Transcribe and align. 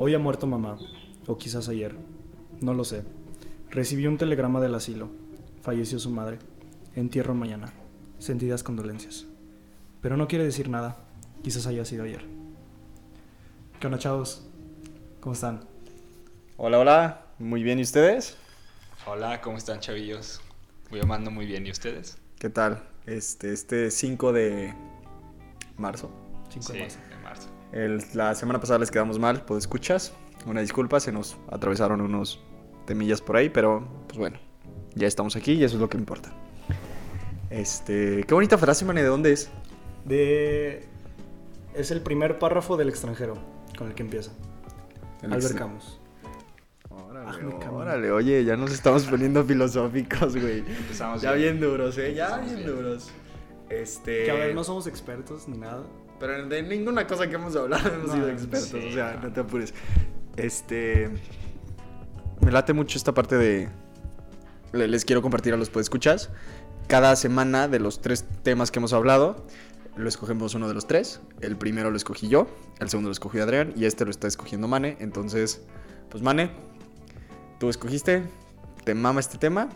Hoy 0.00 0.14
ha 0.14 0.18
muerto 0.20 0.46
mamá, 0.46 0.78
o 1.26 1.36
quizás 1.36 1.68
ayer, 1.68 1.96
no 2.60 2.72
lo 2.72 2.84
sé. 2.84 3.02
Recibí 3.68 4.06
un 4.06 4.16
telegrama 4.16 4.60
del 4.60 4.74
asilo. 4.74 5.10
Falleció 5.60 5.98
su 5.98 6.08
madre. 6.08 6.38
Entierro 6.94 7.34
mañana. 7.34 7.72
Sentidas 8.18 8.62
condolencias. 8.62 9.26
Pero 10.00 10.16
no 10.16 10.28
quiere 10.28 10.44
decir 10.44 10.68
nada. 10.70 11.04
Quizás 11.42 11.66
haya 11.66 11.84
sido 11.84 12.04
ayer. 12.04 12.24
¿Qué 13.80 13.98
chavos? 13.98 14.47
¿Cómo 15.20 15.32
están? 15.34 15.60
Hola, 16.56 16.78
hola. 16.78 17.22
Muy 17.38 17.62
bien, 17.62 17.78
¿y 17.78 17.82
ustedes? 17.82 18.36
Hola, 19.06 19.40
¿cómo 19.40 19.56
están, 19.58 19.80
chavillos? 19.80 20.40
Voy 20.90 21.00
amando 21.00 21.30
muy 21.30 21.46
bien, 21.46 21.66
¿y 21.66 21.70
ustedes? 21.70 22.18
¿Qué 22.38 22.48
tal? 22.50 22.82
Este, 23.06 23.52
este 23.52 23.90
5 23.90 24.32
de 24.32 24.74
marzo. 25.76 26.10
5 26.50 26.72
de 26.72 26.80
marzo. 26.80 26.98
de 27.10 27.16
marzo. 27.22 27.48
El- 27.72 28.02
la 28.14 28.34
semana 28.34 28.60
pasada 28.60 28.78
les 28.78 28.90
quedamos 28.90 29.18
mal, 29.18 29.44
pues 29.44 29.58
escuchas. 29.64 30.12
Una 30.46 30.60
disculpa, 30.60 31.00
se 31.00 31.12
nos 31.12 31.36
atravesaron 31.50 32.00
unos 32.00 32.40
temillas 32.86 33.20
por 33.20 33.36
ahí, 33.36 33.48
pero 33.50 33.86
pues 34.06 34.18
bueno, 34.18 34.38
ya 34.94 35.06
estamos 35.06 35.36
aquí 35.36 35.52
y 35.52 35.64
eso 35.64 35.76
es 35.76 35.80
lo 35.80 35.88
que 35.88 35.98
importa. 35.98 36.30
Este, 37.50 38.24
qué 38.24 38.34
bonita 38.34 38.56
frase, 38.58 38.84
man, 38.84 38.96
¿de 38.96 39.04
dónde 39.04 39.32
es? 39.32 39.50
De... 40.04 40.86
Es 41.74 41.90
el 41.90 42.00
primer 42.00 42.38
párrafo 42.38 42.76
del 42.76 42.88
extranjero 42.88 43.36
con 43.76 43.88
el 43.88 43.94
que 43.94 44.02
empieza. 44.02 44.32
El 45.22 45.32
Albert 45.32 45.56
Camus. 45.56 46.00
Órale, 47.70 48.10
oye, 48.10 48.44
ya 48.44 48.56
nos 48.56 48.72
estamos 48.72 49.04
poniendo 49.04 49.44
filosóficos, 49.44 50.36
güey. 50.36 50.58
Empezamos 50.60 51.22
Ya 51.22 51.32
bien. 51.32 51.58
bien 51.58 51.70
duros, 51.70 51.96
eh, 51.98 52.14
ya 52.14 52.38
bien 52.38 52.56
bien. 52.56 52.66
duros. 52.66 53.10
Este, 53.68 54.24
Que 54.24 54.30
a 54.30 54.34
ver, 54.34 54.54
no 54.54 54.64
somos 54.64 54.86
expertos 54.86 55.46
ni 55.48 55.58
nada. 55.58 55.82
Pero 56.18 56.46
de 56.48 56.62
ninguna 56.62 57.06
cosa 57.06 57.28
que 57.28 57.34
hemos 57.36 57.54
hablado 57.54 57.88
hemos 57.92 58.08
No, 58.08 58.14
sido 58.14 58.28
expertos, 58.28 58.68
sí, 58.70 58.88
o 58.88 58.92
sea, 58.92 59.14
no. 59.20 59.28
no 59.28 59.32
te 59.32 59.40
apures. 59.40 59.74
Este. 60.36 61.10
Me 62.40 62.50
late 62.50 62.72
mucho 62.72 62.96
esta 62.98 63.12
parte 63.14 63.36
de. 63.36 63.68
le- 64.72 64.88
Les 64.88 65.04
quiero 65.04 65.22
compartir 65.22 65.52
a 65.54 65.56
los 65.56 65.70
podescuchas. 65.70 66.30
Cada 66.86 67.14
semana 67.16 67.68
de 67.68 67.80
los 67.80 68.00
tres 68.00 68.24
temas 68.42 68.70
que 68.70 68.78
hemos 68.78 68.94
hablado, 68.94 69.44
lo 69.98 70.08
escogemos 70.08 70.54
uno 70.54 70.68
de 70.68 70.74
los 70.74 70.86
tres. 70.86 71.20
El 71.40 71.56
primero 71.56 71.90
lo 71.90 71.96
escogí 71.96 72.28
yo, 72.28 72.46
el 72.78 72.88
segundo 72.88 73.08
lo 73.08 73.12
escogió 73.12 73.42
Adrián 73.42 73.72
y 73.76 73.84
este 73.84 74.04
lo 74.04 74.10
está 74.10 74.26
escogiendo 74.26 74.68
Mane. 74.68 74.96
Entonces, 75.00 75.62
pues 76.10 76.22
Mane, 76.22 76.50
tú 77.58 77.68
escogiste, 77.68 78.24
te 78.84 78.94
mama 78.94 79.20
este 79.20 79.38
tema. 79.38 79.68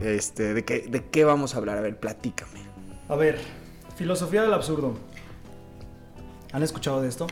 Este, 0.00 0.54
¿de 0.54 0.64
qué, 0.64 0.80
¿de 0.88 1.04
qué 1.08 1.24
vamos 1.24 1.54
a 1.54 1.58
hablar? 1.58 1.78
A 1.78 1.80
ver, 1.80 1.98
platícame. 1.98 2.60
A 3.08 3.16
ver, 3.16 3.38
filosofía 3.96 4.42
del 4.42 4.52
absurdo. 4.52 4.94
¿Han 6.52 6.62
escuchado 6.62 7.00
de 7.02 7.08
esto? 7.08 7.26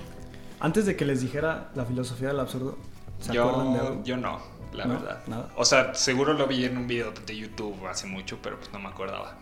Antes 0.60 0.86
de 0.86 0.96
que 0.96 1.04
les 1.04 1.20
dijera 1.20 1.70
la 1.74 1.84
filosofía 1.84 2.28
del 2.28 2.40
absurdo, 2.40 2.76
¿se 3.20 3.36
acuerdan 3.38 3.72
de 3.72 3.78
Yo, 3.78 3.86
algo? 3.86 4.04
yo 4.04 4.16
no, 4.16 4.38
la 4.72 4.84
¿No? 4.86 4.94
verdad. 4.94 5.22
Nada. 5.26 5.48
O 5.56 5.64
sea, 5.64 5.94
seguro 5.94 6.34
lo 6.34 6.46
vi 6.46 6.64
en 6.64 6.76
un 6.76 6.86
video 6.86 7.12
de 7.26 7.36
YouTube 7.36 7.86
hace 7.86 8.06
mucho, 8.06 8.38
pero 8.42 8.58
pues 8.58 8.72
no 8.72 8.78
me 8.78 8.88
acordaba. 8.88 9.38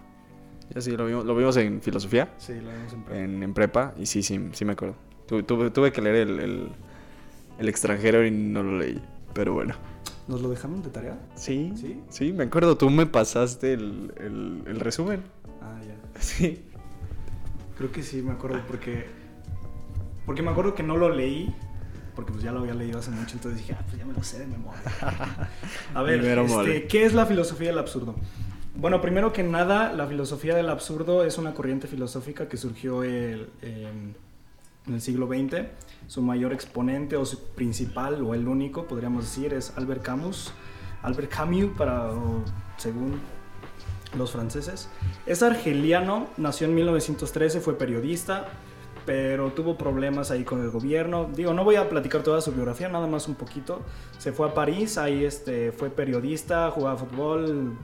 Ya 0.75 0.81
sí, 0.81 0.97
lo 0.97 1.07
vimos, 1.07 1.25
lo 1.25 1.35
vimos 1.37 1.57
en 1.57 1.81
filosofía. 1.83 2.33
Sí, 2.39 2.55
lo 2.61 2.69
vemos 2.71 2.93
en 2.93 3.03
prepa. 3.05 3.21
en, 3.21 3.43
en 3.43 3.55
prepa 3.55 3.95
y 3.99 4.07
sí, 4.07 4.23
sí, 4.23 4.51
sí 4.53 4.65
me 4.65 4.73
acuerdo. 4.73 4.95
Tu- 5.27 5.43
tuve, 5.43 5.71
tuve 5.71 5.93
que 5.93 6.01
leer 6.01 6.29
el, 6.29 6.41
el, 6.41 6.69
el 7.59 7.69
extranjero 7.69 8.25
y 8.27 8.31
no 8.31 8.63
lo 8.63 8.79
leí, 8.79 9.01
pero 9.35 9.53
bueno. 9.55 9.75
¿Nos 10.29 10.43
lo 10.43 10.49
dejaron 10.49 10.81
de 10.83 10.91
tarea? 10.91 11.19
Sí, 11.35 11.73
sí, 11.77 12.01
¿Sí? 12.09 12.33
me 12.33 12.45
acuerdo. 12.45 12.77
Tú 12.77 12.89
me 12.89 13.07
pasaste 13.07 13.73
el, 13.73 14.13
el, 14.19 14.63
el 14.67 14.79
resumen. 14.81 15.23
Ah, 15.61 15.81
ya. 15.85 16.21
Sí. 16.21 16.65
Creo 17.77 17.91
que 17.91 18.03
sí, 18.03 18.23
me 18.23 18.33
acuerdo 18.33 18.61
porque... 18.69 19.07
Porque 20.27 20.43
me 20.43 20.51
acuerdo 20.51 20.75
que 20.75 20.85
no 20.85 20.97
lo 20.97 21.09
leí, 21.13 21.53
porque 22.15 22.31
pues 22.31 22.45
ya 22.45 22.53
lo 22.53 22.61
había 22.61 22.75
leído 22.75 23.01
hace 23.01 23.11
mucho, 23.11 23.33
entonces 23.35 23.61
dije, 23.61 23.73
ah, 23.77 23.83
pues 23.87 23.99
ya 23.99 24.05
me 24.07 24.13
lo 24.13 24.23
sé 24.23 24.39
de 24.39 24.47
memoria. 24.47 24.81
A 25.95 26.03
ver, 26.03 26.23
este. 26.25 26.87
¿qué 26.87 27.05
es 27.05 27.13
la 27.15 27.27
filosofía 27.27 27.69
del 27.69 27.79
absurdo? 27.79 28.15
Bueno, 28.81 29.03
primero 29.03 29.33
que 29.33 29.43
nada, 29.43 29.93
la 29.93 30.07
filosofía 30.07 30.55
del 30.57 30.71
absurdo 30.71 31.23
es 31.25 31.37
una 31.37 31.53
corriente 31.53 31.87
filosófica 31.87 32.49
que 32.49 32.57
surgió 32.57 33.03
el- 33.03 33.51
en 33.63 34.15
en 34.87 34.95
el 34.95 35.03
siglo 35.03 35.27
XX. 35.29 35.67
Su 36.07 36.23
mayor 36.23 36.55
exponente 36.55 37.17
o 37.17 37.27
su 37.27 37.39
principal 37.51 38.23
o 38.25 38.35
el 38.35 38.49
único, 38.49 38.87
podríamos 38.87 39.25
decir, 39.25 39.53
es 39.53 39.75
Albert 39.77 40.03
Camus. 40.03 40.53
Albert 41.03 41.29
Camus, 41.31 41.77
para, 41.77 42.11
según 42.79 43.21
los 44.17 44.33
franceses. 44.33 44.89
Es 45.27 45.43
argeliano, 45.43 46.29
nació 46.39 46.67
en 46.67 46.75
1913, 46.75 47.61
fue 47.61 47.77
periodista, 47.77 48.47
pero 49.05 49.51
tuvo 49.53 49.77
problemas 49.77 50.31
ahí 50.31 50.45
con 50.45 50.63
el 50.63 50.71
gobierno. 50.71 51.29
Digo, 51.37 51.53
no 51.53 51.63
voy 51.63 51.77
a 51.77 51.89
platicar 51.91 52.23
toda 52.23 52.41
su 52.41 52.51
biografía, 52.53 52.89
nada 52.89 53.07
más 53.07 53.29
un 53.29 53.35
poquito. 53.35 53.83
Se 54.19 54.33
fue 54.33 54.49
a 54.49 54.55
París, 54.55 54.97
ahí 54.97 55.25
este, 55.25 55.73
fue 55.73 55.91
periodista, 55.91 56.71
jugaba 56.71 56.97
fútbol, 56.97 57.77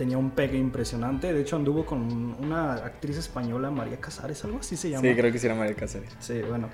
tenía 0.00 0.16
un 0.16 0.30
pegue 0.30 0.56
impresionante. 0.56 1.30
De 1.30 1.42
hecho, 1.42 1.56
anduvo 1.56 1.84
con 1.84 2.00
una 2.42 2.72
actriz 2.76 3.18
española, 3.18 3.70
María 3.70 4.00
Casares, 4.00 4.42
algo 4.46 4.60
así 4.60 4.74
se 4.74 4.88
llama. 4.88 5.06
Sí, 5.06 5.14
creo 5.14 5.30
que 5.30 5.38
sí 5.38 5.44
era 5.44 5.54
María 5.54 5.74
Cáceres. 5.74 6.16
Sí, 6.20 6.40
bueno. 6.40 6.70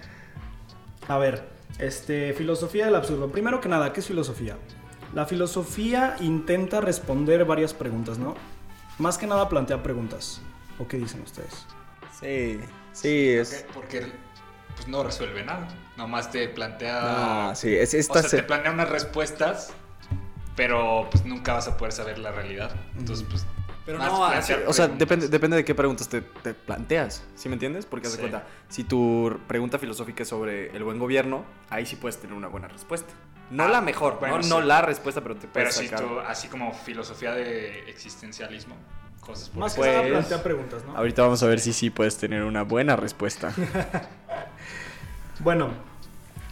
A 1.08 1.18
ver, 1.18 1.48
este, 1.80 2.34
filosofía 2.34 2.84
del 2.84 2.94
absurdo. 2.94 3.32
Primero 3.32 3.60
que 3.60 3.68
nada, 3.68 3.92
¿qué 3.92 3.98
es 3.98 4.06
filosofía? 4.06 4.56
La 5.12 5.26
filosofía 5.26 6.14
intenta 6.20 6.80
responder 6.80 7.44
varias 7.44 7.74
preguntas, 7.74 8.16
¿no? 8.16 8.36
Más 8.98 9.18
que 9.18 9.26
nada 9.26 9.48
plantea 9.48 9.82
preguntas. 9.82 10.40
¿O 10.78 10.86
qué 10.86 10.96
dicen 10.96 11.20
ustedes? 11.22 11.66
Sí, 12.20 12.60
sí, 12.92 13.30
es... 13.30 13.66
Porque, 13.74 14.02
porque, 14.02 14.12
pues 14.76 14.86
no 14.86 15.02
resuelve 15.02 15.42
nada. 15.44 15.66
Nomás 15.96 16.30
te 16.30 16.48
plantea. 16.48 17.48
Ah, 17.50 17.54
sí, 17.56 17.74
es 17.74 17.92
o 17.92 17.96
esta... 17.96 18.20
sea, 18.20 18.30
se- 18.30 18.36
te 18.36 18.42
plantea 18.44 18.70
unas 18.70 18.88
respuestas, 18.88 19.72
pero 20.56 21.08
pues 21.10 21.24
nunca 21.24 21.52
vas 21.52 21.68
a 21.68 21.76
poder 21.76 21.92
saber 21.92 22.18
la 22.18 22.32
realidad. 22.32 22.74
Entonces, 22.98 23.26
pues. 23.28 23.46
Pero 23.84 23.98
no, 23.98 24.20
o 24.66 24.72
sea, 24.72 24.88
depende, 24.88 25.28
depende 25.28 25.56
de 25.58 25.64
qué 25.64 25.72
preguntas 25.72 26.08
te, 26.08 26.20
te 26.20 26.54
planteas, 26.54 27.22
¿sí 27.36 27.48
me 27.48 27.52
entiendes? 27.54 27.86
Porque 27.86 28.08
haz 28.08 28.14
de 28.14 28.16
Sí. 28.16 28.28
cuenta, 28.28 28.44
si 28.68 28.82
tu 28.82 29.38
pregunta 29.46 29.78
filosófica 29.78 30.24
es 30.24 30.28
sobre 30.28 30.76
el 30.76 30.82
buen 30.82 30.98
gobierno, 30.98 31.44
ahí 31.70 31.86
sí 31.86 31.94
puedes 31.94 32.18
tener 32.18 32.34
una 32.36 32.48
buena 32.48 32.66
respuesta. 32.66 33.14
No 33.48 33.62
Ah, 33.62 33.68
la 33.68 33.80
mejor, 33.80 34.18
bueno, 34.18 34.38
no, 34.38 34.42
sí. 34.42 34.48
no 34.48 34.60
la 34.60 34.82
respuesta, 34.82 35.20
pero 35.20 35.36
te 35.36 35.42
Pero 35.46 35.52
puedes 35.66 35.76
si 35.76 35.86
sacar. 35.86 36.04
tú, 36.04 36.18
así 36.18 36.48
como 36.48 36.72
filosofía 36.74 37.30
de 37.30 37.88
existencialismo, 37.88 38.74
cosas 39.20 39.50
por 39.50 39.60
Más 39.60 39.74
que 39.74 39.82
nada 39.82 40.00
Pues, 40.00 40.10
plantea 40.10 40.42
preguntas, 40.42 40.82
¿no? 40.84 40.96
Ahorita 40.96 41.22
vamos 41.22 41.40
a 41.44 41.46
ver 41.46 41.60
si 41.60 41.72
sí 41.72 41.90
puedes 41.90 42.16
tener 42.16 42.42
una 42.42 42.62
buena 42.64 42.96
respuesta. 42.96 43.52
Bueno, 45.40 45.68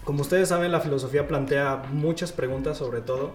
como 0.04 0.20
ustedes 0.20 0.48
saben, 0.50 0.70
la 0.70 0.80
filosofía 0.80 1.26
plantea 1.26 1.82
muchas 1.90 2.32
preguntas 2.32 2.76
sobre 2.78 3.00
todo. 3.00 3.34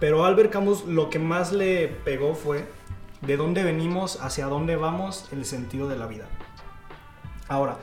Pero 0.00 0.24
Albert 0.24 0.52
Camus 0.52 0.84
lo 0.84 1.10
que 1.10 1.18
más 1.18 1.52
le 1.52 1.88
pegó 1.88 2.34
fue 2.34 2.66
de 3.22 3.36
dónde 3.36 3.62
venimos, 3.64 4.20
hacia 4.20 4.46
dónde 4.46 4.76
vamos, 4.76 5.28
el 5.32 5.44
sentido 5.44 5.88
de 5.88 5.96
la 5.96 6.06
vida. 6.06 6.26
Ahora, 7.48 7.78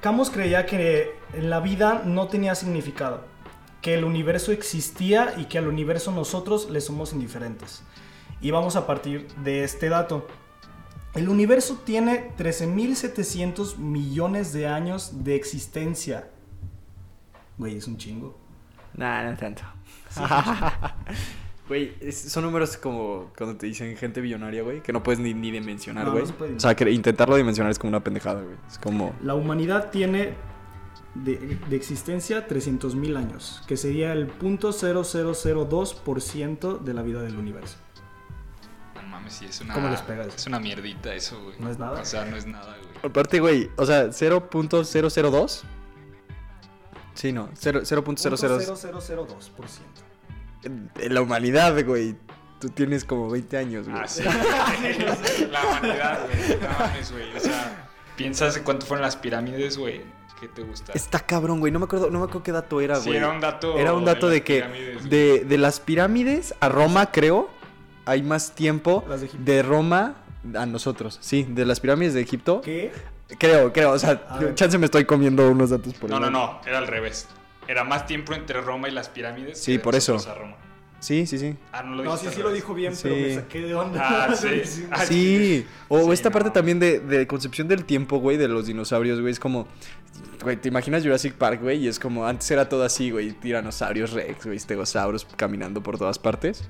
Camus 0.00 0.30
creía 0.30 0.66
que 0.66 1.14
la 1.38 1.60
vida 1.60 2.02
no 2.04 2.28
tenía 2.28 2.54
significado, 2.54 3.24
que 3.82 3.94
el 3.94 4.04
universo 4.04 4.52
existía 4.52 5.34
y 5.36 5.46
que 5.46 5.58
al 5.58 5.68
universo 5.68 6.12
nosotros 6.12 6.70
le 6.70 6.80
somos 6.80 7.12
indiferentes. 7.12 7.82
Y 8.40 8.50
vamos 8.50 8.76
a 8.76 8.86
partir 8.86 9.26
de 9.42 9.64
este 9.64 9.88
dato. 9.88 10.26
El 11.14 11.28
universo 11.28 11.80
tiene 11.84 12.32
13.700 12.36 13.78
millones 13.78 14.52
de 14.52 14.68
años 14.68 15.24
de 15.24 15.34
existencia. 15.34 16.28
Güey, 17.56 17.78
es 17.78 17.86
un 17.86 17.96
chingo. 17.96 18.38
nah, 18.94 19.30
no 19.30 19.36
tanto. 19.36 19.62
Güey, 21.68 21.96
son 22.12 22.44
números 22.44 22.76
como 22.76 23.32
cuando 23.36 23.56
te 23.56 23.66
dicen 23.66 23.96
gente 23.96 24.20
billonaria, 24.20 24.62
güey, 24.62 24.82
que 24.82 24.92
no 24.92 25.02
puedes 25.02 25.18
ni, 25.18 25.34
ni 25.34 25.50
dimensionar, 25.50 26.04
No, 26.06 26.14
no 26.14 26.24
güey. 26.38 26.54
o 26.54 26.60
sea, 26.60 26.76
que 26.76 26.88
intentarlo 26.92 27.34
dimensionar 27.36 27.72
es 27.72 27.78
como 27.78 27.88
una 27.88 28.04
pendejada, 28.04 28.40
güey. 28.42 28.54
Es 28.68 28.78
como... 28.78 29.12
La 29.22 29.34
humanidad 29.34 29.90
tiene 29.90 30.34
de, 31.14 31.58
de 31.68 31.76
existencia 31.76 32.46
300.000 32.46 33.16
años, 33.16 33.62
que 33.66 33.76
sería 33.76 34.12
el 34.12 34.28
0.0002% 34.38 36.78
de 36.80 36.94
la 36.94 37.02
vida 37.02 37.20
del 37.22 37.36
universo. 37.36 37.78
No 38.94 39.02
mames, 39.08 39.32
sí, 39.32 39.46
es 39.46 39.60
una. 39.60 39.74
¿Cómo 39.74 39.88
les 39.88 40.02
pega 40.02 40.22
eso? 40.24 40.36
Es 40.36 40.46
una 40.46 40.60
mierdita 40.60 41.12
eso, 41.14 41.42
güey. 41.42 41.56
¿No 41.58 41.68
es 41.70 41.78
nada? 41.78 42.00
O 42.00 42.04
sea, 42.04 42.24
no 42.26 42.36
es 42.36 42.46
nada, 42.46 42.76
güey. 42.80 42.94
Aparte, 43.02 43.40
güey, 43.40 43.70
o 43.76 43.84
sea, 43.86 44.06
0.002. 44.08 45.62
Sí, 47.14 47.32
no, 47.32 47.48
0- 47.54 47.80
0.002. 47.82 49.50
0.0002%. 50.62 50.64
En 50.64 50.90
en 50.98 51.14
la 51.14 51.20
humanidad, 51.22 51.84
güey. 51.84 52.16
Tú 52.60 52.70
tienes 52.70 53.04
como 53.04 53.28
20 53.30 53.56
años, 53.58 53.88
güey. 53.88 54.00
Ah, 54.02 54.08
sí. 54.08 54.22
la 55.50 55.64
humanidad, 55.66 56.26
güey. 56.26 56.58
No 56.60 56.68
mames, 56.78 57.12
güey. 57.12 57.36
O 57.36 57.40
sea, 57.40 57.88
piensas 58.16 58.56
en 58.56 58.64
cuánto 58.64 58.86
fueron 58.86 59.02
las 59.02 59.16
pirámides, 59.16 59.76
güey. 59.76 60.00
¿Qué 60.40 60.48
te 60.48 60.62
gusta? 60.62 60.92
Está 60.92 61.20
cabrón, 61.20 61.60
güey. 61.60 61.72
No 61.72 61.78
me 61.78 61.84
acuerdo, 61.86 62.10
no 62.10 62.18
me 62.18 62.24
acuerdo 62.24 62.42
qué 62.42 62.52
dato 62.52 62.80
era, 62.80 62.96
Sí, 62.96 63.06
güey. 63.08 63.18
era 63.18 63.30
un 63.30 63.40
dato. 63.40 63.78
Era 63.78 63.94
un 63.94 64.04
dato 64.04 64.28
de, 64.28 64.36
las 64.38 64.44
que 64.44 64.54
pirámides, 64.56 65.10
de, 65.10 65.44
de 65.46 65.58
las 65.58 65.80
pirámides 65.80 66.54
a 66.60 66.68
Roma, 66.68 67.10
creo, 67.10 67.48
hay 68.04 68.22
más 68.22 68.52
tiempo 68.52 69.04
de 69.08 69.30
de 69.54 69.62
Roma 69.62 70.16
a 70.54 70.66
nosotros. 70.66 71.18
Sí, 71.22 71.46
de 71.48 71.64
las 71.64 71.80
pirámides 71.80 72.12
de 72.14 72.20
Egipto. 72.20 72.60
¿Qué? 72.60 72.92
Creo, 73.38 73.72
creo. 73.72 73.92
O 73.92 73.98
sea, 73.98 74.22
chance 74.54 74.78
me 74.78 74.84
estoy 74.84 75.04
comiendo 75.04 75.50
unos 75.50 75.70
datos 75.70 75.94
por 75.94 76.08
No, 76.10 76.16
ahí. 76.16 76.22
no, 76.22 76.30
no, 76.30 76.60
era 76.66 76.78
al 76.78 76.86
revés. 76.86 77.26
Era 77.68 77.84
más 77.84 78.06
tiempo 78.06 78.32
entre 78.34 78.60
Roma 78.60 78.88
y 78.88 78.92
las 78.92 79.08
pirámides. 79.08 79.58
Sí, 79.60 79.72
que 79.72 79.78
por 79.80 79.94
eso. 79.94 80.16
a 80.28 80.34
Roma. 80.34 80.56
Sí, 80.98 81.26
sí, 81.26 81.38
sí. 81.38 81.54
Ah, 81.72 81.82
no 81.82 81.94
lo 81.94 82.04
No, 82.04 82.16
sí, 82.16 82.26
sí 82.34 82.40
lo 82.42 82.50
dijo 82.50 82.74
bien, 82.74 82.96
Sí. 82.96 83.02
pero 83.04 83.16
me 83.16 83.34
saqué 83.34 83.60
de 83.60 83.74
onda. 83.74 84.26
Ah, 84.28 84.34
sí. 84.64 84.86
Ah, 84.90 85.04
Sí, 85.04 85.66
o 85.88 86.04
Sí, 86.06 86.10
esta 86.12 86.30
parte 86.30 86.50
también 86.50 86.80
de, 86.80 87.00
de 87.00 87.26
concepción 87.26 87.68
del 87.68 87.84
tiempo, 87.84 88.18
güey, 88.18 88.36
de 88.38 88.48
los 88.48 88.66
dinosaurios, 88.66 89.20
güey, 89.20 89.30
es 89.32 89.38
como, 89.38 89.68
güey, 90.42 90.56
te 90.56 90.68
imaginas 90.68 91.02
Jurassic 91.02 91.34
Park, 91.34 91.60
güey, 91.62 91.84
y 91.84 91.88
es 91.88 91.98
como, 92.00 92.26
antes 92.26 92.50
era 92.50 92.68
todo 92.68 92.82
así, 92.82 93.10
güey, 93.10 93.32
tiranosaurios 93.32 94.12
rex, 94.12 94.46
güey, 94.46 94.56
estegosauros 94.56 95.26
caminando 95.36 95.82
por 95.82 95.98
todas 95.98 96.18
partes, 96.18 96.64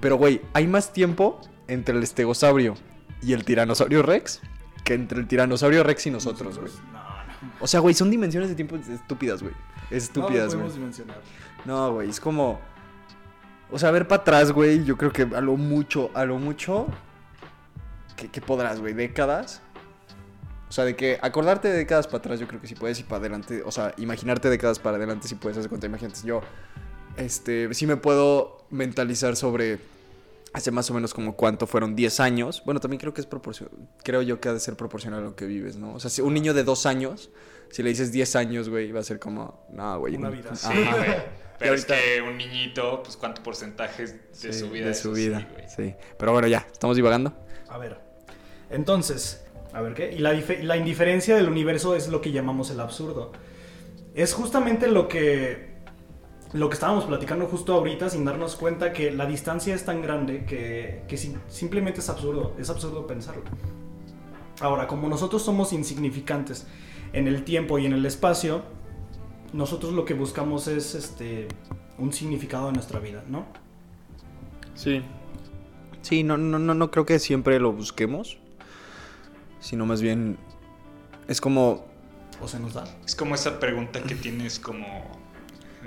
pero, 0.00 0.16
güey, 0.16 0.40
hay 0.54 0.66
más 0.66 0.92
tiempo 0.94 1.38
entre 1.68 1.96
el 1.96 2.02
estegosaurio 2.02 2.74
y 3.22 3.34
el 3.34 3.44
tiranosaurio 3.44 4.02
rex 4.02 4.40
que 4.84 4.94
entre 4.94 5.18
el 5.20 5.26
tiranosaurio 5.28 5.82
rex 5.82 6.06
y 6.06 6.10
nosotros, 6.10 6.58
güey. 6.58 6.72
No, 6.92 6.98
no. 6.98 7.52
O 7.60 7.66
sea, 7.66 7.80
güey, 7.80 7.94
son 7.94 8.10
dimensiones 8.10 8.48
de 8.48 8.54
tiempo 8.54 8.76
estúpidas, 8.76 9.42
güey, 9.42 9.54
estúpidas, 9.90 10.54
no 10.54 10.60
güey. 10.60 10.92
No, 11.64 11.92
güey, 11.92 12.10
es 12.10 12.20
como. 12.20 12.60
O 13.70 13.78
sea, 13.78 13.90
ver 13.90 14.06
para 14.06 14.22
atrás, 14.22 14.52
güey. 14.52 14.84
Yo 14.84 14.96
creo 14.96 15.12
que 15.12 15.22
a 15.22 15.40
lo 15.40 15.56
mucho, 15.56 16.10
a 16.14 16.24
lo 16.24 16.38
mucho. 16.38 16.86
¿Qué, 18.16 18.28
qué 18.28 18.40
podrás, 18.40 18.80
güey? 18.80 18.94
¿Décadas? 18.94 19.60
O 20.68 20.72
sea, 20.72 20.84
de 20.84 20.96
que 20.96 21.18
acordarte 21.22 21.68
de 21.68 21.76
décadas 21.76 22.06
para 22.06 22.18
atrás, 22.18 22.40
yo 22.40 22.48
creo 22.48 22.60
que 22.60 22.66
sí 22.66 22.74
puedes 22.74 22.98
y 22.98 23.04
para 23.04 23.18
adelante. 23.18 23.62
O 23.64 23.70
sea, 23.70 23.94
imaginarte 23.98 24.50
décadas 24.50 24.78
para 24.78 24.96
adelante, 24.96 25.28
sí 25.28 25.34
puedes. 25.36 25.58
Hacer 25.58 25.68
cuenta, 25.68 25.86
imagínate. 25.86 26.20
Yo, 26.24 26.40
este, 27.16 27.72
sí 27.74 27.86
me 27.86 27.96
puedo 27.96 28.64
mentalizar 28.70 29.36
sobre. 29.36 29.78
Hace 30.56 30.70
más 30.70 30.90
o 30.90 30.94
menos 30.94 31.12
como 31.12 31.36
cuánto 31.36 31.66
fueron 31.66 31.94
10 31.94 32.20
años. 32.20 32.62
Bueno, 32.64 32.80
también 32.80 32.98
creo 32.98 33.12
que 33.12 33.20
es 33.20 33.26
proporcional. 33.26 33.74
Creo 34.02 34.22
yo 34.22 34.40
que 34.40 34.48
ha 34.48 34.52
de 34.54 34.60
ser 34.60 34.74
proporcional 34.76 35.20
a 35.20 35.22
lo 35.24 35.36
que 35.36 35.44
vives, 35.46 35.76
¿no? 35.76 35.92
O 35.94 36.00
sea, 36.00 36.08
si 36.10 36.22
un 36.22 36.32
niño 36.32 36.54
de 36.54 36.64
2 36.64 36.86
años, 36.86 37.30
si 37.70 37.82
le 37.82 37.90
dices 37.90 38.10
10 38.10 38.36
años, 38.36 38.68
güey, 38.70 38.90
va 38.90 39.00
a 39.00 39.04
ser 39.04 39.18
como. 39.18 39.66
No, 39.70 39.98
güey. 40.00 40.16
Una 40.16 40.30
no- 40.30 40.36
vida. 40.36 40.50
Ajá. 40.52 40.72
Sí, 40.72 40.78
güey. 40.78 41.36
Pero 41.58 41.74
es 41.74 41.84
que 41.84 42.22
un 42.26 42.36
niñito, 42.38 43.02
pues 43.02 43.16
cuánto 43.16 43.42
porcentaje 43.42 44.06
de 44.06 44.20
Sí, 44.32 44.52
su 44.52 44.70
vida 44.70 44.86
De 44.86 44.90
es 44.92 44.98
su 45.00 45.12
vida. 45.12 45.46
güey? 45.52 45.64
sí. 45.68 45.94
Pero 46.18 46.32
bueno, 46.32 46.48
ya, 46.48 46.66
estamos 46.72 46.96
divagando. 46.96 47.32
A 47.68 47.78
ver. 47.78 47.98
Entonces, 48.70 49.44
a 49.72 49.80
ver 49.82 49.94
qué. 49.94 50.12
Y 50.12 50.18
la, 50.18 50.32
la 50.62 50.76
indiferencia 50.76 51.36
del 51.36 51.48
universo 51.48 51.94
es 51.96 52.08
lo 52.08 52.20
que 52.20 52.32
llamamos 52.32 52.70
el 52.70 52.80
absurdo. 52.80 53.32
Es 54.14 54.32
justamente 54.34 54.86
lo 54.88 55.08
que. 55.08 55.75
Lo 56.56 56.68
que 56.68 56.74
estábamos 56.74 57.04
platicando 57.04 57.46
justo 57.46 57.74
ahorita 57.74 58.08
sin 58.08 58.24
darnos 58.24 58.56
cuenta 58.56 58.92
que 58.92 59.10
la 59.10 59.26
distancia 59.26 59.74
es 59.74 59.84
tan 59.84 60.00
grande 60.00 60.44
que, 60.46 61.02
que 61.06 61.16
sim- 61.16 61.38
simplemente 61.48 62.00
es 62.00 62.08
absurdo. 62.08 62.54
Es 62.58 62.70
absurdo 62.70 63.06
pensarlo. 63.06 63.42
Ahora, 64.60 64.86
como 64.86 65.08
nosotros 65.08 65.42
somos 65.42 65.72
insignificantes 65.72 66.66
en 67.12 67.28
el 67.28 67.44
tiempo 67.44 67.78
y 67.78 67.84
en 67.86 67.92
el 67.92 68.06
espacio, 68.06 68.62
nosotros 69.52 69.92
lo 69.92 70.04
que 70.04 70.14
buscamos 70.14 70.66
es 70.66 70.94
este 70.94 71.48
un 71.98 72.12
significado 72.12 72.68
en 72.68 72.74
nuestra 72.74 73.00
vida, 73.00 73.22
¿no? 73.28 73.44
Sí. 74.74 75.02
Sí, 76.02 76.22
no, 76.22 76.36
no, 76.38 76.58
no, 76.58 76.74
no 76.74 76.90
creo 76.90 77.04
que 77.04 77.18
siempre 77.18 77.58
lo 77.60 77.72
busquemos. 77.72 78.38
Sino 79.60 79.84
más 79.84 80.00
bien. 80.00 80.38
Es 81.28 81.40
como. 81.40 81.84
O 82.40 82.48
se 82.48 82.60
nos 82.60 82.74
da. 82.74 82.84
Es 83.04 83.14
como 83.14 83.34
esa 83.34 83.58
pregunta 83.58 84.02
que 84.02 84.14
tienes 84.14 84.58
como 84.58 84.86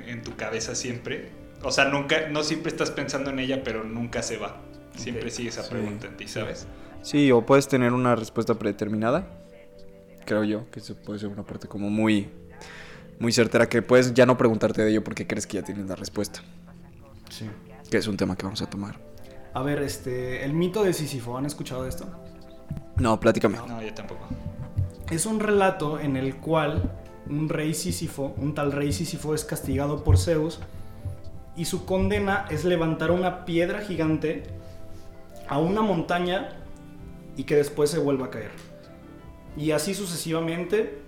en 0.09 0.21
tu 0.23 0.35
cabeza 0.35 0.75
siempre. 0.75 1.29
O 1.63 1.71
sea, 1.71 1.85
nunca, 1.85 2.29
no 2.29 2.43
siempre 2.43 2.71
estás 2.71 2.91
pensando 2.91 3.29
en 3.31 3.39
ella, 3.39 3.63
pero 3.63 3.83
nunca 3.83 4.21
se 4.23 4.37
va. 4.37 4.61
Siempre 4.95 5.25
Ok, 5.25 5.31
sigue 5.31 5.49
esa 5.49 5.63
sí. 5.63 5.69
pregunta 5.71 6.07
en 6.07 6.17
ti, 6.17 6.27
¿sabes? 6.27 6.67
Sí, 7.01 7.31
o 7.31 7.45
puedes 7.45 7.67
tener 7.67 7.93
una 7.93 8.15
respuesta 8.15 8.55
predeterminada. 8.55 9.27
Creo 10.25 10.43
yo 10.43 10.69
que 10.71 10.79
eso 10.79 10.95
puede 10.95 11.19
ser 11.19 11.29
una 11.29 11.43
parte 11.43 11.67
como 11.67 11.89
muy. 11.89 12.29
Muy 13.19 13.31
certera. 13.31 13.67
Que 13.67 13.81
puedes 13.81 14.13
ya 14.13 14.25
no 14.25 14.37
preguntarte 14.37 14.81
de 14.83 14.91
ello 14.91 15.03
porque 15.03 15.27
crees 15.27 15.45
que 15.47 15.55
ya 15.57 15.63
tienes 15.63 15.87
la 15.87 15.95
respuesta. 15.95 16.41
Sí. 17.29 17.49
Que 17.89 17.97
es 17.97 18.07
un 18.07 18.17
tema 18.17 18.35
que 18.35 18.43
vamos 18.43 18.61
a 18.61 18.69
tomar. 18.69 18.99
A 19.53 19.61
ver, 19.63 19.81
este, 19.81 20.45
el 20.45 20.53
mito 20.53 20.83
de 20.83 20.93
Sísifo, 20.93 21.37
¿han 21.37 21.45
escuchado 21.45 21.83
de 21.83 21.89
esto? 21.89 22.05
No, 22.97 23.19
platícame. 23.19 23.57
No, 23.57 23.81
yo 23.81 23.93
tampoco. 23.93 24.27
Es 25.09 25.25
un 25.25 25.39
relato 25.39 25.99
en 25.99 26.15
el 26.17 26.35
cual 26.35 26.98
un 27.29 27.47
rey 27.47 27.73
Sísifo, 27.73 28.33
un 28.37 28.53
tal 28.55 28.71
rey 28.71 28.91
Sísifo 28.91 29.33
es 29.33 29.45
castigado 29.45 30.03
por 30.03 30.17
Zeus 30.17 30.59
y 31.55 31.65
su 31.65 31.85
condena 31.85 32.45
es 32.49 32.65
levantar 32.65 33.11
una 33.11 33.45
piedra 33.45 33.81
gigante 33.81 34.43
a 35.47 35.59
una 35.59 35.81
montaña 35.81 36.49
y 37.35 37.43
que 37.43 37.55
después 37.55 37.89
se 37.89 37.99
vuelva 37.99 38.27
a 38.27 38.29
caer. 38.29 38.51
Y 39.57 39.71
así 39.71 39.93
sucesivamente 39.93 41.01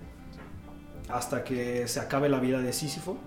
hasta 1.10 1.44
que 1.44 1.88
se 1.88 2.00
acabe 2.00 2.30
la 2.30 2.40
vida 2.40 2.60
de 2.60 2.74
Sísifo. 2.74 3.18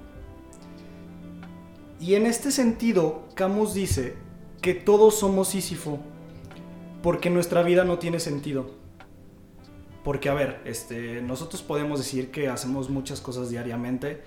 Y 2.00 2.14
en 2.14 2.26
este 2.26 2.50
sentido, 2.50 3.24
Camus 3.34 3.74
dice 3.74 4.14
que 4.60 4.74
todos 4.74 5.18
somos 5.18 5.48
Sísifo 5.48 5.98
porque 7.02 7.30
nuestra 7.30 7.62
vida 7.62 7.84
no 7.84 7.98
tiene 7.98 8.20
sentido. 8.20 8.83
Porque, 10.04 10.28
a 10.28 10.34
ver, 10.34 10.60
este, 10.66 11.22
nosotros 11.22 11.62
podemos 11.62 11.98
decir 11.98 12.30
que 12.30 12.48
hacemos 12.48 12.90
muchas 12.90 13.22
cosas 13.22 13.48
diariamente, 13.48 14.20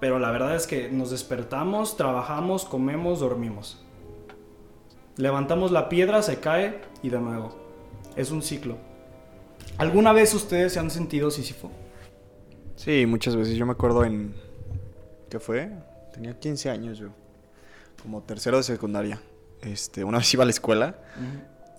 pero 0.00 0.18
la 0.18 0.30
verdad 0.30 0.56
es 0.56 0.66
que 0.66 0.90
nos 0.90 1.10
despertamos, 1.10 1.98
trabajamos, 1.98 2.64
comemos, 2.64 3.20
dormimos. 3.20 3.84
Levantamos 5.16 5.70
la 5.70 5.90
piedra, 5.90 6.22
se 6.22 6.40
cae 6.40 6.80
y 7.02 7.10
de 7.10 7.20
nuevo. 7.20 7.54
Es 8.16 8.30
un 8.30 8.42
ciclo. 8.42 8.78
¿Alguna 9.76 10.12
vez 10.12 10.32
ustedes 10.32 10.72
se 10.72 10.78
han 10.78 10.90
sentido 10.90 11.30
Sísifo? 11.30 11.70
Sí, 12.76 13.04
muchas 13.04 13.36
veces. 13.36 13.56
Yo 13.56 13.66
me 13.66 13.72
acuerdo 13.72 14.04
en. 14.04 14.34
¿Qué 15.28 15.38
fue? 15.38 15.70
Tenía 16.14 16.38
15 16.38 16.70
años 16.70 16.98
yo. 16.98 17.08
Como 18.02 18.22
tercero 18.22 18.56
de 18.56 18.62
secundaria. 18.62 19.20
Este, 19.60 20.02
una 20.02 20.18
vez 20.18 20.32
iba 20.32 20.44
a 20.44 20.46
la 20.46 20.50
escuela. 20.50 20.98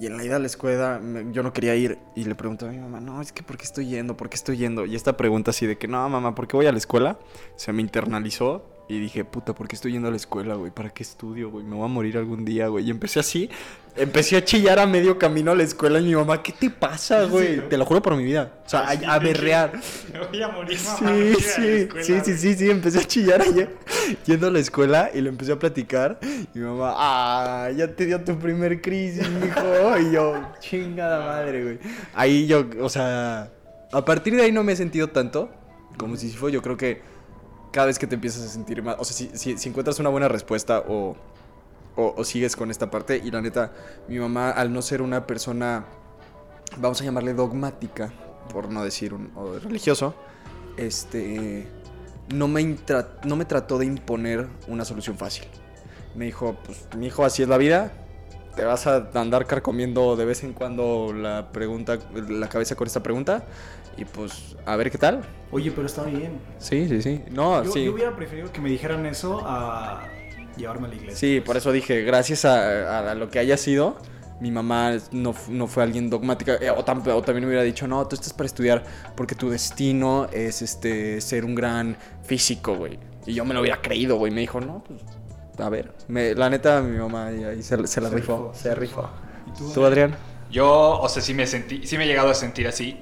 Y 0.02 0.08
en 0.08 0.18
la 0.18 0.24
ida 0.24 0.38
a 0.38 0.40
la 0.40 0.48
escuela 0.48 1.00
yo 1.32 1.44
no 1.44 1.54
quería 1.54 1.76
ir. 1.76 2.00
Y 2.16 2.24
le 2.24 2.34
preguntaba 2.34 2.72
a 2.72 2.74
mi 2.74 2.82
mamá, 2.82 3.00
no, 3.00 3.22
es 3.22 3.32
que 3.32 3.44
¿por 3.44 3.56
qué 3.56 3.66
estoy 3.66 3.86
yendo? 3.86 4.18
¿Por 4.18 4.30
qué 4.30 4.36
estoy 4.36 4.58
yendo? 4.58 4.88
Y 4.88 4.96
esta 4.96 5.16
pregunta 5.16 5.52
así 5.52 5.68
de 5.68 5.78
que, 5.78 5.88
no, 5.88 6.10
mamá, 6.10 6.34
¿por 6.34 6.48
qué 6.48 6.58
voy 6.58 6.66
a 6.66 6.72
la 6.72 6.80
escuela? 6.80 7.20
Se 7.56 7.72
me 7.72 7.84
internalizó. 7.84 8.66
Y 8.92 9.00
dije, 9.00 9.24
puta, 9.24 9.56
¿por 9.56 9.70
qué 9.70 9.76
estoy 9.76 9.94
yendo 9.94 10.10
a 10.10 10.12
la 10.12 10.18
escuela, 10.18 10.56
güey? 10.56 10.70
¿Para 10.70 10.90
qué 10.90 11.02
estudio, 11.02 11.50
güey? 11.50 11.64
Me 11.64 11.78
voy 11.78 11.86
a 11.86 11.88
morir 11.88 12.18
algún 12.18 12.44
día, 12.44 12.68
güey. 12.68 12.88
Y 12.88 12.92
empecé 12.92 13.22
así. 13.22 13.50
Empecé 13.96 14.36
a 14.36 14.44
chillar 14.44 14.80
a 14.80 14.86
medio 14.86 15.18
camino 15.18 15.52
a 15.52 15.56
la 15.56 15.64
escuela. 15.64 16.02
Y 16.02 16.04
mi 16.04 16.14
mamá, 16.14 16.44
¿qué 16.44 16.52
te 16.52 16.70
pasa, 16.70 17.24
güey? 17.24 17.70
Te 17.70 17.78
lo 17.78 17.86
juro 17.86 18.02
por 18.02 18.18
mi 18.18 18.26
vida. 18.26 18.52
O 18.66 18.70
sea, 18.70 18.82
a, 18.82 19.16
a 19.16 19.20
berrear. 19.20 19.80
Me 20.12 20.20
voy 20.28 20.44
a 20.44 20.50
morir, 20.50 20.78
mamá. 20.84 20.98
Sí, 20.98 21.36
sí, 21.36 21.68
escuela, 21.68 22.04
sí, 22.04 22.20
sí, 22.22 22.38
sí, 22.38 22.54
sí, 22.56 22.70
empecé 22.70 23.00
a 23.00 23.06
chillar 23.06 23.42
ayer 23.42 23.78
yendo 24.26 24.48
a 24.48 24.52
la 24.52 24.60
escuela 24.60 25.10
y 25.14 25.22
le 25.22 25.30
empecé 25.30 25.54
a 25.54 25.60
platicar 25.60 26.20
y 26.54 26.60
mi 26.60 26.66
mamá, 26.66 26.94
ah, 26.98 27.72
ya 27.72 27.88
te 27.96 28.06
dio 28.06 28.22
tu 28.22 28.38
primer 28.38 28.82
crisis, 28.82 29.26
mijo, 29.30 30.00
y 30.00 30.12
yo, 30.12 30.52
chingada 30.60 31.26
madre, 31.26 31.64
güey. 31.64 31.80
Ahí 32.14 32.46
yo, 32.46 32.66
o 32.82 32.90
sea, 32.90 33.50
a 33.90 34.04
partir 34.04 34.36
de 34.36 34.42
ahí 34.42 34.52
no 34.52 34.66
me 34.66 34.74
he 34.74 34.76
sentido 34.76 35.08
tanto 35.08 35.50
como 35.98 36.16
si 36.16 36.30
fue, 36.32 36.52
yo 36.52 36.62
creo 36.62 36.78
que 36.78 37.02
cada 37.72 37.88
vez 37.88 37.98
que 37.98 38.08
te 38.08 38.16
empiezas 38.16 38.44
a 38.44 38.48
sentir 38.48 38.84
más, 38.84 38.98
o 39.00 39.04
sea, 39.06 39.16
si, 39.16 39.58
si- 39.58 39.70
encuentras 39.70 40.00
una 40.00 40.10
buena 40.10 40.28
respuesta 40.28 40.84
o, 40.88 41.16
sigues 42.24 42.56
con 42.56 42.72
esta 42.72 42.90
parte, 42.90 43.22
y 43.24 43.32
la 43.32 43.42
neta, 43.42 43.72
mi 44.08 44.18
mamá, 44.20 44.52
al 44.52 44.74
no 44.74 44.82
ser 44.82 45.02
una 45.02 45.28
persona, 45.28 45.86
vamos 46.78 47.02
a 47.02 47.04
llamarle 47.04 47.34
dogmática, 47.34 48.12
por 48.52 48.70
no 48.70 48.84
decir 48.84 49.14
un 49.14 49.32
o 49.36 49.60
religioso, 49.60 50.16
este 50.78 51.68
no 52.34 52.48
me, 52.48 52.78
no 53.26 53.36
me 53.36 53.46
trató 53.46 53.78
de 53.78 53.86
imponer 53.86 54.48
una 54.68 54.86
solución 54.86 55.18
fácil. 55.18 55.46
Me 56.16 56.26
dijo, 56.26 56.58
pues 56.64 56.88
mi 56.98 57.08
hijo, 57.08 57.26
así 57.26 57.44
es 57.44 57.50
la 57.50 57.58
vida. 57.58 57.92
Te 58.56 58.64
vas 58.66 58.88
a 58.88 59.10
andar 59.14 59.46
carcomiendo 59.48 60.16
de 60.16 60.26
vez 60.26 60.44
en 60.44 60.54
cuando 60.54 61.14
la 61.14 61.52
pregunta, 61.52 62.00
la 62.14 62.50
cabeza 62.50 62.76
con 62.76 62.88
esta 62.88 63.02
pregunta. 63.04 63.44
Y 63.98 64.06
pues, 64.06 64.56
a 64.66 64.76
ver 64.76 64.92
qué 64.92 64.98
tal. 64.98 65.24
Oye, 65.52 65.72
pero 65.72 65.88
está 65.88 66.04
bien. 66.04 66.40
Sí, 66.60 66.88
sí, 66.88 67.02
sí. 67.02 67.22
No, 67.32 67.64
Yo, 67.64 67.72
sí. 67.72 67.84
yo 67.86 67.94
hubiera 67.94 68.16
preferido 68.16 68.52
que 68.52 68.62
me 68.62 68.70
dijeran 68.70 69.06
eso 69.06 69.42
a 69.46 70.04
llevarme 70.58 70.88
a 70.88 70.90
la 70.90 70.96
iglesia. 70.96 71.16
Sí, 71.18 71.42
por 71.42 71.58
eso 71.58 71.72
dije, 71.72 72.04
gracias 72.04 72.46
a, 72.46 73.12
a 73.12 73.16
lo 73.16 73.30
que 73.30 73.40
haya 73.40 73.58
sido, 73.58 73.98
mi 74.40 74.50
mamá 74.52 74.94
no, 75.12 75.36
no 75.50 75.68
fue 75.68 75.84
alguien 75.84 76.10
dogmática. 76.10 76.56
eh, 76.56 76.70
o, 76.72 76.84
tam- 76.86 77.06
o 77.08 77.22
también 77.22 77.42
me 77.44 77.48
hubiera 77.48 77.64
dicho, 77.64 77.86
no, 77.88 78.08
tú 78.08 78.16
estás 78.16 78.34
para 78.34 78.48
estudiar 78.48 78.84
porque 79.16 79.36
tu 79.36 79.50
destino 79.50 80.28
es 80.32 80.62
este 80.62 81.20
ser 81.22 81.44
un 81.46 81.54
gran 81.56 81.98
físico, 82.24 82.76
güey. 82.76 82.98
Y 83.26 83.34
yo 83.34 83.46
me 83.46 83.54
lo 83.54 83.62
hubiera 83.62 83.82
creído, 83.82 84.16
güey. 84.18 84.32
Me 84.32 84.42
dijo, 84.42 84.60
no, 84.62 84.84
pues, 84.86 85.02
a 85.60 85.70
ver. 85.70 85.94
Me- 86.08 86.34
la 86.34 86.50
neta, 86.50 86.82
mi 86.82 86.98
mamá 86.98 87.28
ahí, 87.28 87.44
ahí 87.44 87.62
se, 87.62 87.76
se 87.88 88.02
la 88.02 88.10
Se 88.10 88.16
rifó. 88.16 88.38
rifó, 88.38 88.54
Se 88.54 88.62
se 88.64 88.76
rifó. 88.76 89.10
¿Y 89.48 89.58
tú? 89.58 89.72
¿Tú, 89.74 89.86
Adrián? 89.86 90.16
Yo, 90.50 91.00
o 91.00 91.08
sea, 91.10 91.22
sí 91.22 91.34
me 91.34 91.46
sentí, 91.46 91.86
sí 91.86 91.98
me 91.98 92.06
he 92.06 92.08
llegado 92.08 92.30
a 92.30 92.34
sentir 92.34 92.68
así. 92.68 93.00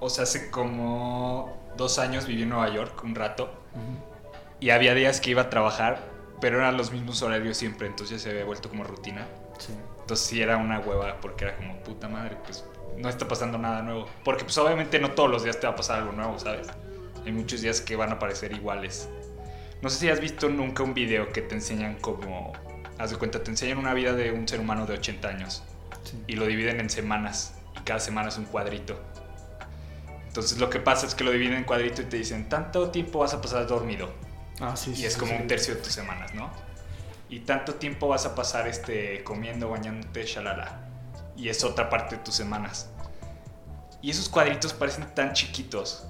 O 0.00 0.08
sea, 0.10 0.24
hace 0.24 0.50
como 0.50 1.63
dos 1.76 1.98
años 1.98 2.26
viví 2.26 2.42
en 2.42 2.50
Nueva 2.50 2.68
York 2.72 3.02
un 3.04 3.14
rato 3.14 3.52
y 4.60 4.70
había 4.70 4.94
días 4.94 5.20
que 5.20 5.30
iba 5.30 5.42
a 5.42 5.50
trabajar, 5.50 5.98
pero 6.40 6.58
eran 6.58 6.76
los 6.76 6.92
mismos 6.92 7.22
horarios 7.22 7.56
siempre, 7.56 7.86
entonces 7.86 8.18
ya 8.18 8.22
se 8.22 8.30
había 8.30 8.44
vuelto 8.44 8.68
como 8.68 8.84
rutina. 8.84 9.26
Sí. 9.58 9.72
Entonces 10.00 10.26
sí 10.26 10.42
era 10.42 10.56
una 10.56 10.80
hueva 10.80 11.16
porque 11.20 11.44
era 11.44 11.56
como 11.56 11.76
puta 11.82 12.08
madre, 12.08 12.36
pues 12.44 12.64
no 12.98 13.08
está 13.08 13.26
pasando 13.26 13.58
nada 13.58 13.82
nuevo. 13.82 14.06
Porque 14.24 14.44
pues 14.44 14.56
obviamente 14.58 14.98
no 14.98 15.12
todos 15.12 15.30
los 15.30 15.44
días 15.44 15.58
te 15.58 15.66
va 15.66 15.72
a 15.72 15.76
pasar 15.76 16.00
algo 16.00 16.12
nuevo, 16.12 16.38
¿sabes? 16.38 16.68
Hay 17.24 17.32
muchos 17.32 17.62
días 17.62 17.80
que 17.80 17.96
van 17.96 18.12
a 18.12 18.18
parecer 18.18 18.52
iguales. 18.52 19.08
No 19.82 19.90
sé 19.90 19.98
si 19.98 20.08
has 20.10 20.20
visto 20.20 20.48
nunca 20.48 20.82
un 20.82 20.94
video 20.94 21.32
que 21.32 21.42
te 21.42 21.54
enseñan 21.54 21.96
como... 21.96 22.52
Haz 22.98 23.10
de 23.10 23.16
cuenta, 23.16 23.42
te 23.42 23.50
enseñan 23.50 23.78
una 23.78 23.92
vida 23.92 24.12
de 24.12 24.30
un 24.30 24.46
ser 24.46 24.60
humano 24.60 24.86
de 24.86 24.94
80 24.94 25.28
años 25.28 25.62
Sí. 26.04 26.22
y 26.26 26.36
lo 26.36 26.46
dividen 26.46 26.80
en 26.80 26.90
semanas 26.90 27.54
y 27.76 27.80
cada 27.80 27.98
semana 27.98 28.28
es 28.28 28.36
un 28.36 28.44
cuadrito. 28.44 29.00
Entonces 30.34 30.58
lo 30.58 30.68
que 30.68 30.80
pasa 30.80 31.06
es 31.06 31.14
que 31.14 31.22
lo 31.22 31.30
dividen 31.30 31.58
en 31.58 31.62
cuadrito 31.62 32.02
y 32.02 32.06
te 32.06 32.16
dicen, 32.16 32.48
tanto 32.48 32.90
tiempo 32.90 33.20
vas 33.20 33.32
a 33.34 33.40
pasar 33.40 33.68
dormido. 33.68 34.12
Ah, 34.58 34.74
sí, 34.76 34.90
Y 34.90 34.96
sí, 34.96 35.06
es 35.06 35.12
sí, 35.12 35.20
como 35.20 35.36
un 35.36 35.46
tercio 35.46 35.76
de 35.76 35.80
tus 35.80 35.92
semanas, 35.92 36.34
¿no? 36.34 36.50
Y 37.28 37.38
tanto 37.40 37.76
tiempo 37.76 38.08
vas 38.08 38.26
a 38.26 38.34
pasar 38.34 38.66
este, 38.66 39.22
comiendo, 39.22 39.70
bañándote, 39.70 40.24
shalala. 40.24 40.88
Y 41.36 41.50
es 41.50 41.62
otra 41.62 41.88
parte 41.88 42.16
de 42.16 42.22
tus 42.24 42.34
semanas. 42.34 42.90
Y 44.02 44.10
esos 44.10 44.28
cuadritos 44.28 44.72
parecen 44.72 45.06
tan 45.14 45.34
chiquitos. 45.34 46.04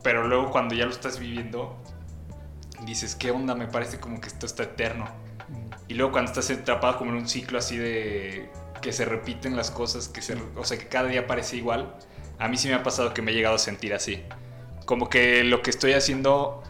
Pero 0.00 0.28
luego 0.28 0.52
cuando 0.52 0.76
ya 0.76 0.84
lo 0.84 0.92
estás 0.92 1.18
viviendo, 1.18 1.76
dices, 2.84 3.16
¿qué 3.16 3.32
onda? 3.32 3.56
Me 3.56 3.66
parece 3.66 3.98
como 3.98 4.20
que 4.20 4.28
esto 4.28 4.46
está 4.46 4.62
eterno. 4.62 5.08
Y 5.88 5.94
luego 5.94 6.12
cuando 6.12 6.30
estás 6.30 6.56
atrapado 6.56 6.98
como 6.98 7.10
en 7.10 7.16
un 7.16 7.28
ciclo 7.28 7.58
así 7.58 7.76
de 7.76 8.48
que 8.80 8.92
se 8.92 9.04
repiten 9.06 9.56
las 9.56 9.72
cosas, 9.72 10.06
que 10.06 10.22
se, 10.22 10.36
o 10.54 10.64
sea, 10.64 10.78
que 10.78 10.86
cada 10.86 11.08
día 11.08 11.26
parece 11.26 11.56
igual, 11.56 11.96
a 12.38 12.48
mí 12.48 12.56
sí 12.56 12.68
me 12.68 12.74
ha 12.74 12.82
pasado 12.82 13.14
que 13.14 13.22
me 13.22 13.32
he 13.32 13.34
llegado 13.34 13.56
a 13.56 13.58
sentir 13.58 13.94
así. 13.94 14.22
Como 14.84 15.08
que 15.08 15.44
lo 15.44 15.62
que 15.62 15.70
estoy 15.70 15.92
haciendo, 15.92 16.62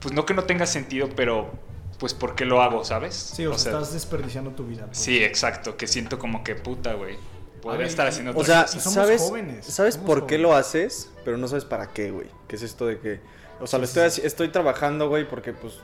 pues 0.00 0.14
no 0.14 0.26
que 0.26 0.34
no 0.34 0.44
tenga 0.44 0.66
sentido, 0.66 1.08
pero 1.16 1.50
pues 1.98 2.14
¿por 2.14 2.34
qué 2.34 2.44
lo 2.44 2.62
hago, 2.62 2.84
sabes? 2.84 3.14
Sí, 3.14 3.46
o, 3.46 3.56
sea, 3.56 3.72
estás 3.72 3.92
desperdiciando 3.92 4.50
tu 4.52 4.66
vida. 4.66 4.86
pues. 4.86 4.98
Sí, 4.98 5.22
exacto, 5.22 5.76
que 5.76 5.86
siento 5.86 6.18
como 6.18 6.42
que 6.42 6.54
puta, 6.54 6.94
güey. 6.94 7.16
Podría 7.62 7.86
estar 7.86 8.06
haciendo 8.06 8.32
O 8.32 8.40
otra 8.40 8.44
sea, 8.44 8.62
cosa. 8.64 8.78
Y 8.78 8.80
somos 8.80 8.94
¿sabes, 8.94 9.20
jóvenes, 9.20 9.66
¿sabes 9.66 9.94
somos 9.94 10.06
por 10.06 10.26
qué 10.26 10.38
lo 10.38 10.54
haces? 10.54 11.10
Pero 11.24 11.36
no 11.36 11.46
sabes 11.46 11.66
para 11.66 11.88
qué, 11.88 12.10
güey. 12.10 12.26
¿Qué 12.48 12.56
es 12.56 12.62
esto 12.62 12.86
de 12.86 12.98
que... 12.98 13.20
O 13.60 13.66
sea, 13.66 13.78
lo 13.78 13.84
estoy, 13.84 14.10
sí. 14.10 14.22
estoy 14.24 14.48
trabajando, 14.48 15.10
güey, 15.10 15.28
porque 15.28 15.52
pues 15.52 15.74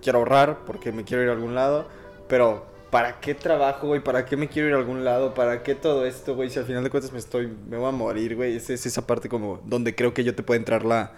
quiero 0.00 0.20
ahorrar, 0.20 0.60
porque 0.64 0.92
me 0.92 1.02
quiero 1.02 1.24
ir 1.24 1.28
a 1.28 1.32
algún 1.32 1.56
lado. 1.56 1.88
Pero, 2.28 2.64
¿para 2.96 3.20
qué 3.20 3.34
trabajo, 3.34 3.88
güey? 3.88 4.00
¿Para 4.02 4.24
qué 4.24 4.38
me 4.38 4.48
quiero 4.48 4.68
ir 4.68 4.74
a 4.74 4.78
algún 4.78 5.04
lado? 5.04 5.34
¿Para 5.34 5.62
qué 5.62 5.74
todo 5.74 6.06
esto, 6.06 6.34
güey? 6.34 6.48
Si 6.48 6.58
al 6.58 6.64
final 6.64 6.82
de 6.82 6.88
cuentas 6.88 7.12
me 7.12 7.18
estoy... 7.18 7.46
Me 7.68 7.76
voy 7.76 7.88
a 7.88 7.92
morir, 7.92 8.36
güey. 8.36 8.56
Es, 8.56 8.70
es 8.70 8.86
esa 8.86 9.06
parte 9.06 9.28
como 9.28 9.60
donde 9.66 9.94
creo 9.94 10.14
que 10.14 10.24
yo 10.24 10.34
te 10.34 10.42
puede 10.42 10.58
entrar 10.60 10.84
la... 10.86 11.12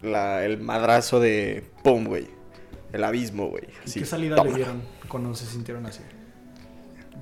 la 0.00 0.44
el 0.46 0.58
madrazo 0.60 1.20
de... 1.20 1.62
¡Pum, 1.82 2.04
güey! 2.06 2.28
El 2.92 3.04
abismo, 3.04 3.48
güey. 3.50 3.64
¿Y 3.84 3.88
Así, 3.88 4.00
qué 4.00 4.06
salida 4.06 4.36
toma. 4.36 4.48
le 4.50 4.56
dieron 4.56 4.82
cuando 5.08 5.34
se 5.34 5.44
sintieron 5.44 5.84
así? 5.84 6.00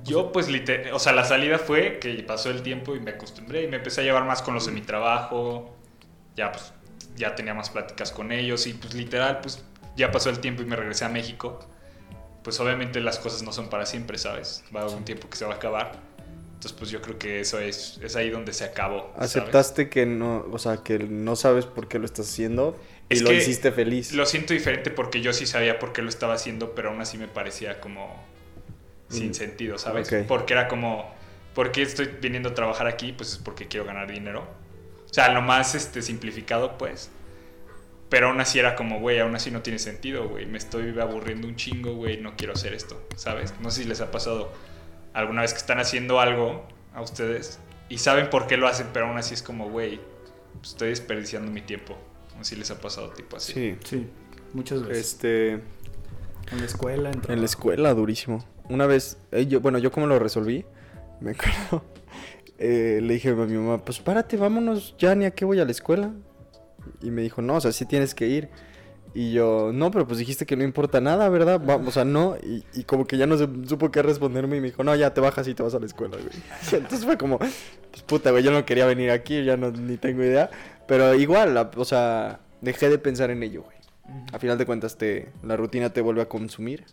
Yo 0.05 0.31
pues 0.31 0.47
liter- 0.47 0.91
o 0.93 0.99
sea, 0.99 1.11
la 1.11 1.25
salida 1.25 1.57
fue 1.59 1.99
que 1.99 2.13
pasó 2.23 2.49
el 2.51 2.61
tiempo 2.61 2.95
y 2.95 3.01
me 3.01 3.11
acostumbré 3.11 3.63
y 3.63 3.67
me 3.67 3.77
empecé 3.77 3.99
a 4.01 4.03
llevar 4.05 4.23
más 4.25 4.41
con 4.41 4.53
los 4.53 4.65
de 4.65 4.71
mi 4.71 4.81
trabajo. 4.81 5.75
Ya 6.37 6.51
pues 6.53 6.73
ya 7.17 7.35
tenía 7.35 7.53
más 7.53 7.69
pláticas 7.69 8.11
con 8.11 8.31
ellos 8.31 8.65
y 8.67 8.73
pues 8.73 8.93
literal 8.93 9.39
pues 9.41 9.63
ya 9.97 10.11
pasó 10.11 10.29
el 10.29 10.39
tiempo 10.39 10.61
y 10.61 10.65
me 10.65 10.75
regresé 10.75 11.05
a 11.05 11.09
México. 11.09 11.59
Pues 12.43 12.59
obviamente 12.59 12.99
las 12.99 13.19
cosas 13.19 13.41
no 13.43 13.53
son 13.53 13.69
para 13.69 13.85
siempre, 13.85 14.17
¿sabes? 14.17 14.63
Va 14.75 14.81
a 14.81 14.83
haber 14.83 14.95
un 14.95 15.05
tiempo 15.05 15.29
que 15.29 15.37
se 15.37 15.45
va 15.45 15.53
a 15.53 15.55
acabar. 15.57 15.93
Entonces 16.55 16.73
pues 16.73 16.91
yo 16.91 17.01
creo 17.01 17.17
que 17.17 17.39
eso 17.39 17.59
es, 17.59 17.99
es 18.03 18.15
ahí 18.15 18.29
donde 18.29 18.53
se 18.53 18.63
acabó. 18.65 19.11
¿sabes? 19.15 19.35
Aceptaste 19.35 19.89
que 19.89 20.05
no... 20.05 20.45
O 20.51 20.59
sea, 20.59 20.77
que 20.77 20.99
no 20.99 21.35
sabes 21.35 21.65
por 21.65 21.87
qué 21.87 21.99
lo 21.99 22.05
estás 22.05 22.29
haciendo. 22.29 22.77
Y 23.09 23.15
Es 23.15 23.21
lo 23.21 23.29
que 23.29 23.37
hiciste 23.37 23.71
feliz. 23.71 24.13
Lo 24.13 24.25
siento 24.25 24.53
diferente 24.53 24.89
porque 24.89 25.21
yo 25.21 25.33
sí 25.33 25.45
sabía 25.45 25.79
por 25.79 25.91
qué 25.93 26.01
lo 26.01 26.09
estaba 26.09 26.33
haciendo, 26.35 26.73
pero 26.75 26.89
aún 26.89 27.01
así 27.01 27.17
me 27.17 27.27
parecía 27.27 27.79
como 27.81 28.23
sin 29.09 29.29
Mm. 29.31 29.33
sentido, 29.33 29.77
¿sabes? 29.77 30.11
Ok. 30.11 30.25
Porque 30.27 30.53
era 30.53 30.67
como, 30.67 31.13
¿por 31.53 31.71
qué 31.71 31.81
estoy 31.81 32.09
viniendo 32.21 32.49
a 32.49 32.53
trabajar 32.53 32.87
aquí? 32.87 33.11
Pues 33.13 33.33
es 33.33 33.37
porque 33.37 33.67
quiero 33.67 33.85
ganar 33.85 34.09
dinero. 34.11 34.47
O 35.09 35.13
sea, 35.13 35.31
lo 35.33 35.41
más 35.41 35.75
este, 35.75 36.01
simplificado, 36.01 36.77
pues. 36.77 37.11
Pero 38.13 38.27
aún 38.27 38.39
así 38.39 38.59
era 38.59 38.75
como, 38.75 38.99
güey, 38.99 39.17
aún 39.17 39.33
así 39.33 39.49
no 39.49 39.63
tiene 39.63 39.79
sentido, 39.79 40.29
güey. 40.29 40.45
Me 40.45 40.59
estoy 40.59 40.93
aburriendo 40.99 41.47
un 41.47 41.55
chingo, 41.55 41.95
güey. 41.95 42.21
No 42.21 42.35
quiero 42.37 42.53
hacer 42.53 42.75
esto, 42.75 43.01
¿sabes? 43.15 43.55
No 43.59 43.71
sé 43.71 43.81
si 43.81 43.89
les 43.89 44.01
ha 44.01 44.11
pasado 44.11 44.51
alguna 45.15 45.41
vez 45.41 45.51
que 45.51 45.57
están 45.57 45.79
haciendo 45.79 46.19
algo 46.19 46.63
a 46.93 47.01
ustedes 47.01 47.57
y 47.89 47.97
saben 47.97 48.29
por 48.29 48.45
qué 48.45 48.55
lo 48.55 48.67
hacen, 48.67 48.85
pero 48.93 49.07
aún 49.07 49.17
así 49.17 49.33
es 49.33 49.41
como, 49.41 49.71
güey, 49.71 49.99
estoy 50.61 50.89
desperdiciando 50.89 51.51
mi 51.51 51.61
tiempo. 51.61 51.97
No 52.37 52.43
sé 52.43 52.53
si 52.53 52.55
les 52.57 52.69
ha 52.69 52.79
pasado 52.79 53.09
tipo 53.09 53.37
así. 53.37 53.51
Sí. 53.51 53.77
Sí, 53.83 54.07
muchas 54.53 54.85
veces. 54.85 55.07
Este... 55.07 55.53
En 56.51 56.59
la 56.59 56.65
escuela, 56.65 57.09
en 57.09 57.19
En 57.27 57.39
la 57.39 57.45
escuela, 57.45 57.95
durísimo. 57.95 58.45
Una 58.69 58.85
vez, 58.85 59.17
eh, 59.31 59.47
yo, 59.47 59.59
bueno, 59.59 59.79
yo 59.79 59.91
como 59.91 60.05
lo 60.05 60.19
resolví, 60.19 60.65
me 61.19 61.31
acuerdo, 61.31 61.83
eh, 62.59 62.99
le 63.01 63.15
dije 63.15 63.29
a 63.29 63.33
mi 63.33 63.57
mamá, 63.57 63.83
pues 63.83 63.97
párate, 63.97 64.37
vámonos, 64.37 64.93
ya 64.99 65.15
ni 65.15 65.25
a 65.25 65.31
qué 65.31 65.45
voy 65.45 65.59
a 65.59 65.65
la 65.65 65.71
escuela. 65.71 66.13
Y 67.01 67.11
me 67.11 67.21
dijo, 67.21 67.41
no, 67.41 67.55
o 67.55 67.61
sea, 67.61 67.71
sí 67.71 67.85
tienes 67.85 68.13
que 68.15 68.27
ir. 68.27 68.49
Y 69.15 69.31
yo, 69.31 69.71
no, 69.73 69.91
pero 69.91 70.07
pues 70.07 70.17
dijiste 70.17 70.45
que 70.47 70.55
no 70.55 70.63
importa 70.63 70.99
nada, 70.99 71.29
¿verdad? 71.29 71.61
Va- 71.63 71.75
o 71.75 71.91
sea, 71.91 72.03
no. 72.03 72.35
Y, 72.41 72.63
y 72.73 72.83
como 72.83 73.05
que 73.05 73.17
ya 73.17 73.27
no 73.27 73.37
se 73.37 73.47
supo 73.67 73.91
qué 73.91 74.01
responderme 74.01 74.57
y 74.57 74.59
me 74.61 74.67
dijo, 74.67 74.83
no, 74.83 74.95
ya 74.95 75.13
te 75.13 75.21
bajas 75.21 75.47
y 75.47 75.53
te 75.53 75.61
vas 75.61 75.75
a 75.75 75.79
la 75.79 75.85
escuela, 75.85 76.17
güey. 76.17 76.29
Entonces 76.81 77.05
fue 77.05 77.17
como, 77.17 77.37
pues 77.37 77.53
puta, 78.07 78.31
güey, 78.31 78.43
yo 78.43 78.51
no 78.51 78.65
quería 78.65 78.85
venir 78.87 79.11
aquí, 79.11 79.43
ya 79.43 79.55
no, 79.55 79.69
ni 79.71 79.97
tengo 79.97 80.23
idea. 80.23 80.49
Pero 80.87 81.13
igual, 81.13 81.53
la- 81.53 81.69
o 81.75 81.85
sea, 81.85 82.39
dejé 82.61 82.89
de 82.89 82.97
pensar 82.97 83.29
en 83.29 83.43
ello, 83.43 83.61
güey. 83.63 83.77
A 84.33 84.39
final 84.39 84.57
de 84.57 84.65
cuentas, 84.65 84.97
te, 84.97 85.29
la 85.43 85.55
rutina 85.57 85.91
te 85.91 86.01
vuelve 86.01 86.21
a 86.23 86.27
consumir. 86.27 86.83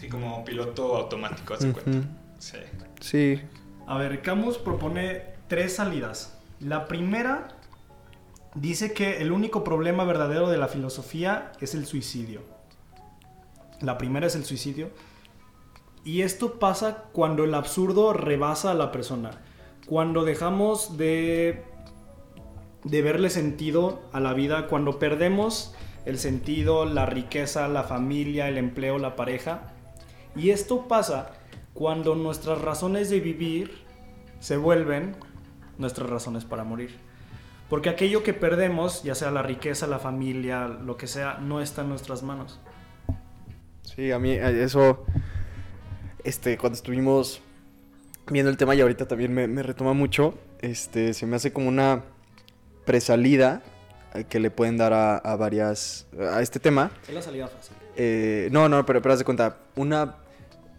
Sí, 0.00 0.08
como 0.08 0.44
piloto 0.44 0.96
automático, 0.96 1.54
hace 1.54 1.68
Ujú. 1.70 1.80
cuenta. 1.82 2.08
Sí. 2.38 2.58
Sí. 3.00 3.40
A 3.86 3.98
ver, 3.98 4.22
Camus 4.22 4.58
propone 4.58 5.22
tres 5.48 5.74
salidas. 5.74 6.38
La 6.60 6.86
primera 6.86 7.48
dice 8.54 8.92
que 8.92 9.20
el 9.20 9.32
único 9.32 9.64
problema 9.64 10.04
verdadero 10.04 10.48
de 10.48 10.58
la 10.58 10.68
filosofía 10.68 11.52
es 11.60 11.74
el 11.74 11.86
suicidio. 11.86 12.42
La 13.80 13.98
primera 13.98 14.26
es 14.26 14.34
el 14.34 14.44
suicidio. 14.44 14.90
Y 16.04 16.22
esto 16.22 16.58
pasa 16.58 17.04
cuando 17.12 17.44
el 17.44 17.54
absurdo 17.54 18.12
rebasa 18.12 18.70
a 18.70 18.74
la 18.74 18.92
persona. 18.92 19.42
Cuando 19.86 20.24
dejamos 20.24 20.96
de, 20.96 21.64
de 22.84 23.02
verle 23.02 23.30
sentido 23.30 24.02
a 24.12 24.20
la 24.20 24.34
vida, 24.34 24.66
cuando 24.66 24.98
perdemos 24.98 25.74
el 26.04 26.18
sentido, 26.18 26.84
la 26.84 27.06
riqueza, 27.06 27.68
la 27.68 27.84
familia, 27.84 28.48
el 28.48 28.58
empleo, 28.58 28.98
la 28.98 29.16
pareja. 29.16 29.72
Y 30.36 30.50
esto 30.50 30.86
pasa 30.88 31.32
cuando 31.72 32.14
nuestras 32.14 32.60
razones 32.60 33.10
de 33.10 33.20
vivir 33.20 33.84
se 34.40 34.56
vuelven 34.56 35.16
nuestras 35.78 36.08
razones 36.08 36.44
para 36.44 36.64
morir. 36.64 36.98
Porque 37.68 37.88
aquello 37.88 38.22
que 38.22 38.34
perdemos, 38.34 39.02
ya 39.02 39.14
sea 39.14 39.30
la 39.30 39.42
riqueza, 39.42 39.86
la 39.86 39.98
familia, 39.98 40.68
lo 40.68 40.96
que 40.96 41.06
sea, 41.06 41.38
no 41.40 41.60
está 41.60 41.82
en 41.82 41.88
nuestras 41.88 42.22
manos. 42.22 42.60
Sí, 43.82 44.12
a 44.12 44.18
mí 44.18 44.32
eso, 44.32 45.04
este, 46.24 46.58
cuando 46.58 46.76
estuvimos 46.76 47.40
viendo 48.30 48.50
el 48.50 48.56
tema 48.56 48.74
y 48.74 48.80
ahorita 48.80 49.06
también 49.06 49.32
me, 49.32 49.46
me 49.48 49.62
retoma 49.62 49.92
mucho, 49.92 50.38
este, 50.60 51.14
se 51.14 51.26
me 51.26 51.36
hace 51.36 51.52
como 51.52 51.68
una 51.68 52.02
presalida 52.84 53.62
que 54.28 54.38
le 54.40 54.50
pueden 54.50 54.76
dar 54.76 54.92
a, 54.92 55.16
a 55.16 55.36
varias, 55.36 56.06
a 56.18 56.40
este 56.42 56.60
tema. 56.60 56.90
Es 57.08 57.14
la 57.14 57.22
salida 57.22 57.48
fácil. 57.48 57.74
Eh, 57.96 58.48
no, 58.52 58.68
no, 58.68 58.84
pero, 58.86 59.02
pero 59.02 59.12
haz 59.12 59.18
de 59.18 59.24
cuenta, 59.24 59.58
una 59.74 60.16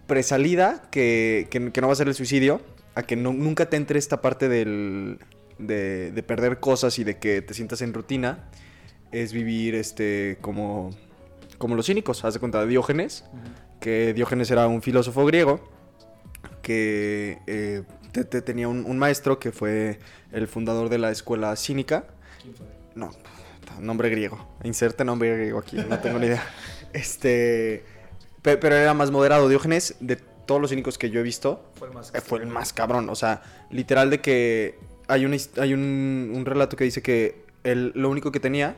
presalida 0.07 0.83
que, 0.91 1.47
que, 1.49 1.71
que 1.71 1.81
no 1.81 1.87
va 1.87 1.93
a 1.93 1.95
ser 1.97 2.07
el 2.07 2.13
suicidio, 2.15 2.61
a 2.93 3.03
que 3.03 3.15
no- 3.15 3.33
nunca 3.33 3.69
te 3.69 3.75
entre 3.77 3.99
esta 3.99 4.21
parte 4.21 4.47
del, 4.47 5.19
de, 5.57 6.11
de 6.11 6.23
perder 6.23 6.59
cosas 6.59 6.97
y 6.99 7.03
de 7.03 7.17
que 7.17 7.41
te 7.41 7.53
sientas 7.53 7.81
en 7.81 7.93
rutina, 7.93 8.49
es 9.11 9.31
vivir 9.33 9.75
este 9.75 10.37
como, 10.41 10.89
como 11.57 11.75
los 11.75 11.85
cínicos. 11.85 12.23
Haz 12.25 12.33
de 12.33 12.39
cuenta 12.39 12.59
de 12.61 12.67
Diógenes, 12.67 13.23
que 13.79 14.13
Diógenes 14.13 14.51
era 14.51 14.67
un 14.67 14.81
filósofo 14.81 15.25
griego 15.25 15.61
que 16.61 17.39
eh, 17.47 17.83
te- 18.11 18.25
te- 18.25 18.41
tenía 18.41 18.67
un, 18.67 18.85
un 18.85 18.97
maestro 18.97 19.39
que 19.39 19.51
fue 19.51 19.99
el 20.31 20.47
fundador 20.47 20.89
de 20.89 20.97
la 20.97 21.11
escuela 21.11 21.55
cínica. 21.55 22.05
¿Quién 22.41 22.55
fue? 22.55 22.65
No, 22.95 23.11
nombre 23.79 24.09
griego. 24.09 24.55
Inserte 24.63 25.03
nombre 25.05 25.35
griego 25.35 25.59
aquí, 25.59 25.77
no 25.77 25.99
tengo 25.99 26.19
ni 26.19 26.27
idea. 26.27 26.43
Este. 26.93 27.83
pe- 28.41 28.55
Pero 28.57 28.75
era 28.75 28.93
más 28.93 29.11
moderado. 29.11 29.49
Diógenes, 29.49 29.95
de 29.99 30.15
todos 30.15 30.61
los 30.61 30.69
cínicos 30.69 30.97
que 30.97 31.09
yo 31.09 31.19
he 31.19 31.23
visto, 31.23 31.69
Fue 31.75 31.89
el 31.89 31.93
más. 31.93 32.13
eh, 32.15 32.21
fue 32.21 32.39
el 32.39 32.47
más 32.47 32.71
cabrón. 32.71 33.09
O 33.09 33.15
sea, 33.15 33.41
literal 33.69 34.09
de 34.09 34.21
que 34.21 34.79
hay, 35.07 35.25
una 35.25 35.37
hay 35.57 35.73
un, 35.73 36.31
un 36.35 36.45
relato 36.45 36.75
que 36.77 36.83
dice 36.83 37.01
que 37.01 37.43
él 37.63 37.91
lo 37.95 38.09
único 38.09 38.31
que 38.31 38.39
tenía 38.39 38.75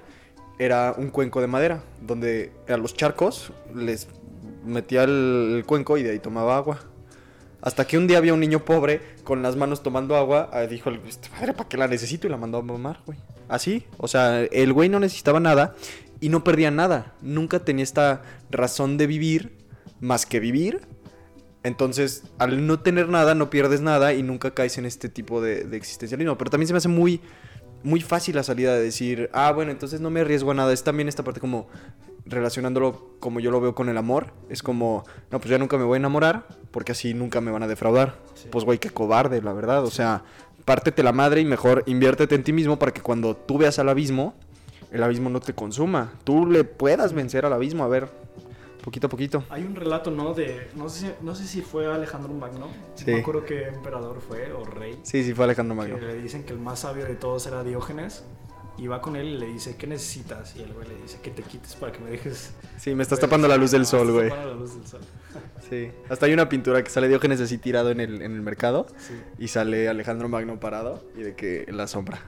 era 0.59 0.93
un 0.97 1.09
cuenco 1.09 1.41
de 1.41 1.47
madera, 1.47 1.83
donde 2.01 2.51
a 2.67 2.77
los 2.77 2.93
charcos 2.95 3.51
les 3.75 4.07
metía 4.65 5.03
el, 5.03 5.55
el 5.57 5.65
cuenco 5.65 5.97
y 5.97 6.03
de 6.03 6.11
ahí 6.11 6.19
tomaba 6.19 6.57
agua. 6.57 6.79
Hasta 7.61 7.85
que 7.87 7.97
un 7.97 8.07
día 8.07 8.17
había 8.19 8.33
un 8.33 8.39
niño 8.39 8.63
pobre 8.65 9.01
con 9.23 9.41
las 9.41 9.55
manos 9.55 9.81
tomando 9.83 10.15
agua, 10.15 10.49
ah, 10.53 10.61
dijo, 10.67 10.89
"Esta 11.07 11.29
madre, 11.31 11.53
¿para 11.53 11.67
qué 11.67 11.77
la 11.77 11.87
necesito? 11.87 12.27
Y 12.27 12.29
la 12.29 12.37
mandó 12.37 12.59
a 12.59 12.61
mamar, 12.61 12.99
güey. 13.05 13.17
así. 13.49 13.85
O 13.97 14.07
sea, 14.07 14.41
el 14.43 14.73
güey 14.73 14.89
no 14.89 14.99
necesitaba 14.99 15.39
nada 15.39 15.75
y 16.19 16.29
no 16.29 16.43
perdía 16.43 16.69
nada. 16.71 17.13
Nunca 17.21 17.59
tenía 17.59 17.83
esta 17.83 18.21
razón 18.51 18.97
de 18.97 19.07
vivir 19.07 19.53
más 20.01 20.25
que 20.25 20.39
vivir. 20.39 20.81
Entonces, 21.67 22.23
al 22.37 22.65
no 22.65 22.79
tener 22.79 23.09
nada, 23.09 23.35
no 23.35 23.49
pierdes 23.49 23.81
nada 23.81 24.13
y 24.13 24.23
nunca 24.23 24.51
caes 24.51 24.77
en 24.77 24.85
este 24.85 25.09
tipo 25.09 25.41
de, 25.41 25.65
de 25.65 25.77
existencialismo. 25.77 26.37
Pero 26.37 26.49
también 26.49 26.67
se 26.67 26.73
me 26.73 26.77
hace 26.77 26.87
muy, 26.87 27.21
muy 27.83 28.01
fácil 28.01 28.35
la 28.35 28.43
salida 28.43 28.73
de 28.73 28.81
decir, 28.81 29.29
ah, 29.33 29.51
bueno, 29.51 29.71
entonces 29.71 30.01
no 30.01 30.09
me 30.09 30.21
arriesgo 30.21 30.51
a 30.51 30.53
nada. 30.53 30.73
Es 30.73 30.83
también 30.83 31.07
esta 31.07 31.23
parte 31.23 31.39
como 31.39 31.67
relacionándolo 32.25 33.15
como 33.19 33.39
yo 33.39 33.51
lo 33.51 33.61
veo 33.61 33.75
con 33.75 33.89
el 33.89 33.97
amor. 33.97 34.33
Es 34.49 34.63
como, 34.63 35.05
no, 35.31 35.39
pues 35.39 35.49
ya 35.49 35.57
nunca 35.57 35.77
me 35.77 35.83
voy 35.83 35.95
a 35.95 35.99
enamorar 35.99 36.47
porque 36.71 36.93
así 36.93 37.13
nunca 37.13 37.41
me 37.41 37.51
van 37.51 37.63
a 37.63 37.67
defraudar. 37.67 38.17
Sí. 38.35 38.47
Pues, 38.51 38.65
güey, 38.65 38.79
qué 38.79 38.89
cobarde, 38.89 39.41
la 39.41 39.53
verdad. 39.53 39.83
O 39.83 39.91
sea, 39.91 40.23
pártete 40.65 41.03
la 41.03 41.11
madre 41.11 41.41
y 41.41 41.45
mejor 41.45 41.83
inviértete 41.85 42.35
en 42.35 42.43
ti 42.43 42.53
mismo 42.53 42.79
para 42.79 42.93
que 42.93 43.01
cuando 43.01 43.35
tú 43.35 43.57
veas 43.57 43.79
al 43.79 43.89
abismo, 43.89 44.35
el 44.91 45.03
abismo 45.03 45.29
no 45.29 45.39
te 45.39 45.53
consuma. 45.53 46.13
Tú 46.23 46.45
le 46.45 46.63
puedas 46.63 47.13
vencer 47.13 47.45
al 47.45 47.53
abismo, 47.53 47.83
a 47.83 47.87
ver, 47.87 48.09
poquito 48.87 49.07
a 49.07 49.09
poquito. 49.09 49.43
Hay 49.49 49.63
un 49.63 49.75
relato, 49.75 50.11
¿no? 50.11 50.33
De, 50.33 50.69
no 50.75 50.87
sé, 50.87 51.07
si- 51.07 51.13
no 51.25 51.35
sé 51.35 51.45
si 51.45 51.61
fue 51.61 51.91
Alejandro 51.93 52.33
Magno. 52.33 52.67
Sí. 52.95 53.03
No 53.07 53.13
me 53.17 53.19
acuerdo 53.19 53.43
qué 53.43 53.67
emperador 53.67 54.21
fue 54.25 54.53
o 54.53 54.63
rey. 54.63 54.97
Sí, 55.03 55.25
sí, 55.25 55.33
fue 55.33 55.43
Alejandro 55.43 55.75
Magno. 55.75 55.99
Que 55.99 56.05
le 56.05 56.21
dicen 56.21 56.43
que 56.45 56.53
el 56.53 56.59
más 56.59 56.79
sabio 56.79 57.05
de 57.05 57.15
todos 57.15 57.45
era 57.47 57.63
Diógenes. 57.65 58.23
Y 58.77 58.85
va 58.87 59.01
con 59.01 59.15
él 59.15 59.25
y 59.27 59.37
le 59.39 59.47
dice, 59.47 59.75
¿qué 59.75 59.87
necesitas? 59.87 60.55
Y 60.55 60.61
el 60.61 60.71
güey 60.71 60.87
le 60.87 60.95
dice, 61.01 61.19
que 61.21 61.31
te 61.31 61.41
quites 61.41 61.75
para 61.75 61.91
que 61.91 61.97
me 61.99 62.11
dejes... 62.11 62.53
Sí, 62.77 62.93
me 62.93 63.01
estás 63.01 63.19
tapando 63.19 63.47
la 63.47 63.57
luz 63.57 63.71
del 63.71 63.87
sol, 63.87 64.11
güey. 64.11 64.29
tapando 64.29 64.53
la 64.53 64.59
luz 64.59 64.75
del 64.75 64.85
sol. 64.87 65.01
Sí. 65.67 65.89
Hasta 66.09 66.27
hay 66.27 66.33
una 66.33 66.47
pintura 66.47 66.83
que 66.83 66.89
sale 66.91 67.07
Diógenes 67.09 67.41
así 67.41 67.57
tirado 67.57 67.89
en 67.89 67.99
el, 67.99 68.21
en 68.21 68.33
el 68.35 68.41
mercado 68.41 68.85
Sí. 68.99 69.13
y 69.39 69.47
sale 69.47 69.89
Alejandro 69.89 70.29
Magno 70.29 70.59
parado 70.59 71.03
y 71.17 71.23
de 71.23 71.35
que 71.35 71.63
en 71.67 71.75
la 71.75 71.87
sombra. 71.87 72.19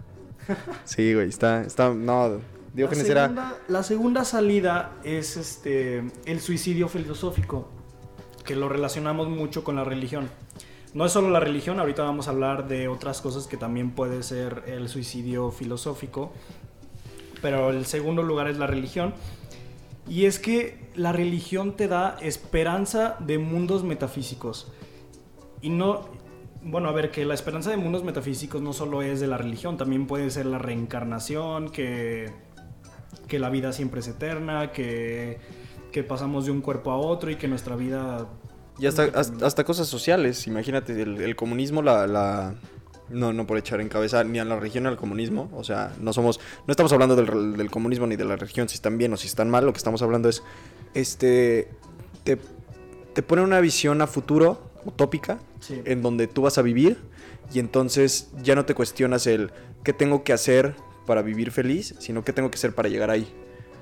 Sí, 0.86 1.13
güey, 1.13 1.30
está, 1.30 1.62
está, 1.62 1.94
no, 1.94 2.42
Diógenes 2.74 3.06
la 3.08 3.12
era... 3.12 3.22
segunda, 3.24 3.58
La 3.68 3.84
segunda 3.84 4.26
salida 4.26 4.92
es 5.04 5.38
este, 5.38 6.04
el 6.26 6.40
suicidio 6.40 6.88
filosófico, 6.88 7.70
que 8.46 8.56
lo 8.56 8.70
relacionamos 8.70 9.30
mucho 9.30 9.64
con 9.64 9.76
la 9.76 9.84
religión. 9.84 10.30
No 10.94 11.06
es 11.06 11.12
solo 11.12 11.30
la 11.30 11.40
religión, 11.40 11.80
ahorita 11.80 12.04
vamos 12.04 12.28
a 12.28 12.32
hablar 12.32 12.68
de 12.68 12.88
otras 12.88 13.22
cosas 13.22 13.46
que 13.46 13.58
también 13.58 13.92
puede 13.92 14.24
ser 14.24 14.64
el 14.66 14.90
suicidio 14.90 15.52
filosófico, 15.52 16.34
pero 17.42 17.70
el 17.70 17.86
segundo 17.86 18.24
lugar 18.24 18.48
es 18.48 18.58
la 18.58 18.66
religión. 18.66 19.14
Y 20.08 20.26
es 20.26 20.40
que 20.40 20.90
la 20.96 21.12
religión 21.12 21.78
te 21.78 21.88
da 21.88 22.18
esperanza 22.22 23.18
de 23.20 23.38
mundos 23.38 23.84
metafísicos. 23.84 24.72
Y 25.62 25.70
no, 25.70 26.10
bueno, 26.64 26.90
a 26.90 26.92
ver, 26.92 27.12
que 27.12 27.26
la 27.26 27.36
esperanza 27.36 27.70
de 27.70 27.78
mundos 27.78 28.04
metafísicos 28.04 28.60
no 28.60 28.74
solo 28.74 29.04
es 29.04 29.20
de 29.20 29.28
la 29.28 29.38
religión, 29.38 29.78
también 29.78 30.08
puede 30.08 30.32
ser 30.32 30.48
la 30.48 30.58
reencarnación, 30.58 31.70
que, 31.70 32.32
que 33.28 33.39
la 33.39 33.50
vida 33.50 33.72
siempre 33.74 34.00
es 34.01 34.08
eterna, 34.08 34.72
que, 34.72 35.38
que 35.92 36.04
pasamos 36.04 36.46
de 36.46 36.51
un 36.51 36.62
cuerpo 36.62 36.92
a 36.92 36.98
otro 36.98 37.30
y 37.32 37.36
que 37.36 37.48
nuestra 37.48 37.75
vida... 37.75 38.28
Y 38.80 38.86
hasta, 38.88 39.04
hasta, 39.46 39.63
cosas 39.66 39.88
sociales, 39.88 40.48
imagínate, 40.48 41.01
el, 41.01 41.20
el 41.22 41.36
comunismo, 41.36 41.82
la, 41.82 42.08
la- 42.08 42.56
No, 43.10 43.34
no 43.34 43.46
por 43.46 43.58
echar 43.58 43.82
en 43.82 43.89
cabeza 43.89 44.24
ni 44.24 44.39
a 44.39 44.46
la 44.46 44.56
religión 44.56 44.84
ni 44.86 44.89
al 44.89 44.96
comunismo, 44.98 45.50
o 45.54 45.63
sea, 45.63 45.94
no 46.00 46.13
somos... 46.13 46.39
No 46.66 46.72
estamos 46.72 46.94
hablando 46.94 47.16
del, 47.16 47.58
del 47.58 47.70
comunismo 47.72 48.08
ni 48.08 48.16
de 48.16 48.24
la 48.25 48.36
religión, 48.38 48.70
si 48.70 48.75
están 48.75 48.98
bien 48.98 49.12
o 49.13 49.18
si 49.18 49.28
están 49.28 49.50
mal, 49.50 49.66
lo 49.66 49.74
que 49.74 49.78
estamos 49.78 50.01
hablando 50.01 50.30
es... 50.30 50.44
Este... 50.94 51.68
Te, 52.24 52.38
te 53.13 53.24
pone 53.24 53.42
una 53.42 53.60
visión 53.60 54.01
a 54.01 54.08
futuro, 54.08 54.62
utópica, 54.86 55.39
Sí. 55.60 55.82
en 55.84 56.01
donde 56.01 56.28
tú 56.28 56.44
vas 56.44 56.58
a 56.58 56.62
vivir 56.62 56.98
y 57.54 57.60
entonces 57.60 58.30
ya 58.42 58.56
no 58.56 58.63
te 58.66 58.74
cuestionas 58.75 59.28
el 59.28 59.51
qué 59.84 59.92
tengo 59.92 60.24
que 60.24 60.32
hacer 60.32 60.74
para 61.10 61.24
vivir 61.24 61.50
feliz, 61.50 61.96
sino 61.98 62.24
qué 62.24 62.34
tengo 62.34 62.51
que 62.51 62.56
hacer 62.58 62.75
para 62.75 62.88
llegar 62.88 63.10
ahí. 63.10 63.28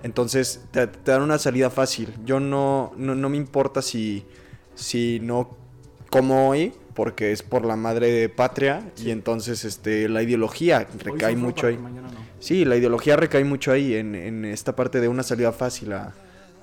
Entonces 0.02 0.62
te, 0.72 0.88
te 0.88 1.12
dan 1.12 1.24
una 1.24 1.38
salida 1.38 1.70
fácil. 1.70 2.14
Yo 2.24 2.40
no, 2.40 2.94
no, 2.96 3.16
no 3.16 3.28
me 3.28 3.36
importa 3.36 3.82
si, 3.82 4.24
si 4.76 5.20
no 5.20 5.58
como 6.10 6.48
hoy, 6.48 6.72
porque 6.94 7.34
es 7.34 7.44
por 7.44 7.66
la 7.66 7.76
madre 7.76 8.30
patria 8.30 8.94
y 8.96 9.12
entonces 9.12 9.66
este, 9.66 10.08
la 10.08 10.24
ideología 10.24 10.88
recae 11.04 11.36
mucho 11.36 11.68
ahí. 11.68 11.76
no. 11.76 12.08
Sí, 12.40 12.64
la 12.64 12.78
ideología 12.78 13.18
recae 13.18 13.44
mucho 13.44 13.74
ahí 13.74 13.96
en, 13.96 14.16
en 14.16 14.46
esta 14.46 14.74
parte 14.74 15.02
de 15.02 15.10
una 15.10 15.24
salida 15.24 15.52
fácil 15.52 15.92
a, 15.92 16.14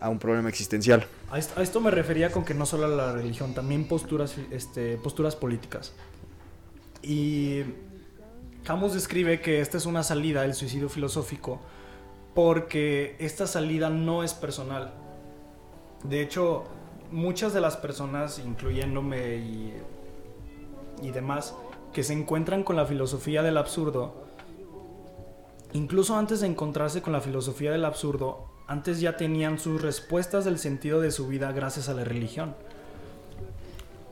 a 0.00 0.09
un 0.09 0.18
problema 0.18 0.48
existencial. 0.48 1.07
A 1.31 1.38
esto, 1.38 1.61
a 1.61 1.62
esto 1.62 1.79
me 1.83 1.90
refería 1.90 2.33
con 2.33 2.42
que 2.42 2.55
no 2.55 2.64
solo 2.64 2.88
la 2.88 3.12
religión, 3.12 3.53
también 3.53 3.87
posturas, 3.87 4.35
este, 4.50 4.96
posturas 4.96 5.37
políticas. 5.37 5.92
Y 7.03 7.64
Camus 8.64 8.94
describe 8.94 9.42
que 9.42 9.61
esta 9.61 9.77
es 9.77 9.85
una 9.85 10.03
salida, 10.03 10.42
el 10.46 10.55
suicidio 10.55 10.88
filosófico, 10.88 11.61
porque 12.35 13.14
esta 13.18 13.46
salida 13.46 13.90
no 13.90 14.24
es 14.24 14.33
personal. 14.33 14.94
De 16.03 16.22
hecho, 16.22 16.64
muchas 17.11 17.53
de 17.53 17.61
las 17.61 17.77
personas, 17.77 18.38
incluyéndome 18.38 19.37
y, 19.37 19.74
y 21.03 21.11
demás, 21.11 21.55
que 21.92 22.03
se 22.03 22.14
encuentran 22.14 22.64
con 22.64 22.77
la 22.77 22.87
filosofía 22.87 23.42
del 23.42 23.59
absurdo, 23.59 24.24
incluso 25.74 26.16
antes 26.16 26.40
de 26.40 26.46
encontrarse 26.46 27.03
con 27.03 27.12
la 27.12 27.20
filosofía 27.20 27.70
del 27.70 27.85
absurdo, 27.85 28.48
antes 28.66 28.98
ya 28.98 29.18
tenían 29.18 29.59
sus 29.59 29.83
respuestas 29.83 30.46
del 30.46 30.59
sentido 30.59 31.03
de 31.03 31.11
su 31.11 31.29
vida 31.29 31.53
gracias 31.53 31.90
a 31.90 31.94
la 31.94 32.05
religión. 32.05 32.57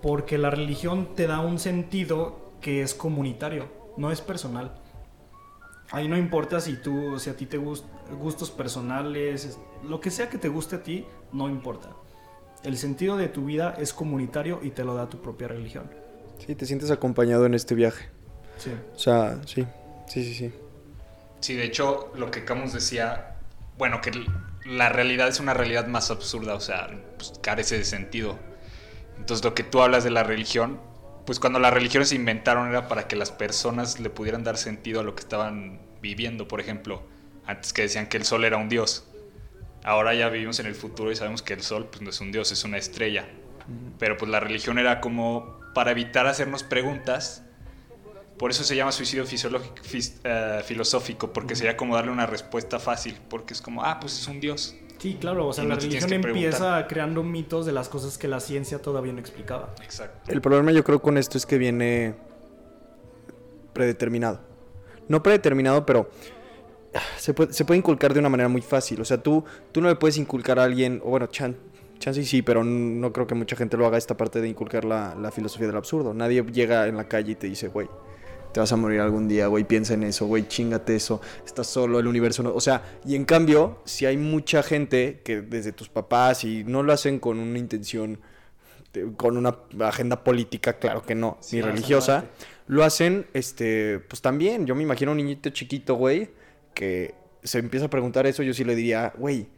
Porque 0.02 0.36
la 0.36 0.50
religión 0.50 1.08
te 1.16 1.26
da 1.26 1.40
un 1.40 1.58
sentido 1.58 2.52
que 2.60 2.82
es 2.82 2.94
comunitario, 2.94 3.81
no 3.96 4.10
es 4.10 4.20
personal. 4.20 4.72
Ahí 5.90 6.08
no 6.08 6.16
importa 6.16 6.60
si 6.60 6.76
tú, 6.76 7.18
si 7.18 7.28
a 7.30 7.36
ti 7.36 7.46
te 7.46 7.58
gustan 7.58 7.90
gustos 8.18 8.50
personales, 8.50 9.44
es- 9.44 9.58
lo 9.84 10.00
que 10.00 10.10
sea 10.10 10.28
que 10.28 10.38
te 10.38 10.48
guste 10.48 10.76
a 10.76 10.82
ti, 10.82 11.06
no 11.32 11.48
importa. 11.48 11.90
El 12.62 12.76
sentido 12.78 13.16
de 13.16 13.28
tu 13.28 13.44
vida 13.46 13.74
es 13.78 13.92
comunitario 13.92 14.60
y 14.62 14.70
te 14.70 14.84
lo 14.84 14.94
da 14.94 15.08
tu 15.08 15.20
propia 15.20 15.48
religión. 15.48 15.90
Sí, 16.46 16.54
te 16.54 16.66
sientes 16.66 16.90
acompañado 16.90 17.46
en 17.46 17.54
este 17.54 17.74
viaje. 17.74 18.08
Sí. 18.58 18.70
O 18.94 18.98
sea, 18.98 19.40
sí, 19.46 19.66
sí, 20.06 20.24
sí, 20.24 20.34
sí. 20.34 20.52
Sí, 21.40 21.54
de 21.54 21.64
hecho, 21.64 22.12
lo 22.14 22.30
que 22.30 22.44
Camus 22.44 22.72
decía, 22.72 23.36
bueno, 23.78 24.00
que 24.00 24.12
la 24.64 24.88
realidad 24.88 25.28
es 25.28 25.40
una 25.40 25.54
realidad 25.54 25.86
más 25.88 26.10
absurda, 26.10 26.54
o 26.54 26.60
sea, 26.60 26.88
pues, 27.16 27.32
carece 27.42 27.78
de 27.78 27.84
sentido. 27.84 28.38
Entonces, 29.18 29.44
lo 29.44 29.54
que 29.54 29.64
tú 29.64 29.82
hablas 29.82 30.04
de 30.04 30.10
la 30.10 30.22
religión, 30.22 30.78
pues 31.24 31.38
cuando 31.38 31.58
las 31.58 31.72
religiones 31.72 32.08
se 32.08 32.16
inventaron 32.16 32.68
era 32.68 32.88
para 32.88 33.06
que 33.08 33.16
las 33.16 33.30
personas 33.30 34.00
le 34.00 34.10
pudieran 34.10 34.44
dar 34.44 34.56
sentido 34.56 35.00
a 35.00 35.02
lo 35.04 35.14
que 35.14 35.20
estaban 35.20 35.80
viviendo, 36.00 36.48
por 36.48 36.60
ejemplo, 36.60 37.02
antes 37.46 37.72
que 37.72 37.82
decían 37.82 38.06
que 38.08 38.16
el 38.16 38.24
sol 38.24 38.44
era 38.44 38.56
un 38.56 38.68
dios. 38.68 39.04
Ahora 39.84 40.14
ya 40.14 40.28
vivimos 40.28 40.58
en 40.60 40.66
el 40.66 40.74
futuro 40.74 41.10
y 41.10 41.16
sabemos 41.16 41.42
que 41.42 41.54
el 41.54 41.62
sol 41.62 41.86
pues, 41.90 42.02
no 42.02 42.10
es 42.10 42.20
un 42.20 42.32
dios, 42.32 42.52
es 42.52 42.64
una 42.64 42.78
estrella. 42.78 43.28
Pero 43.98 44.16
pues 44.16 44.30
la 44.30 44.40
religión 44.40 44.78
era 44.78 45.00
como 45.00 45.60
para 45.74 45.92
evitar 45.92 46.26
hacernos 46.26 46.62
preguntas. 46.64 47.42
Por 48.38 48.50
eso 48.50 48.64
se 48.64 48.74
llama 48.74 48.90
suicidio 48.90 49.24
fisiológico- 49.24 49.82
fis- 49.84 50.20
eh, 50.24 50.62
filosófico, 50.64 51.32
porque 51.32 51.54
sería 51.54 51.76
como 51.76 51.94
darle 51.94 52.10
una 52.10 52.26
respuesta 52.26 52.80
fácil, 52.80 53.16
porque 53.28 53.54
es 53.54 53.60
como, 53.62 53.84
ah, 53.84 54.00
pues 54.00 54.18
es 54.18 54.26
un 54.26 54.40
dios. 54.40 54.74
Sí, 55.02 55.16
claro, 55.20 55.48
o 55.48 55.52
sea, 55.52 55.64
Y 55.64 55.66
la 55.66 55.74
religión 55.74 56.12
empieza 56.12 56.86
creando 56.86 57.24
mitos 57.24 57.66
de 57.66 57.72
las 57.72 57.88
cosas 57.88 58.18
que 58.18 58.28
la 58.28 58.38
ciencia 58.38 58.80
todavía 58.80 59.12
no 59.12 59.18
explicaba. 59.18 59.74
Exacto. 59.82 60.30
El 60.30 60.40
problema 60.40 60.70
yo 60.70 60.84
creo 60.84 61.02
con 61.02 61.18
esto 61.18 61.36
es 61.36 61.44
que 61.44 61.58
viene 61.58 62.14
predeterminado. 63.72 64.38
No 65.08 65.20
predeterminado, 65.20 65.84
pero 65.84 66.08
se 67.18 67.34
puede, 67.34 67.52
se 67.52 67.64
puede 67.64 67.78
inculcar 67.78 68.14
de 68.14 68.20
una 68.20 68.28
manera 68.28 68.48
muy 68.48 68.62
fácil. 68.62 69.00
O 69.00 69.04
sea, 69.04 69.20
tú, 69.20 69.44
tú 69.72 69.80
no 69.80 69.88
le 69.88 69.96
puedes 69.96 70.18
inculcar 70.18 70.60
a 70.60 70.62
alguien, 70.62 71.02
o 71.04 71.10
bueno, 71.10 71.26
chan, 71.26 71.56
chance 71.98 72.20
y 72.20 72.24
sí, 72.24 72.42
pero 72.42 72.62
no 72.62 73.12
creo 73.12 73.26
que 73.26 73.34
mucha 73.34 73.56
gente 73.56 73.76
lo 73.76 73.84
haga 73.86 73.98
esta 73.98 74.16
parte 74.16 74.40
de 74.40 74.48
inculcar 74.48 74.84
la, 74.84 75.16
la 75.16 75.32
filosofía 75.32 75.66
del 75.66 75.78
absurdo. 75.78 76.14
Nadie 76.14 76.44
llega 76.44 76.86
en 76.86 76.96
la 76.96 77.08
calle 77.08 77.32
y 77.32 77.34
te 77.34 77.48
dice, 77.48 77.66
güey, 77.66 77.88
te 78.52 78.60
vas 78.60 78.72
a 78.72 78.76
morir 78.76 79.00
algún 79.00 79.28
día, 79.28 79.46
güey, 79.46 79.64
piensa 79.64 79.94
en 79.94 80.04
eso, 80.04 80.26
güey, 80.26 80.46
chingate 80.46 80.94
eso, 80.94 81.20
estás 81.44 81.66
solo, 81.66 81.98
el 81.98 82.06
universo 82.06 82.42
no... 82.42 82.54
O 82.54 82.60
sea, 82.60 82.82
y 83.04 83.16
en 83.16 83.24
cambio, 83.24 83.80
si 83.84 84.06
hay 84.06 84.16
mucha 84.16 84.62
gente 84.62 85.22
que 85.24 85.40
desde 85.40 85.72
tus 85.72 85.88
papás 85.88 86.44
y 86.44 86.64
no 86.64 86.82
lo 86.82 86.92
hacen 86.92 87.18
con 87.18 87.38
una 87.38 87.58
intención, 87.58 88.20
con 89.16 89.36
una 89.36 89.56
agenda 89.80 90.22
política, 90.22 90.74
claro 90.78 91.02
que 91.02 91.14
no, 91.14 91.38
Sí, 91.40 91.56
ni 91.56 91.62
religiosa, 91.62 92.26
lo 92.66 92.84
hacen, 92.84 93.26
este, 93.32 94.00
pues 94.00 94.20
también, 94.20 94.66
yo 94.66 94.74
me 94.74 94.82
imagino 94.82 95.12
un 95.12 95.16
niñito 95.16 95.50
chiquito, 95.50 95.94
güey, 95.94 96.30
que 96.74 97.14
se 97.42 97.58
empieza 97.58 97.86
a 97.86 97.90
preguntar 97.90 98.26
eso, 98.26 98.42
yo 98.42 98.52
sí 98.52 98.64
le 98.64 98.74
diría, 98.74 99.12
güey, 99.16 99.48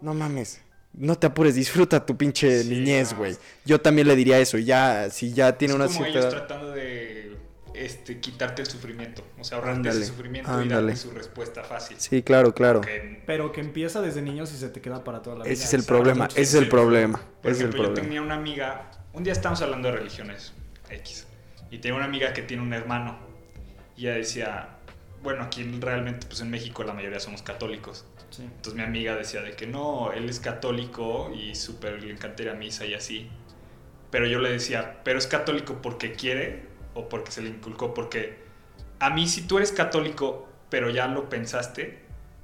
no 0.00 0.14
mames, 0.14 0.60
no 0.92 1.16
te 1.16 1.26
apures, 1.26 1.56
disfruta 1.56 2.06
tu 2.06 2.16
pinche 2.16 2.62
Sí, 2.62 2.70
niñez, 2.70 3.14
güey. 3.14 3.36
Yo 3.64 3.80
también 3.80 4.06
le 4.06 4.14
diría 4.14 4.38
eso, 4.38 4.58
y 4.58 4.64
ya, 4.64 5.10
si 5.10 5.32
ya 5.32 5.58
tiene 5.58 5.74
es 5.74 5.76
una 5.76 5.86
como 5.86 5.98
cierta... 5.98 6.18
ellos 6.20 6.30
tratando 6.30 6.70
de 6.70 7.36
este, 7.74 8.20
quitarte 8.20 8.62
el 8.62 8.68
sufrimiento, 8.68 9.24
o 9.38 9.44
sea, 9.44 9.58
ahorrarte 9.58 9.78
Ándale, 9.78 10.00
ese 10.00 10.06
sufrimiento 10.06 10.62
y 10.62 10.68
darte 10.68 10.96
su 10.96 11.10
respuesta 11.10 11.64
fácil. 11.64 11.96
Sí, 11.98 12.22
claro, 12.22 12.54
claro. 12.54 12.80
Pero 13.26 13.52
que 13.52 13.60
empieza 13.60 14.00
desde 14.00 14.22
niños 14.22 14.52
y 14.52 14.56
se 14.56 14.68
te 14.68 14.80
queda 14.80 15.04
para 15.04 15.22
toda 15.22 15.38
la 15.38 15.44
vida. 15.44 15.52
Ese 15.52 15.64
es 15.64 15.74
el 15.74 15.84
problema, 15.84 16.26
ese 16.26 16.40
es 16.40 16.54
el 16.54 16.68
problema, 16.68 17.20
Por 17.42 17.50
es 17.50 17.58
el 17.58 17.66
ejemplo, 17.66 17.78
yo 17.78 17.84
problema. 17.86 18.06
tenía 18.06 18.22
una 18.22 18.34
amiga, 18.34 18.90
un 19.12 19.24
día 19.24 19.32
estábamos 19.32 19.60
hablando 19.62 19.88
de 19.88 19.96
religiones 19.96 20.52
X, 20.88 21.26
y 21.70 21.78
tenía 21.78 21.96
una 21.96 22.06
amiga 22.06 22.32
que 22.32 22.42
tiene 22.42 22.62
un 22.62 22.72
hermano, 22.72 23.18
y 23.96 24.06
ella 24.06 24.16
decía, 24.16 24.68
bueno, 25.22 25.42
aquí 25.42 25.64
realmente, 25.80 26.26
pues 26.26 26.40
en 26.40 26.50
México 26.50 26.84
la 26.84 26.92
mayoría 26.92 27.18
somos 27.18 27.42
católicos. 27.42 28.04
Sí. 28.30 28.42
Entonces 28.42 28.74
mi 28.74 28.82
amiga 28.82 29.14
decía 29.14 29.42
de 29.42 29.52
que 29.52 29.66
no, 29.66 30.12
él 30.12 30.28
es 30.28 30.40
católico 30.40 31.32
y 31.34 31.54
súper 31.54 32.02
le 32.02 32.12
encanta 32.12 32.42
ir 32.42 32.50
a 32.50 32.54
misa 32.54 32.84
y 32.84 32.94
así. 32.94 33.30
Pero 34.10 34.26
yo 34.26 34.38
le 34.38 34.50
decía, 34.50 35.00
¿pero 35.04 35.18
es 35.18 35.26
católico 35.26 35.80
porque 35.80 36.12
quiere 36.12 36.73
o 36.94 37.08
porque 37.08 37.30
se 37.30 37.42
le 37.42 37.48
inculcó? 37.50 37.94
Porque 37.94 38.38
a 38.98 39.10
mí 39.10 39.26
si 39.28 39.42
tú 39.42 39.58
eres 39.58 39.72
católico, 39.72 40.48
pero 40.70 40.90
ya 40.90 41.06
lo 41.06 41.28
pensaste, 41.28 42.02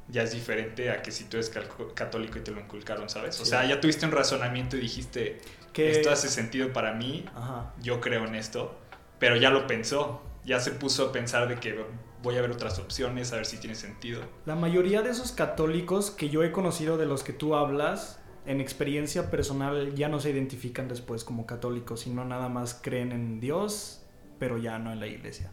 ya 0.09 0.23
es 0.23 0.33
diferente 0.33 0.91
a 0.91 1.03
que 1.03 1.13
si 1.13 1.25
tú 1.25 1.37
eres 1.37 1.53
católico 1.95 2.39
y 2.39 2.43
te 2.43 2.51
lo 2.51 2.61
inculcaron, 2.61 3.09
¿sabes? 3.09 3.41
O 3.41 3.45
Sí. 3.45 3.51
sea, 3.51 3.65
ya 3.65 3.81
tuviste 3.81 4.07
un 4.07 4.13
razonamiento 4.13 4.77
y 4.77 4.81
dijiste, 4.81 5.41
Que... 5.73 5.91
esto 5.93 6.11
hace 6.11 6.29
sentido 6.29 6.73
para 6.73 6.93
mí, 6.95 7.25
Ajá. 7.35 7.73
yo 7.81 8.01
creo 8.01 8.25
en 8.27 8.35
esto, 8.35 8.77
pero 9.19 9.37
ya 9.37 9.51
lo 9.51 9.67
pensó, 9.67 10.23
ya 10.45 10.59
se 10.59 10.73
puso 10.73 11.07
a 11.09 11.13
pensar 11.13 11.47
de 11.49 11.57
que 11.57 11.85
voy 12.23 12.37
a 12.37 12.41
ver 12.43 12.51
otras 12.51 12.79
opciones, 12.79 13.33
a 13.33 13.37
ver 13.37 13.47
si 13.47 13.59
tiene 13.59 13.77
sentido. 13.77 14.21
La 14.47 14.57
mayoría 14.57 15.03
de 15.03 15.11
esos 15.11 15.33
católicos 15.33 16.11
que 16.11 16.29
yo 16.29 16.43
he 16.43 16.51
conocido 16.53 16.99
de 16.99 17.07
los 17.07 17.23
que 17.23 17.33
tú 17.33 17.55
hablas, 17.55 18.19
en 18.47 18.61
experiencia 18.61 19.31
personal, 19.31 19.95
ya 19.95 20.09
no 20.09 20.19
se 20.19 20.31
identifican 20.31 20.89
después 20.89 21.25
como 21.25 21.47
católicos, 21.47 22.01
sino 22.01 22.25
nada 22.25 22.49
más 22.49 22.75
creen 22.83 23.13
en 23.13 23.39
Dios, 23.39 24.00
pero 24.41 24.59
ya 24.59 24.79
no 24.81 24.93
en 24.93 24.99
la 24.99 25.07
iglesia. 25.07 25.53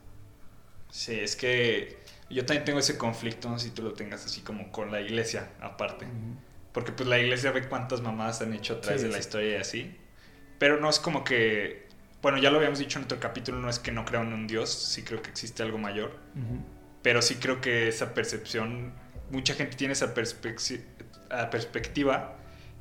Sí, 0.89 1.19
es 1.19 1.35
que 1.35 1.97
yo 2.31 2.45
también 2.45 2.65
tengo 2.65 2.79
ese 2.79 2.97
conflicto, 2.97 3.49
no 3.49 3.59
sé 3.59 3.67
si 3.67 3.73
tú 3.75 3.83
lo 3.83 3.93
tengas 3.93 4.25
así 4.25 4.41
como 4.41 4.71
con 4.71 4.91
la 4.91 5.01
iglesia 5.01 5.51
aparte. 5.61 6.07
Porque 6.71 6.91
pues 6.91 7.07
la 7.07 7.19
iglesia 7.19 7.51
ve 7.51 7.67
cuántas 7.67 8.01
mamadas 8.01 8.41
han 8.41 8.53
hecho 8.53 8.73
a 8.75 8.81
través 8.81 9.01
Sí, 9.01 9.07
de 9.07 9.13
la 9.13 9.17
sí. 9.19 9.27
historia 9.27 9.57
y 9.57 9.61
así. 9.61 9.97
Pero 10.57 10.79
no 10.79 10.89
es 10.89 10.99
como 10.99 11.23
que, 11.23 11.87
bueno, 12.21 12.37
ya 12.39 12.49
lo 12.49 12.57
habíamos 12.57 12.79
dicho 12.79 12.97
en 12.97 13.05
otro 13.05 13.19
capítulo, 13.19 13.59
no 13.59 13.69
es 13.69 13.77
que 13.79 13.91
no 13.91 14.05
creo 14.05 14.21
en 14.21 14.33
un 14.33 14.47
Dios, 14.47 14.71
sí 14.71 15.03
creo 15.03 15.21
que 15.21 15.29
existe 15.29 15.61
algo 15.61 15.77
mayor. 15.77 16.17
Pero 17.03 17.21
sí 17.21 17.35
creo 17.35 17.61
que 17.61 17.87
esa 17.89 18.13
percepción, 18.13 18.93
mucha 19.29 19.53
gente 19.53 19.75
tiene 19.75 19.93
esa 19.93 20.15
perspecti- 20.15 20.81
perspectiva 21.51 22.36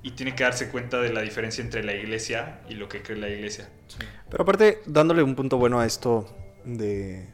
y 0.06 0.12
tiene 0.12 0.36
que 0.36 0.44
darse 0.44 0.68
cuenta 0.68 1.00
de 1.00 1.12
la 1.12 1.20
diferencia 1.20 1.64
entre 1.64 1.82
la 1.82 1.92
iglesia 1.92 2.60
y 2.68 2.74
lo 2.74 2.88
que 2.88 3.02
cree 3.02 3.18
la 3.18 3.28
iglesia. 3.28 3.68
Sí. 3.88 3.98
Pero 4.30 4.44
aparte, 4.44 4.80
dándole 4.86 5.24
un 5.24 5.34
punto 5.34 5.58
bueno 5.58 5.80
a 5.80 5.84
esto 5.84 6.32
de, 6.64 7.26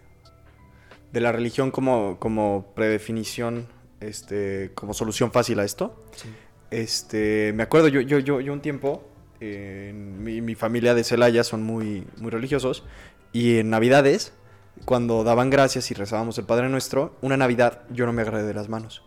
de 1.12 1.20
la 1.20 1.32
religión 1.32 1.70
como, 1.70 2.18
como 2.18 2.72
predefinición, 2.74 3.68
este, 4.00 4.70
como 4.74 4.94
solución 4.94 5.32
fácil 5.32 5.60
a 5.60 5.64
esto. 5.64 6.02
Sí. 6.16 6.30
Este, 6.70 7.52
me 7.54 7.62
acuerdo, 7.62 7.88
yo, 7.88 8.00
yo, 8.00 8.18
yo, 8.20 8.40
yo 8.40 8.54
un 8.54 8.62
tiempo, 8.62 9.06
eh, 9.40 9.92
mi 9.94 10.54
familia 10.54 10.94
de 10.94 11.04
Celaya 11.04 11.44
son 11.44 11.62
muy, 11.64 12.06
muy 12.16 12.30
religiosos, 12.30 12.84
y 13.34 13.58
en 13.58 13.68
Navidades, 13.68 14.32
cuando 14.86 15.24
daban 15.24 15.50
gracias 15.50 15.90
y 15.90 15.94
rezábamos 15.94 16.38
el 16.38 16.46
Padre 16.46 16.70
Nuestro, 16.70 17.18
una 17.20 17.36
Navidad 17.36 17.82
yo 17.90 18.06
no 18.06 18.14
me 18.14 18.22
agarré 18.22 18.44
de 18.44 18.54
las 18.54 18.70
manos. 18.70 19.02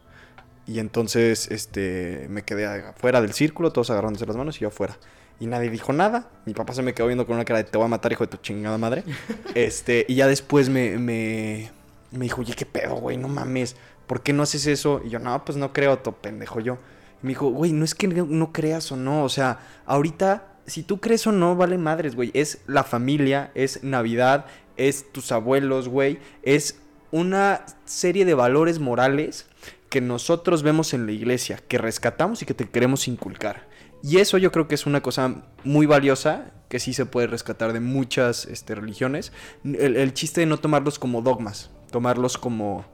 Y 0.68 0.80
entonces 0.80 1.50
este, 1.52 2.28
me 2.30 2.44
quedé 2.44 2.66
afuera 2.66 3.22
del 3.22 3.34
círculo, 3.34 3.72
todos 3.72 3.92
agarrándose 3.92 4.26
las 4.26 4.36
manos 4.36 4.58
y 4.58 4.62
yo 4.62 4.70
afuera. 4.70 4.98
Y 5.40 5.48
nadie 5.48 5.70
dijo 5.70 5.94
nada. 5.94 6.30
Mi 6.46 6.54
papá 6.54 6.74
se 6.74 6.82
me 6.82 6.94
quedó 6.94 7.08
viendo 7.08 7.26
con 7.26 7.36
una 7.36 7.46
cara 7.46 7.60
de 7.60 7.66
te 7.66 7.78
voy 7.78 7.86
a 7.86 7.90
matar, 7.90 8.12
hijo 8.12 8.26
de 8.26 8.32
tu 8.32 8.38
chingada 8.38 8.78
madre. 8.78 9.04
este, 9.56 10.06
y 10.08 10.16
ya 10.16 10.28
después 10.28 10.70
me, 10.70 10.98
me, 10.98 11.72
me 12.12 12.24
dijo, 12.24 12.42
oye, 12.42 12.54
qué 12.54 12.66
pedo, 12.66 12.96
güey, 12.96 13.18
no 13.18 13.28
mames. 13.28 13.76
¿Por 14.08 14.22
qué 14.22 14.34
no 14.34 14.44
haces 14.44 14.66
eso? 14.68 15.02
Y 15.04 15.10
yo, 15.10 15.20
no, 15.20 15.44
pues 15.46 15.58
no 15.58 15.74
creo, 15.74 16.00
to 16.00 16.14
pendejo 16.14 16.60
yo. 16.60 16.78
Y 17.22 17.28
me 17.28 17.30
dijo, 17.30 17.50
güey, 17.50 17.72
no 17.74 17.86
es 17.86 17.94
que 17.94 18.08
no, 18.08 18.26
no 18.26 18.54
creas 18.54 18.92
o 18.92 18.96
no. 18.96 19.24
O 19.24 19.30
sea, 19.30 19.60
ahorita, 19.86 20.48
si 20.66 20.84
tú 20.84 21.00
crees 21.00 21.28
o 21.28 21.32
no, 21.32 21.56
vale 21.56 21.78
madres, 21.78 22.16
güey. 22.16 22.32
Es 22.34 22.60
la 22.66 22.84
familia, 22.84 23.52
es 23.56 23.84
Navidad, 23.84 24.46
es 24.78 25.12
tus 25.12 25.32
abuelos, 25.32 25.90
güey. 25.90 26.20
Es 26.44 26.80
una 27.12 27.66
serie 27.86 28.26
de 28.26 28.34
valores 28.34 28.80
morales 28.80 29.48
que 29.90 30.02
nosotros 30.02 30.64
vemos 30.64 30.94
en 30.94 31.06
la 31.06 31.12
iglesia, 31.12 31.60
que 31.68 31.78
rescatamos 31.78 32.42
y 32.42 32.46
que 32.46 32.54
te 32.54 32.70
queremos 32.70 33.08
inculcar. 33.08 33.68
Y 34.04 34.18
eso 34.18 34.38
yo 34.38 34.52
creo 34.52 34.68
que 34.68 34.76
es 34.76 34.86
una 34.86 35.02
cosa 35.02 35.44
muy 35.64 35.86
valiosa, 35.86 36.52
que 36.70 36.80
sí 36.80 36.94
se 36.94 37.06
puede 37.06 37.28
rescatar 37.28 37.74
de 37.74 37.80
muchas 37.80 38.46
este, 38.46 38.76
religiones. 38.76 39.32
El, 39.64 39.96
el 39.96 40.14
chiste 40.14 40.42
de 40.42 40.48
no 40.48 40.58
tomarlos 40.58 41.00
como 41.00 41.22
dogmas, 41.22 41.72
tomarlos 41.92 42.38
como 42.38 42.86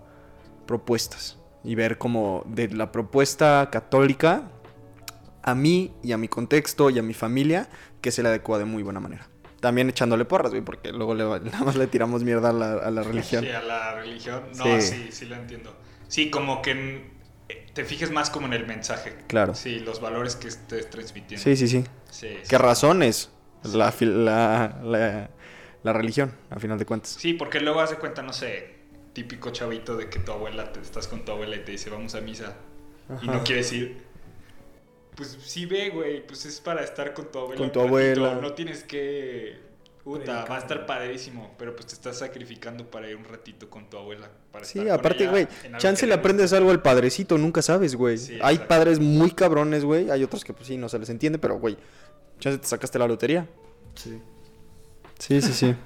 propuestas. 0.68 1.38
Y 1.64 1.76
ver 1.76 1.98
como 2.00 2.44
de 2.48 2.70
la 2.70 2.92
propuesta 2.92 3.70
católica 3.72 4.50
a 5.44 5.54
mí 5.54 5.94
y 6.02 6.12
a 6.12 6.18
mi 6.18 6.28
contexto 6.28 6.90
y 6.90 6.98
a 6.98 7.04
mi 7.04 7.14
familia, 7.14 7.70
que 8.02 8.12
se 8.12 8.24
le 8.24 8.30
adecua 8.30 8.58
de 8.58 8.66
muy 8.66 8.82
buena 8.82 9.00
manera. 9.00 9.28
También 9.60 9.90
echándole 9.90 10.26
porras, 10.26 10.52
güey, 10.52 10.64
porque 10.64 10.92
luego 10.92 11.14
le, 11.14 11.24
nada 11.52 11.64
más 11.64 11.76
le 11.76 11.86
tiramos 11.88 12.24
mierda 12.24 12.50
a 12.50 12.54
la, 12.54 12.74
a 12.74 12.90
la 12.90 13.04
religión. 13.04 13.44
Sí, 13.44 13.52
a 13.52 13.62
la 13.62 13.94
religión. 13.94 14.44
No, 14.58 14.64
Sí. 14.64 14.82
sí, 14.82 15.08
sí, 15.12 15.26
lo 15.26 15.36
entiendo. 15.36 15.76
Sí, 16.12 16.30
como 16.30 16.62
que 16.62 16.72
en- 16.72 17.10
eh, 17.48 17.66
te 17.74 17.86
fijes 17.86 18.12
más 18.12 18.30
como 18.30 18.46
en 18.48 18.52
el 18.54 18.68
mensaje. 18.68 19.16
Claro. 19.28 19.56
Sí, 19.56 19.80
los 19.80 20.02
valores 20.02 20.36
que 20.36 20.50
estés 20.50 20.90
transmitiendo. 20.90 21.42
Sí, 21.42 21.56
sí, 21.56 21.70
sí. 21.70 21.86
Sí, 22.10 22.28
sí. 22.44 22.50
¿Qué 22.50 22.58
razones? 22.58 23.30
La, 23.64 23.94
la, 24.02 24.80
la, 24.84 25.30
la 25.84 25.94
religión, 25.94 26.34
a 26.50 26.60
final 26.60 26.78
de 26.78 26.86
cuentas. 26.86 27.16
Sí, 27.18 27.34
porque 27.34 27.62
luego 27.62 27.80
haz 27.80 27.92
de 27.92 27.96
cuenta, 27.96 28.24
no 28.24 28.34
sé, 28.34 28.76
típico 29.14 29.52
chavito 29.52 29.96
de 29.96 30.10
que 30.10 30.20
tu 30.20 30.34
abuela, 30.34 30.74
te 30.74 30.82
estás 30.82 31.08
con 31.08 31.24
tu 31.24 31.32
abuela 31.32 31.56
y 31.56 31.60
te 31.64 31.72
dice, 31.72 31.90
vamos 31.90 32.14
a 32.16 32.20
misa. 32.20 32.58
Y 33.22 33.28
no 33.28 33.42
quieres 33.46 33.72
ir. 33.72 34.04
Pues 35.16 35.38
sí 35.46 35.66
ve, 35.66 35.92
güey, 35.92 36.28
pues 36.28 36.46
es 36.46 36.60
para 36.60 36.84
estar 36.84 37.14
con 37.14 37.32
tu 37.32 37.40
abuela. 37.40 37.58
Con 37.58 37.72
tu 37.72 37.80
abuela. 37.80 38.36
No 38.42 38.52
tienes 38.54 38.84
que... 38.84 39.71
Puta, 40.04 40.46
va 40.46 40.56
a 40.56 40.60
estar 40.60 40.86
padrísimo, 40.88 41.54
pero 41.60 41.76
pues 41.76 41.88
te 41.88 41.94
estás 41.94 42.18
sacrificando 42.18 42.90
para 42.90 43.08
ir 43.08 43.16
un 43.16 43.24
ratito 43.24 43.70
con 43.70 43.88
tu 43.90 43.98
abuela. 43.98 44.30
Para 44.52 44.66
Sí, 44.66 44.80
estar 44.80 44.98
aparte, 45.00 45.28
güey, 45.28 45.48
chance 45.78 46.08
le 46.08 46.14
aprendes 46.16 46.54
algo 46.54 46.72
al 46.72 46.82
padrecito, 46.82 47.38
nunca 47.38 47.62
sabes, 47.62 47.96
güey. 47.96 48.18
Sí, 48.18 48.40
Hay 48.42 48.56
exacto. 48.56 48.68
padres 48.68 49.00
muy 49.00 49.32
cabrones, 49.32 49.86
güey. 49.86 50.10
Hay 50.10 50.24
otros 50.24 50.44
que, 50.44 50.54
pues 50.54 50.68
sí, 50.68 50.78
no 50.78 50.90
se 50.90 50.98
les 50.98 51.10
entiende, 51.10 51.38
pero, 51.38 51.60
güey, 51.60 51.78
chance 52.40 52.58
te 52.58 52.68
sacaste 52.68 52.98
la 52.98 53.08
lotería. 53.08 53.48
Sí. 53.96 54.20
Sí, 55.20 55.42
sí, 55.42 55.54
sí. 55.54 55.76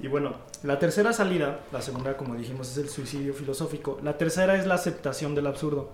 Y 0.00 0.08
bueno, 0.08 0.34
la 0.64 0.80
tercera 0.80 1.12
salida, 1.12 1.60
la 1.70 1.80
segunda 1.80 2.16
como 2.16 2.34
dijimos 2.34 2.68
es 2.72 2.76
el 2.78 2.88
suicidio 2.88 3.34
filosófico, 3.34 4.00
la 4.02 4.18
tercera 4.18 4.56
es 4.56 4.66
la 4.66 4.74
aceptación 4.74 5.36
del 5.36 5.46
absurdo. 5.46 5.92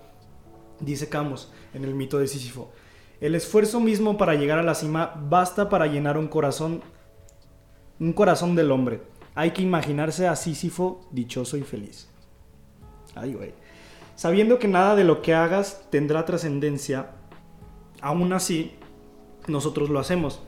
Dice 0.81 1.11
Camus 1.11 1.53
en 1.75 1.85
el 1.85 1.95
mito 1.95 2.19
de 2.19 2.27
Sísifo, 2.27 2.73
el 3.21 3.35
esfuerzo 3.35 3.81
mismo 3.81 4.17
para 4.17 4.35
llegar 4.35 4.59
a 4.59 4.63
la 4.63 4.75
cima 4.75 5.13
basta 5.29 5.69
para 5.69 5.87
llenar 5.89 6.17
un 6.17 6.29
corazón 6.29 6.83
un 8.01 8.13
corazón 8.13 8.55
del 8.55 8.71
hombre. 8.71 9.03
Hay 9.35 9.53
que 9.53 9.63
imaginarse 9.63 10.27
a 10.27 10.37
Sísifo 10.37 11.07
dichoso 11.11 11.57
y 11.57 11.63
feliz. 11.63 12.09
Ay, 13.15 13.35
güey. 13.35 13.53
Sabiendo 14.17 14.59
que 14.59 14.69
nada 14.69 14.97
de 14.97 15.05
lo 15.05 15.23
que 15.23 15.35
hagas 15.35 15.83
tendrá 15.91 16.25
trascendencia, 16.25 17.11
aún 18.01 18.33
así 18.33 18.73
nosotros 19.47 19.91
lo 19.91 19.99
hacemos. 20.01 20.41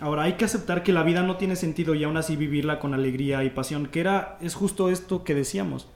Ahora 0.00 0.22
hay 0.22 0.34
que 0.34 0.44
aceptar 0.44 0.82
que 0.82 0.92
la 0.92 1.02
vida 1.02 1.22
no 1.22 1.36
tiene 1.36 1.56
sentido 1.56 1.94
y 1.94 2.04
aún 2.04 2.16
así 2.16 2.36
vivirla 2.36 2.78
con 2.78 2.94
alegría 2.94 3.42
y 3.44 3.50
pasión, 3.50 3.86
que 3.86 4.00
era 4.00 4.38
es 4.40 4.54
justo 4.54 4.90
esto 4.90 5.24
que 5.24 5.34
decíamos. 5.34 5.88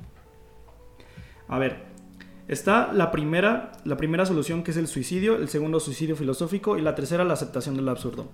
A 1.49 1.59
ver, 1.59 1.85
está 2.49 2.93
la 2.93 3.11
primera, 3.13 3.73
la 3.85 3.97
primera 3.97 4.27
solución 4.27 4.65
que 4.65 4.73
es 4.73 4.77
el 4.77 4.89
suicidio, 4.89 5.37
el 5.37 5.49
segundo 5.49 5.81
suicidio 5.81 6.17
filosófico 6.17 6.77
y 6.77 6.83
la 6.83 6.95
tercera 6.95 7.25
la 7.25 7.35
aceptación 7.35 7.77
del 7.77 7.89
absurdo. 7.89 8.29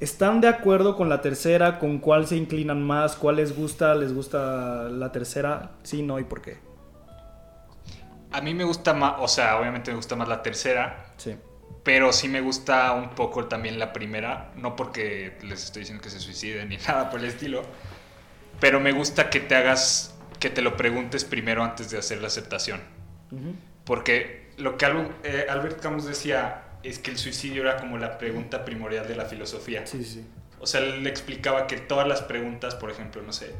¿Están 0.00 0.40
de 0.40 0.48
acuerdo 0.48 0.94
con 0.96 1.08
la 1.08 1.20
tercera? 1.20 1.78
¿Con 1.78 1.98
cuál 1.98 2.26
se 2.26 2.36
inclinan 2.36 2.82
más? 2.82 3.16
¿Cuál 3.16 3.36
les 3.36 3.56
gusta? 3.56 3.94
¿Les 3.96 4.14
gusta 4.14 4.84
la 4.90 5.10
tercera? 5.10 5.72
Sí, 5.82 6.02
no 6.02 6.18
y 6.20 6.24
por 6.24 6.40
qué. 6.40 6.58
A 8.30 8.40
mí 8.40 8.54
me 8.54 8.64
gusta 8.64 8.94
más, 8.94 9.14
o 9.18 9.26
sea, 9.26 9.58
obviamente 9.58 9.90
me 9.90 9.96
gusta 9.96 10.14
más 10.14 10.28
la 10.28 10.42
tercera, 10.42 11.06
Sí. 11.16 11.36
pero 11.82 12.12
sí 12.12 12.28
me 12.28 12.40
gusta 12.42 12.92
un 12.92 13.10
poco 13.10 13.46
también 13.46 13.78
la 13.78 13.92
primera, 13.92 14.52
no 14.54 14.76
porque 14.76 15.38
les 15.42 15.64
estoy 15.64 15.80
diciendo 15.80 16.02
que 16.04 16.10
se 16.10 16.20
suiciden 16.20 16.68
ni 16.68 16.76
nada 16.88 17.10
por 17.10 17.20
el 17.20 17.26
estilo, 17.26 17.62
pero 18.60 18.80
me 18.80 18.92
gusta 18.92 19.30
que 19.30 19.40
te 19.40 19.56
hagas, 19.56 20.14
que 20.38 20.50
te 20.50 20.60
lo 20.62 20.76
preguntes 20.76 21.24
primero 21.24 21.64
antes 21.64 21.90
de 21.90 21.98
hacer 21.98 22.20
la 22.20 22.26
aceptación. 22.28 22.82
Ujú. 23.32 23.54
Porque 23.84 24.50
lo 24.58 24.76
que 24.76 24.86
eh, 25.24 25.46
Albert 25.48 25.80
Camus 25.80 26.04
decía 26.04 26.64
es 26.82 26.98
que 26.98 27.10
el 27.10 27.18
suicidio 27.18 27.62
era 27.62 27.76
como 27.76 27.98
la 27.98 28.18
pregunta 28.18 28.64
primordial 28.64 29.06
de 29.08 29.16
la 29.16 29.24
filosofía. 29.24 29.86
Sí, 29.86 30.04
sí. 30.04 30.26
O 30.60 30.66
sea, 30.66 30.80
él 30.80 31.02
le 31.02 31.10
explicaba 31.10 31.66
que 31.66 31.76
todas 31.76 32.06
las 32.06 32.22
preguntas, 32.22 32.74
por 32.74 32.90
ejemplo, 32.90 33.22
no 33.22 33.32
sé, 33.32 33.54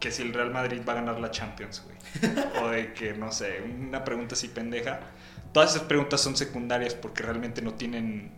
que 0.00 0.10
si 0.10 0.22
el 0.22 0.32
Real 0.32 0.50
Madrid 0.50 0.80
va 0.86 0.92
a 0.92 0.96
ganar 0.96 1.20
la 1.20 1.30
Champions, 1.30 1.84
güey. 1.84 1.96
o 2.62 2.68
de 2.68 2.92
que, 2.94 3.14
no 3.14 3.32
sé, 3.32 3.62
una 3.62 4.04
pregunta 4.04 4.34
así 4.34 4.48
pendeja. 4.48 5.00
Todas 5.52 5.74
esas 5.74 5.86
preguntas 5.86 6.20
son 6.20 6.36
secundarias 6.36 6.94
porque 6.94 7.22
realmente 7.22 7.62
no 7.62 7.74
tienen... 7.74 8.32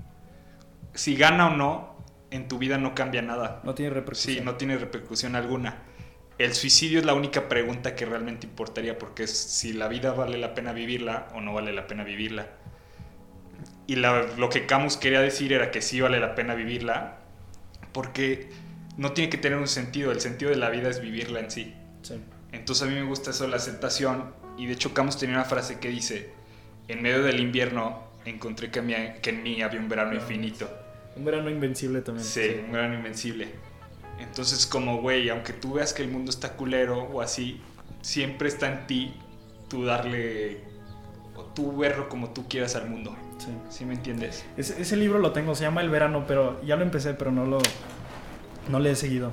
Si 0.95 1.17
gana 1.17 1.49
o 1.49 1.57
no, 1.57 2.05
en 2.31 2.49
tu 2.49 2.59
vida 2.59 2.79
no 2.79 2.95
cambia 2.95 3.23
nada. 3.23 3.61
No 3.65 3.75
tiene 3.75 3.93
repercusión. 3.93 4.37
Sí, 4.37 4.45
no 4.45 4.57
tiene 4.57 4.79
repercusión 4.79 5.37
alguna. 5.37 5.83
El 6.39 6.55
suicidio 6.55 6.99
es 7.01 7.05
la 7.05 7.15
única 7.15 7.49
pregunta 7.49 7.95
que 7.95 8.07
realmente 8.07 8.47
importaría 8.47 8.99
porque 8.99 9.25
es 9.25 9.37
si 9.37 9.75
la 9.75 9.89
vida 9.89 10.13
vale 10.13 10.39
la 10.39 10.55
pena 10.55 10.73
vivirla 10.73 11.29
o 11.35 11.41
no 11.41 11.53
vale 11.53 11.73
la 11.73 11.87
pena 11.87 12.03
vivirla. 12.03 12.49
Y 13.91 13.97
la- 13.97 14.23
lo 14.39 14.49
que 14.51 14.67
Camus 14.67 14.97
quería 14.97 15.21
decir 15.21 15.53
era 15.53 15.73
que 15.73 15.83
sí 15.83 16.01
vale 16.01 16.21
la 16.21 16.37
pena 16.37 16.55
vivirla 16.55 17.17
porque 17.93 18.49
no 18.97 19.11
tiene 19.15 19.31
que 19.31 19.37
tener 19.37 19.59
un 19.59 19.67
sentido. 19.67 20.13
El 20.13 20.21
sentido 20.21 20.53
de 20.53 20.57
la 20.59 20.71
vida 20.71 20.89
es 20.89 21.01
vivirla 21.01 21.41
en 21.41 21.51
sí. 21.51 21.75
Sí. 22.03 22.15
Entonces 22.53 22.87
a 22.87 22.89
mí 22.89 22.95
me 22.95 23.03
gusta 23.03 23.31
eso 23.31 23.49
la 23.49 23.57
aceptación. 23.57 24.33
Y 24.57 24.67
de 24.67 24.75
hecho 24.75 24.95
Camus 24.95 25.19
tenía 25.19 25.35
una 25.35 25.45
frase 25.45 25.81
que 25.81 25.89
dice, 25.89 26.31
en 26.87 27.03
medio 27.03 27.21
del 27.25 27.41
invierno 27.41 28.05
encontré 28.25 28.71
que, 28.71 28.81
que 29.23 29.31
en 29.31 29.43
mí 29.43 29.61
había 29.61 29.81
un 29.81 29.89
verano 29.89 30.15
infinito. 30.15 30.71
Un 31.17 31.25
verano 31.25 31.51
invencible 31.51 32.01
también. 32.01 32.25
Sí, 32.25 32.61
un 32.65 32.71
verano 32.71 32.95
invencible. 32.95 33.49
Entonces 34.21 34.67
como, 34.67 35.01
güey, 35.01 35.31
aunque 35.31 35.53
tú 35.53 35.73
veas 35.75 35.93
que 35.93 36.03
el 36.03 36.11
mundo 36.11 36.31
está 36.31 36.53
culero 36.53 37.03
o 37.13 37.23
así, 37.23 37.61
siempre 38.03 38.47
está 38.47 38.71
en 38.71 38.87
ti 38.87 39.15
tú 39.69 39.85
darle, 39.85 40.61
o 41.35 41.43
tú 41.43 41.77
verlo 41.77 42.09
como 42.09 42.31
tú 42.31 42.47
quieras 42.47 42.77
al 42.77 42.89
mundo. 42.89 43.17
Sí. 43.41 43.51
¿Sí 43.71 43.85
me 43.85 43.95
entiendes? 43.95 44.45
Ese, 44.57 44.81
ese 44.81 44.97
libro 44.97 45.19
lo 45.19 45.33
tengo, 45.33 45.55
se 45.55 45.63
llama 45.63 45.81
El 45.81 45.91
verano, 45.91 46.25
pero 46.29 46.63
ya 46.63 46.77
lo 46.77 46.83
empecé, 46.83 47.15
pero 47.15 47.33
no 47.33 47.47
lo, 47.47 47.59
no 48.69 48.79
le 48.79 48.93
he 48.93 48.97
seguido. 48.97 49.33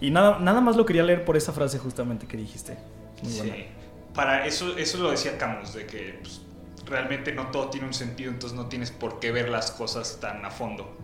Y 0.00 0.10
nada, 0.10 0.38
nada 0.38 0.60
más 0.60 0.76
lo 0.76 0.86
quería 0.86 1.02
leer 1.02 1.24
por 1.24 1.36
esa 1.36 1.52
frase 1.52 1.78
justamente 1.78 2.26
que 2.26 2.36
dijiste. 2.36 2.76
sí. 3.22 3.66
Para 4.14 4.44
eso, 4.44 4.76
eso 4.76 4.98
lo 4.98 5.12
decía 5.12 5.38
Camus, 5.38 5.72
de 5.72 5.86
que 5.86 6.18
pues, 6.20 6.40
realmente 6.84 7.32
no 7.32 7.46
todo 7.52 7.70
tiene 7.70 7.86
un 7.86 7.94
sentido, 7.94 8.30
entonces 8.30 8.58
no 8.58 8.66
tienes 8.66 8.90
por 8.90 9.20
qué 9.20 9.30
ver 9.30 9.48
las 9.48 9.70
cosas 9.70 10.18
tan 10.20 10.44
a 10.44 10.50
fondo. 10.50 10.96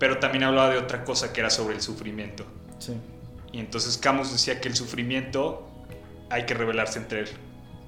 Pero 0.00 0.18
también 0.18 0.44
hablaba 0.44 0.70
de 0.70 0.78
otra 0.78 1.04
cosa 1.04 1.32
que 1.32 1.40
era 1.40 1.50
sobre 1.50 1.76
el 1.76 1.80
sufrimiento. 1.80 2.44
Sí. 2.78 2.94
Y 3.52 3.60
entonces 3.60 3.98
Camus 3.98 4.32
decía 4.32 4.60
que 4.60 4.68
el 4.68 4.74
sufrimiento 4.74 5.68
hay 6.28 6.44
que 6.44 6.54
revelarse 6.54 6.98
entre 6.98 7.20
él. 7.20 7.28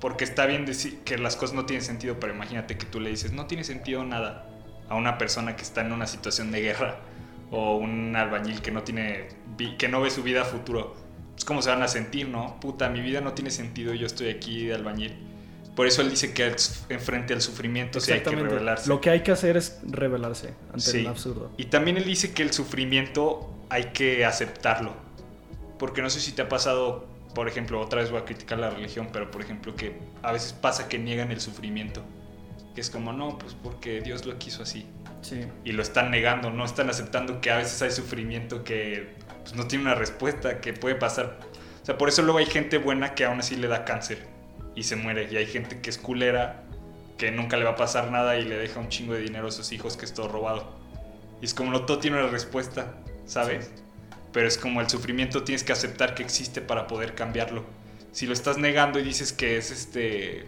Porque 0.03 0.25
está 0.25 0.47
bien 0.47 0.67
decir 0.67 0.99
que 1.05 1.17
las 1.17 1.37
cosas 1.37 1.55
no 1.55 1.65
tienen 1.65 1.85
sentido, 1.85 2.19
pero 2.19 2.35
imagínate 2.35 2.77
que 2.77 2.87
tú 2.87 2.99
le 2.99 3.11
dices, 3.11 3.31
no 3.31 3.47
tiene 3.47 3.63
sentido 3.63 4.03
nada 4.03 4.49
a 4.89 4.97
una 4.97 5.17
persona 5.17 5.55
que 5.55 5.63
está 5.63 5.83
en 5.83 5.93
una 5.93 6.09
situación 6.09 6.51
de 6.51 6.61
guerra 6.61 6.99
o 7.53 7.77
un 7.77 8.17
albañil 8.17 8.61
que 8.63 8.73
no 8.73 8.83
tiene 8.83 9.29
que 9.79 9.87
no 9.87 10.01
ve 10.01 10.11
su 10.11 10.25
vida 10.25 10.43
a 10.43 10.45
futuro. 10.45 10.97
Es 11.39 11.45
como 11.45 11.63
se 11.63 11.71
van 11.71 11.85
a 11.85 11.89
sentir, 11.89 12.29
¿no? 12.29 12.59
Puta, 12.59 12.89
mi 12.89 13.01
vida 13.01 13.21
no 13.21 13.33
tiene 13.35 13.53
sentido, 13.53 13.95
yo 13.95 14.07
estoy 14.07 14.31
aquí 14.31 14.67
de 14.67 14.75
albañil. 14.75 15.17
Por 15.77 15.87
eso 15.87 16.03
él 16.03 16.11
dice 16.11 16.35
que 16.35 16.53
enfrente 16.89 17.33
al 17.33 17.41
sufrimiento 17.41 18.01
sí 18.01 18.11
hay 18.11 18.23
que 18.23 18.35
revelarse. 18.35 18.89
Lo 18.89 19.01
que 19.01 19.09
hay 19.09 19.21
que 19.21 19.31
hacer 19.31 19.57
es 19.57 19.79
revelarse 19.85 20.53
ante 20.75 20.99
el 20.99 21.07
absurdo. 21.07 21.53
Y 21.57 21.67
también 21.67 21.97
él 21.97 22.07
dice 22.07 22.33
que 22.35 22.43
el 22.43 22.53
sufrimiento 22.53 23.55
hay 23.69 23.93
que 23.93 24.25
aceptarlo. 24.25 24.95
Porque 25.79 26.03
no 26.03 26.11
sé 26.11 26.19
si 26.19 26.33
te 26.33 26.43
ha 26.43 26.49
pasado, 26.49 27.07
por 27.35 27.49
ejemplo, 27.49 27.81
otra 27.81 28.01
vez 28.01 28.11
voy 28.11 28.21
a 28.21 28.25
criticar 28.25 28.59
la 28.59 28.71
religión, 28.71 29.09
pero 29.13 29.31
por 29.31 29.43
ejemplo 29.43 29.75
que 29.75 29.99
a 30.23 30.33
veces 30.33 30.53
pasa 30.53 30.89
que 30.89 30.99
niegan 30.99 31.31
el 31.31 31.41
sufrimiento. 31.41 32.03
Que 32.75 32.81
es 32.81 32.91
como, 32.91 33.13
no, 33.13 33.39
pues 33.39 33.55
porque 33.55 34.01
Dios 34.01 34.25
lo 34.25 34.39
quiso 34.39 34.63
así. 34.63 34.87
Y 35.65 35.73
lo 35.73 35.83
están 35.83 36.11
negando, 36.11 36.51
no 36.51 36.65
están 36.65 36.91
aceptando 36.91 37.41
que 37.41 37.51
a 37.51 37.59
veces 37.59 37.81
hay 37.83 37.91
sufrimiento 37.91 38.65
que 38.65 39.15
pues, 39.43 39.55
no 39.55 39.67
tiene 39.67 39.85
una 39.85 39.95
respuesta, 39.95 40.61
que 40.61 40.73
puede 40.73 40.95
pasar. 40.95 41.39
O 41.83 41.87
sea, 41.87 41.97
por 41.97 42.09
eso 42.09 42.23
luego 42.23 42.39
hay 42.39 42.47
gente 42.47 42.79
buena 42.79 43.15
que 43.15 43.25
aún 43.25 43.41
así 43.41 43.57
le 43.57 43.69
da 43.69 43.85
cáncer 43.85 44.27
y 44.75 44.83
se 44.83 44.97
muere. 44.97 45.29
Y 45.31 45.37
hay 45.37 45.47
gente 45.47 45.81
que 45.81 45.91
es 45.91 45.99
culera, 45.99 46.65
que 47.19 47.31
nunca 47.31 47.57
le 47.57 47.65
va 47.65 47.71
a 47.71 47.77
pasar 47.77 48.11
nada 48.11 48.37
y 48.37 48.45
le 48.45 48.57
deja 48.57 48.81
un 48.81 48.89
chingo 48.89 49.15
de 49.15 49.21
dinero 49.21 49.49
a 49.49 49.51
sus 49.51 49.71
hijos 49.73 49.97
que 49.97 50.05
es 50.05 50.15
todo 50.15 50.29
robado. 50.29 50.73
Y 51.41 51.45
es 51.45 51.55
como 51.55 51.71
no 51.71 51.85
todo 51.85 51.99
tiene 51.99 52.19
una 52.19 52.29
respuesta, 52.29 52.95
¿sabes? 53.27 53.71
Pero 54.33 54.49
es 54.49 54.57
como 54.57 54.81
el 54.81 54.89
sufrimiento 54.89 55.43
tienes 55.45 55.63
que 55.63 55.73
aceptar 55.73 56.15
que 56.15 56.23
existe 56.23 56.61
para 56.61 56.87
poder 56.87 57.15
cambiarlo. 57.15 57.65
Si 58.13 58.27
lo 58.27 58.33
estás 58.33 58.59
negando 58.59 58.99
y 58.99 59.03
dices 59.03 59.33
que 59.33 59.57
es 59.57 59.71
este 59.71 60.45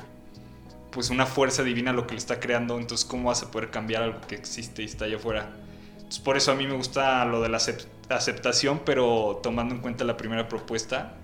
pues 0.90 1.10
una 1.10 1.26
fuerza 1.26 1.64
divina 1.64 1.92
lo 1.92 2.06
que 2.06 2.12
lo 2.12 2.18
está 2.18 2.38
creando, 2.38 2.78
entonces 2.78 3.04
cómo 3.04 3.28
vas 3.28 3.42
a 3.42 3.50
poder 3.50 3.70
cambiar 3.70 4.04
algo 4.04 4.20
que 4.28 4.36
existe 4.36 4.82
y 4.82 4.84
está 4.84 5.06
allá 5.06 5.16
afuera. 5.16 5.50
Entonces 5.96 6.20
por 6.20 6.36
eso 6.36 6.52
a 6.52 6.54
mí 6.54 6.66
me 6.66 6.74
gusta 6.74 7.24
lo 7.24 7.42
de 7.42 7.48
la 7.48 7.58
aceptación, 8.10 8.82
pero 8.84 9.40
tomando 9.42 9.74
en 9.74 9.80
cuenta 9.80 10.04
la 10.04 10.16
primera 10.16 10.48
propuesta 10.48 11.16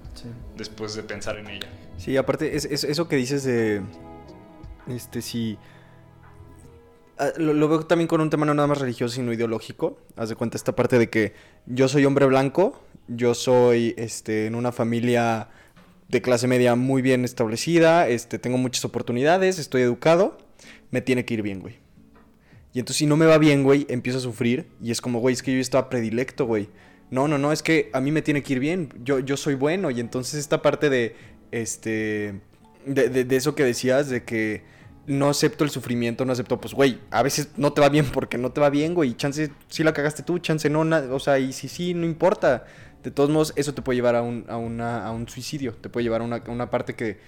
después 0.57 0.95
de 0.95 1.05
pensar 1.05 1.39
en 1.39 1.49
ella. 1.49 1.69
Sí, 1.99 2.17
aparte 2.17 2.57
es, 2.57 2.65
eso 2.65 3.09
que 3.09 3.17
dices 3.17 3.45
de, 3.45 3.83
este, 4.89 5.23
si... 5.23 5.59
Ah, 7.21 7.35
lo, 7.37 7.69
veo 7.69 7.85
también 7.85 8.09
con 8.09 8.23
un 8.23 8.31
tema 8.31 8.47
no 8.47 8.55
nada 8.55 8.67
más 8.67 8.79
religioso, 8.79 9.15
sino 9.15 9.31
ideológico. 9.31 9.99
Haz 10.17 10.31
de 10.31 10.37
cuenta 10.37 10.57
esta 10.57 10.75
parte 10.75 10.99
de 10.99 11.11
que 11.11 11.35
yo 11.67 11.87
soy 11.87 12.07
hombre 12.07 12.25
blanco, 12.25 12.81
yo 13.09 13.35
soy 13.35 13.95
este, 13.99 14.47
en 14.47 14.55
una 14.55 14.73
familia 14.73 15.49
de 16.09 16.23
clase 16.23 16.47
media 16.47 16.77
muy 16.77 17.03
bien 17.03 17.27
establecida, 17.27 18.09
este, 18.09 18.39
tengo 18.39 18.57
muchas 18.57 18.87
oportunidades, 18.87 19.59
estoy 19.59 19.83
educado, 19.83 20.39
me 20.91 21.03
tiene 21.03 21.27
que 21.27 21.35
ir 21.35 21.43
bien, 21.43 21.61
güey. 21.61 21.79
Y 22.73 22.79
entonces 22.79 22.97
si 22.97 23.07
no 23.07 23.19
me 23.19 23.27
va 23.27 23.37
bien, 23.37 23.65
güey, 23.65 23.85
empiezo 23.91 24.17
a 24.17 24.23
sufrir 24.23 24.69
y 24.83 24.91
es 24.91 25.03
como, 25.03 25.21
güey, 25.21 25.35
es 25.35 25.43
que 25.43 25.53
yo 25.53 25.61
estaba 25.61 25.91
predilecto, 25.91 26.47
güey. 26.47 26.71
No, 27.11 27.29
no, 27.29 27.37
no, 27.37 27.53
es 27.53 27.63
que 27.63 27.91
a 27.93 28.01
mí 28.01 28.13
me 28.13 28.23
tiene 28.23 28.43
que 28.43 28.55
ir 28.55 28.61
bien, 28.61 28.89
yo, 29.05 29.19
yo 29.19 29.37
soy 29.37 29.57
bueno 29.57 29.91
y 29.91 30.01
entonces 30.01 30.41
esta 30.41 30.63
parte 30.63 30.89
de, 30.89 31.17
este, 31.51 32.41
de, 32.87 33.11
de, 33.11 33.37
eso 33.37 33.55
que 33.55 33.65
decías, 33.65 34.09
de 34.09 34.25
que 34.25 34.63
no 35.11 35.29
acepto 35.29 35.65
el 35.65 35.71
sufrimiento, 35.71 36.25
no 36.25 36.33
acepto, 36.33 36.61
pues, 36.61 36.73
güey, 36.73 37.01
a 37.11 37.25
veces 37.25 37.51
no 37.57 37.73
te 37.73 37.81
va 37.81 37.89
bien 37.89 38.07
porque 38.07 38.39
no 38.39 38.53
te 38.53 38.61
va 38.61 38.71
bien, 38.71 38.95
güey, 38.95 39.17
chance 39.17 39.51
sí 39.67 39.83
la 39.83 39.93
cagaste 39.93 40.23
tú, 40.23 40.39
chance 40.39 40.71
no, 40.71 40.83
o 41.13 41.19
sea, 41.19 41.41
y 41.41 41.53
si 41.53 41.69
sí, 41.69 41.95
no 41.95 42.07
importa 42.07 42.65
de 43.03 43.11
todos 43.11 43.29
modos, 43.29 43.53
eso 43.57 43.75
te 43.75 43.83
puede 43.83 43.97
llevar 43.97 44.15
a 44.15 44.23
un, 44.23 44.45
a 44.49 44.57
una, 44.57 45.05
a 45.05 45.11
un 45.11 45.29
suicidio, 45.29 45.75
te 45.75 45.89
puede 45.89 46.05
llevar 46.05 46.21
a 46.21 46.25
una, 46.25 46.43
una, 46.47 46.71
parte 46.71 46.95
que 46.95 47.19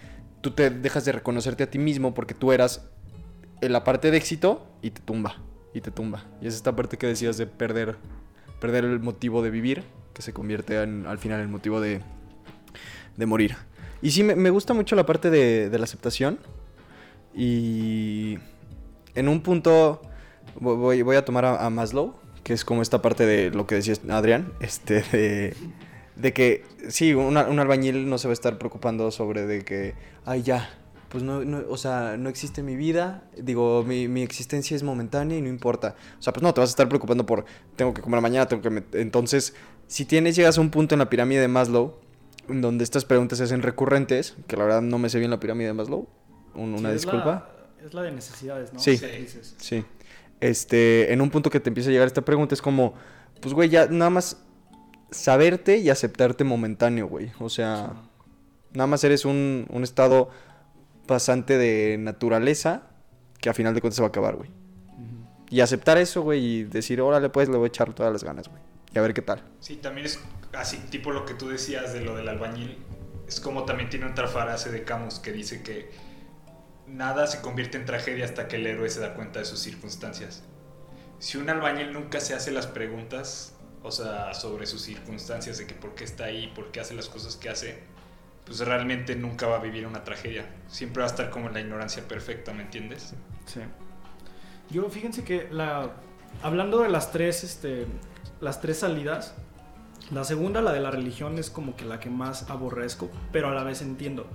tú 0.43 0.53
te 0.53 0.71
dejas 0.71 1.05
de 1.05 1.11
reconocerte 1.11 1.65
a 1.65 1.71
ti 1.71 1.81
mismo 1.81 2.15
porque 2.15 2.35
tú 2.35 2.53
eras 2.53 2.87
la 3.61 3.83
parte 3.83 4.13
de 4.13 4.17
éxito 4.17 4.65
y 4.81 4.91
te 4.91 5.01
tumba, 5.01 5.43
y 5.75 5.81
te 5.81 5.91
tumba. 5.91 6.25
Y 6.41 6.47
es 6.47 6.55
esta 6.55 6.77
parte 6.77 6.99
que 6.99 7.09
decías 7.09 7.37
de 7.37 7.47
perder, 7.47 7.97
perder 8.61 8.85
el 8.85 9.01
motivo 9.01 9.43
de 9.43 9.51
vivir, 9.51 9.83
que 10.15 10.23
se 10.23 10.33
convierte 10.33 10.79
al 10.79 11.19
final 11.19 11.39
en 11.39 11.47
el 11.47 11.51
motivo 11.51 11.81
de, 11.81 12.01
de 13.17 13.27
morir. 13.27 13.57
Y 14.03 14.13
sí, 14.13 14.23
me, 14.23 14.51
gusta 14.51 14.73
mucho 14.73 14.95
la 14.95 15.05
parte 15.05 15.31
de, 15.31 15.69
de 15.69 15.79
la 15.79 15.85
aceptación. 15.85 16.39
Y 17.35 18.39
en 19.15 19.29
un 19.29 19.43
punto 19.43 20.03
voy, 20.61 21.03
voy 21.03 21.17
a 21.17 21.25
tomar 21.25 21.45
a 21.45 21.69
Maslow 21.71 22.23
que 22.43 22.53
es 22.53 22.65
como 22.65 22.83
esta 22.83 23.03
parte 23.03 23.27
de 23.27 23.51
lo 23.51 23.67
que 23.67 23.77
decía 23.77 23.95
Adrián, 24.11 24.53
este, 24.61 25.55
de, 26.17 26.33
que 26.33 26.65
sí, 26.89 27.15
un 27.15 27.37
albañil 27.37 28.09
no 28.09 28.19
se 28.19 28.29
va 28.29 28.33
a 28.33 28.35
estar 28.35 28.59
preocupando 28.59 29.11
sobre 29.11 29.47
de 29.47 29.65
que, 29.65 29.95
ay, 30.25 30.43
ya, 30.43 30.71
pues 31.09 31.23
no, 31.23 31.43
o 31.69 31.77
sea, 31.77 32.17
no 32.17 32.29
existe 32.29 32.63
mi 32.63 32.75
vida, 32.75 33.25
digo, 33.37 33.85
mi, 33.85 34.23
existencia 34.23 34.75
es 34.75 34.83
momentánea 34.83 35.39
y 35.39 35.43
no 35.43 35.49
importa. 35.49 35.95
O 36.19 36.23
sea, 36.23 36.33
pues 36.33 36.43
no, 36.43 36.55
te 36.55 36.61
vas 36.61 36.71
a 36.71 36.73
estar 36.73 36.89
preocupando 36.89 37.27
por, 37.27 37.45
tengo 37.77 37.93
que 37.93 38.01
comer 38.01 38.21
mañana, 38.21 38.47
tengo 38.47 38.63
que... 38.63 38.83
Entonces, 38.99 39.55
si 39.89 40.05
tienes, 40.07 40.37
llegas 40.37 40.57
a 40.59 40.61
un 40.61 40.71
punto 40.71 40.95
en 40.95 41.01
la 41.01 41.11
pirámide 41.11 41.41
de 41.41 41.49
Maslow, 41.49 41.99
donde 42.49 42.83
estas 42.83 43.05
preguntas 43.05 43.39
se 43.39 43.45
hacen 43.45 43.63
recurrentes, 43.63 44.37
que 44.47 44.57
la 44.57 44.65
verdad 44.65 44.83
no 44.83 44.99
me 44.99 45.11
sé 45.11 45.19
bien 45.19 45.31
la 45.31 45.39
pirámide 45.39 45.69
de 45.69 45.75
Maslow, 45.75 46.09
una 46.55 46.93
disculpa. 46.93 47.49
Es 47.85 47.95
la, 47.95 48.03
de 48.03 48.13
necesidades, 48.13 48.73
¿no? 48.73 48.79
Sí, 48.79 49.01
sí 49.59 49.85
este, 50.43 51.13
en 51.13 51.21
un 51.21 51.31
punto 51.31 51.51
que 51.51 51.61
te 51.61 51.71
empieza 51.71 51.89
a 51.89 51.93
llegar 51.93 52.09
esta 52.09 52.23
pregunta, 52.23 52.53
es 52.53 52.61
como, 52.61 52.95
pues, 53.41 53.55
güey, 53.55 53.69
ya 53.69 53.87
nada 53.87 54.11
más 54.11 54.43
saberte 55.13 55.79
y 55.79 55.89
aceptarte 55.89 56.43
momentáneo, 56.43 57.07
güey. 57.07 57.31
O 57.39 57.49
sea, 57.49 57.93
nada 58.73 58.89
más 58.89 59.05
eres 59.05 59.25
un, 59.25 59.67
un, 59.71 59.85
estado 59.85 60.31
pasante 61.07 61.59
de 61.59 61.97
naturaleza 61.97 62.89
que 63.41 63.51
a 63.51 63.55
final 63.55 63.73
de 63.73 63.81
cuentas 63.81 63.97
se 63.97 64.03
va 64.03 64.07
a 64.07 64.09
acabar, 64.09 64.35
güey. 64.35 64.51
Y 65.49 65.61
aceptar 65.61 65.97
eso, 65.99 66.23
güey, 66.23 66.45
y 66.45 66.65
decir, 66.65 67.01
órale, 67.01 67.29
pues, 67.29 67.49
le 67.49 67.57
voy 67.57 67.67
a 67.67 67.69
echar 67.69 67.95
todas 67.95 68.13
las 68.13 68.25
ganas, 68.25 68.49
güey. 68.49 68.61
Y 68.93 68.99
a 68.99 69.03
ver 69.03 69.15
qué 69.15 69.23
tal. 69.23 69.45
Sí, 69.61 69.77
también 69.77 70.07
es 70.07 70.19
así, 70.55 70.79
tipo 70.91 71.13
lo 71.13 71.25
que 71.25 71.35
tú 71.35 71.51
decías 71.51 71.93
de 71.93 72.01
lo 72.01 72.17
del 72.17 72.27
albañil. 72.27 72.79
Es 73.29 73.39
como 73.39 73.65
también 73.65 73.91
tiene 73.91 74.07
otra 74.07 74.27
frase 74.27 74.73
de 74.73 74.83
Camus 74.83 75.21
que 75.21 75.31
dice 75.31 75.63
que 75.63 75.89
nada 76.87 77.27
se 77.27 77.41
convierte 77.41 77.79
en 77.79 77.85
tragedia 77.85 78.25
hasta 78.25 78.49
que 78.49 78.57
el 78.57 78.67
héroe 78.67 78.89
se 78.91 79.01
da 79.01 79.15
cuenta 79.15 79.39
de 79.39 79.45
sus 79.45 79.61
circunstancias. 79.61 80.43
Si 81.19 81.39
un 81.39 81.49
albañil 81.49 81.93
nunca 81.93 82.21
se 82.21 82.35
hace 82.35 82.51
las 82.51 82.67
preguntas, 82.67 83.55
o 83.83 83.91
sea, 83.91 84.35
sobre 84.35 84.67
sus 84.67 84.83
circunstancias, 84.83 85.59
de 85.59 85.67
que 85.67 85.75
por 85.75 85.95
qué 85.95 86.05
está 86.05 86.25
ahí, 86.25 86.53
por 86.55 86.71
qué 86.73 86.81
hace 86.81 86.95
las 86.95 87.09
cosas 87.09 87.37
que 87.37 87.49
hace, 87.49 87.83
pues 88.45 88.59
realmente 88.61 89.15
nunca 89.15 89.47
va 89.47 89.57
a 89.57 89.61
vivir 89.61 89.87
una 89.87 90.05
tragedia. 90.05 90.47
Siempre 90.69 91.01
va 91.03 91.07
a 91.07 91.11
estar 91.11 91.31
como 91.31 91.49
en 91.49 91.55
la 91.55 91.61
ignorancia 91.61 92.07
perfecta, 92.07 92.53
¿me 92.53 92.63
entiendes? 92.63 93.15
Sí. 93.47 93.61
Yo, 94.71 94.89
fíjense 94.91 95.23
que 95.23 95.49
la, 95.51 95.93
hablando 96.43 96.81
de 96.81 96.89
las 96.89 97.13
tres, 97.13 97.45
este, 97.45 97.87
las 98.41 98.61
tres 98.61 98.79
salidas, 98.79 99.35
la 100.11 100.25
segunda, 100.25 100.61
la 100.61 100.73
de 100.73 100.81
la 100.81 100.91
religión, 100.91 101.39
es 101.39 101.51
como 101.51 101.77
que 101.77 101.85
la 101.85 102.01
que 102.01 102.11
más 102.11 102.51
aborrezco, 102.51 103.11
pero 103.31 103.49
a 103.49 103.55
la 103.55 103.63
vez 103.63 103.83
entiendo 103.83 104.27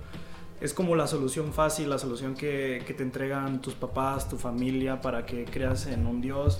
es 0.60 0.74
como 0.74 0.96
la 0.96 1.06
solución 1.06 1.52
fácil, 1.52 1.88
la 1.88 1.98
solución 1.98 2.34
que, 2.34 2.82
te 2.96 3.02
entregan 3.02 3.60
tus 3.60 3.74
papás, 3.74 4.28
tu 4.28 4.36
familia 4.36 5.00
para 5.00 5.24
que 5.24 5.44
creas 5.44 5.86
en 5.86 6.06
un 6.06 6.20
Dios. 6.20 6.58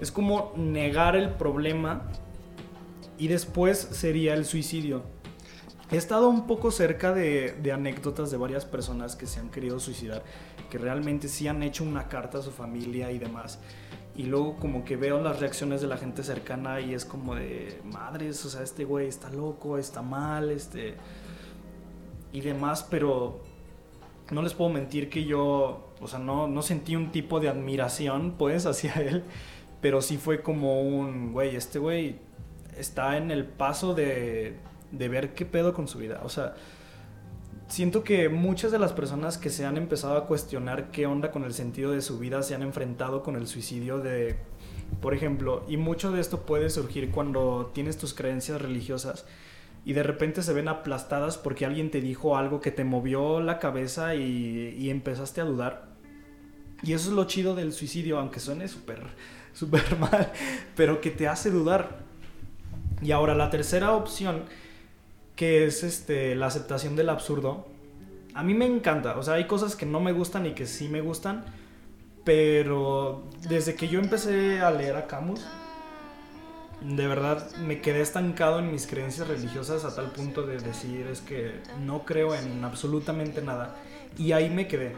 Es 0.00 0.12
como 0.12 0.52
negar 0.56 1.16
el 1.16 1.30
problema 1.30 2.02
y 3.16 3.28
después 3.28 3.78
sería 3.78 4.34
el 4.34 4.44
suicidio. 4.44 5.02
He 5.90 5.96
estado 5.96 6.28
un 6.28 6.46
poco 6.46 6.70
cerca 6.70 7.14
de, 7.14 7.56
de, 7.62 7.72
anécdotas 7.72 8.30
de 8.30 8.36
varias 8.36 8.64
personas 8.66 9.16
que 9.16 9.26
se 9.26 9.40
han 9.40 9.48
querido 9.48 9.80
suicidar, 9.80 10.22
que 10.68 10.78
realmente 10.78 11.28
sí 11.28 11.48
han 11.48 11.62
hecho 11.62 11.84
una 11.84 12.08
carta 12.08 12.38
a 12.38 12.42
su 12.42 12.50
familia 12.50 13.12
y 13.12 13.18
demás. 13.18 13.60
Y 14.14 14.24
luego 14.24 14.56
como 14.56 14.84
que 14.84 14.96
veo 14.96 15.22
las 15.22 15.40
reacciones 15.40 15.80
de 15.80 15.86
la 15.86 15.96
gente 15.96 16.22
cercana 16.22 16.80
y 16.80 16.92
es 16.92 17.04
como 17.04 17.34
de, 17.34 17.80
madres, 17.84 18.44
o 18.44 18.50
sea, 18.50 18.62
este 18.62 18.84
güey 18.84 19.06
está 19.06 19.30
loco, 19.30 19.78
está 19.78 20.02
mal, 20.02 20.50
este 20.50 20.96
y 22.36 22.42
demás, 22.42 22.86
pero 22.90 23.40
no 24.30 24.42
les 24.42 24.52
puedo 24.52 24.70
mentir 24.70 25.08
que 25.08 25.24
yo, 25.24 25.88
o 25.98 26.06
sea, 26.06 26.18
no, 26.18 26.46
no 26.46 26.60
sentí 26.60 26.94
un 26.94 27.10
tipo 27.10 27.40
de 27.40 27.48
admiración, 27.48 28.34
pues, 28.36 28.66
hacia 28.66 28.92
él, 28.92 29.24
pero 29.80 30.02
sí 30.02 30.18
fue 30.18 30.42
como 30.42 30.82
un, 30.82 31.32
güey, 31.32 31.56
este 31.56 31.78
güey 31.78 32.18
está 32.76 33.16
en 33.16 33.30
el 33.30 33.46
paso 33.46 33.94
de, 33.94 34.58
de 34.92 35.08
ver 35.08 35.32
qué 35.32 35.46
pedo 35.46 35.72
con 35.72 35.88
su 35.88 35.96
vida, 35.96 36.20
o 36.24 36.28
sea, 36.28 36.56
siento 37.68 38.04
que 38.04 38.28
muchas 38.28 38.70
de 38.70 38.78
las 38.78 38.92
personas 38.92 39.38
que 39.38 39.48
se 39.48 39.64
han 39.64 39.78
empezado 39.78 40.18
a 40.18 40.26
cuestionar 40.26 40.90
qué 40.90 41.06
onda 41.06 41.30
con 41.30 41.42
el 41.42 41.54
sentido 41.54 41.92
de 41.92 42.02
su 42.02 42.18
vida 42.18 42.42
se 42.42 42.54
han 42.54 42.62
enfrentado 42.62 43.22
con 43.22 43.34
el 43.34 43.46
suicidio 43.46 43.98
de, 43.98 44.36
por 45.00 45.14
ejemplo, 45.14 45.64
y 45.68 45.78
mucho 45.78 46.12
de 46.12 46.20
esto 46.20 46.42
puede 46.42 46.68
surgir 46.68 47.10
cuando 47.10 47.70
tienes 47.72 47.96
tus 47.96 48.12
creencias 48.12 48.60
religiosas 48.60 49.24
y 49.86 49.92
de 49.92 50.02
repente 50.02 50.42
se 50.42 50.52
ven 50.52 50.66
aplastadas 50.66 51.38
porque 51.38 51.64
alguien 51.64 51.92
te 51.92 52.00
dijo 52.00 52.36
algo 52.36 52.60
que 52.60 52.72
te 52.72 52.82
movió 52.82 53.40
la 53.40 53.60
cabeza 53.60 54.16
y, 54.16 54.90
empezaste 54.90 55.40
a 55.40 55.44
dudar. 55.44 55.86
Y 56.82 56.92
eso 56.92 57.10
es 57.10 57.14
lo 57.14 57.24
chido 57.26 57.54
del 57.54 57.72
suicidio, 57.72 58.18
aunque 58.18 58.40
suene 58.40 58.66
súper, 58.66 59.00
súper 59.54 59.96
mal, 59.96 60.32
pero 60.74 61.00
que 61.00 61.12
te 61.12 61.28
hace 61.28 61.52
dudar. 61.52 61.98
Y 63.00 63.12
ahora 63.12 63.36
la 63.36 63.48
tercera 63.48 63.92
opción 63.92 64.42
que 65.36 65.66
es 65.66 65.84
este, 65.84 66.34
la 66.34 66.46
aceptación 66.46 66.96
del 66.96 67.08
absurdo. 67.08 67.68
A 68.34 68.42
mí 68.42 68.54
me 68.54 68.66
encanta, 68.66 69.16
o 69.16 69.22
sea, 69.22 69.34
hay 69.34 69.46
cosas 69.46 69.76
que 69.76 69.86
no 69.86 70.00
me 70.00 70.10
gustan 70.10 70.46
y 70.46 70.50
que 70.50 70.66
sí 70.66 70.88
me 70.88 71.00
gustan, 71.00 71.44
pero 72.24 73.22
desde 73.48 73.76
que 73.76 73.86
yo 73.86 74.00
empecé 74.00 74.60
a 74.60 74.72
leer 74.72 74.96
a 74.96 75.06
Camus, 75.06 75.46
de 76.80 77.06
verdad 77.06 77.50
me 77.56 77.80
quedé 77.80 78.00
estancado 78.00 78.58
en 78.58 78.70
mis 78.70 78.86
creencias 78.86 79.26
religiosas 79.28 79.84
a 79.84 79.94
tal 79.94 80.12
punto 80.12 80.42
de 80.42 80.58
decir 80.58 81.06
es 81.06 81.20
que 81.20 81.54
no 81.84 82.04
creo 82.04 82.34
en 82.34 82.64
absolutamente 82.64 83.42
nada. 83.42 83.76
Y 84.18 84.32
ahí 84.32 84.50
me 84.50 84.68
quedé. 84.68 84.92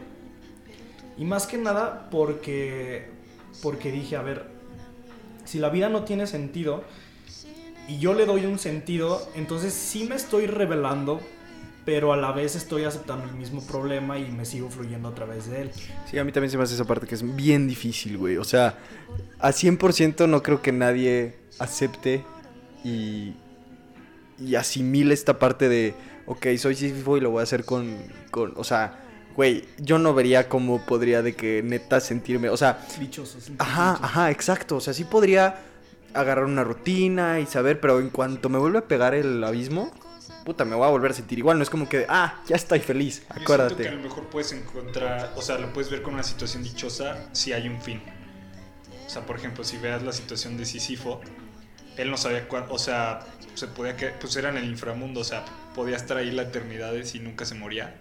Y 1.16 1.24
más 1.24 1.46
que 1.46 1.58
nada 1.58 2.08
porque, 2.10 3.08
porque 3.62 3.90
dije, 3.90 4.16
a 4.16 4.22
ver, 4.22 4.46
si 5.44 5.58
la 5.58 5.68
vida 5.68 5.88
no 5.88 6.04
tiene 6.04 6.26
sentido, 6.26 6.84
y 7.88 7.98
yo 7.98 8.12
le 8.12 8.26
doy 8.26 8.44
un 8.44 8.58
sentido, 8.58 9.26
entonces 9.34 9.72
sí 9.72 10.04
me 10.04 10.14
estoy 10.14 10.46
revelando, 10.46 11.20
pero 11.86 12.12
a 12.12 12.18
la 12.18 12.32
vez 12.32 12.54
estoy 12.54 12.84
aceptando 12.84 13.24
el 13.24 13.32
mismo 13.32 13.66
problema 13.66 14.18
y 14.18 14.30
me 14.30 14.44
sigo 14.44 14.68
fluyendo 14.68 15.08
a 15.08 15.14
través 15.14 15.48
de 15.48 15.62
él. 15.62 15.70
Sí, 16.08 16.18
a 16.18 16.24
mí 16.24 16.30
también 16.30 16.50
se 16.50 16.58
me 16.58 16.64
hace 16.64 16.74
esa 16.74 16.84
parte 16.84 17.06
que 17.06 17.14
es 17.14 17.34
bien 17.34 17.66
difícil, 17.66 18.18
güey. 18.18 18.36
O 18.36 18.44
sea, 18.44 18.78
a 19.38 19.50
100% 19.50 20.28
no 20.28 20.42
creo 20.42 20.60
que 20.60 20.70
nadie 20.70 21.34
acepte 21.58 22.24
y, 22.84 23.34
y 24.38 24.54
asimile 24.54 25.14
esta 25.14 25.38
parte 25.38 25.68
de, 25.68 25.94
ok, 26.26 26.46
soy 26.58 26.74
Sísifo 26.74 27.16
y 27.16 27.20
lo 27.20 27.30
voy 27.30 27.40
a 27.40 27.42
hacer 27.44 27.64
con, 27.64 27.96
con 28.30 28.52
o 28.56 28.64
sea, 28.64 29.00
güey, 29.36 29.64
yo 29.78 29.98
no 29.98 30.14
vería 30.14 30.48
cómo 30.48 30.84
podría 30.84 31.22
de 31.22 31.34
que 31.34 31.62
neta 31.62 32.00
sentirme, 32.00 32.48
o 32.48 32.56
sea... 32.56 32.84
Dichoso. 32.98 33.38
Ajá, 33.58 33.92
dichoso. 33.92 34.04
ajá, 34.04 34.30
exacto. 34.30 34.76
O 34.76 34.80
sea, 34.80 34.92
sí 34.92 35.04
podría 35.04 35.60
agarrar 36.14 36.44
una 36.44 36.64
rutina 36.64 37.38
y 37.40 37.46
saber, 37.46 37.80
pero 37.80 38.00
en 38.00 38.10
cuanto 38.10 38.48
me 38.48 38.58
vuelve 38.58 38.78
a 38.78 38.88
pegar 38.88 39.14
el 39.14 39.44
abismo, 39.44 39.92
puta, 40.44 40.64
me 40.64 40.74
voy 40.74 40.86
a 40.86 40.90
volver 40.90 41.12
a 41.12 41.14
sentir 41.14 41.38
igual. 41.38 41.56
No 41.58 41.62
es 41.62 41.70
como 41.70 41.88
que, 41.88 42.06
ah, 42.08 42.42
ya 42.48 42.56
estoy 42.56 42.80
feliz, 42.80 43.22
Yo 43.28 43.42
acuérdate. 43.42 43.74
siento 43.74 43.82
que 43.82 43.88
a 43.88 43.94
lo 43.94 44.02
mejor 44.02 44.24
puedes 44.28 44.52
encontrar, 44.52 45.32
o 45.36 45.42
sea, 45.42 45.58
lo 45.58 45.72
puedes 45.72 45.90
ver 45.90 46.02
con 46.02 46.14
una 46.14 46.22
situación 46.22 46.62
dichosa 46.62 47.28
si 47.32 47.52
hay 47.52 47.68
un 47.68 47.80
fin. 47.80 48.02
O 49.06 49.10
sea, 49.10 49.24
por 49.24 49.36
ejemplo, 49.36 49.62
si 49.64 49.76
veas 49.78 50.02
la 50.02 50.12
situación 50.12 50.56
de 50.56 50.64
Sísifo, 50.66 51.20
él 51.98 52.10
no 52.10 52.16
sabía 52.16 52.48
cuándo, 52.48 52.72
o 52.72 52.78
sea, 52.78 53.20
se 53.54 53.66
podía 53.66 53.96
que, 53.96 54.08
pues 54.08 54.36
era 54.36 54.48
en 54.48 54.56
el 54.56 54.64
inframundo, 54.64 55.20
o 55.20 55.24
sea, 55.24 55.44
podía 55.74 55.96
estar 55.96 56.16
ahí 56.16 56.30
la 56.30 56.42
eternidad 56.42 56.94
y 56.94 57.18
nunca 57.18 57.44
se 57.44 57.54
moría. 57.54 57.96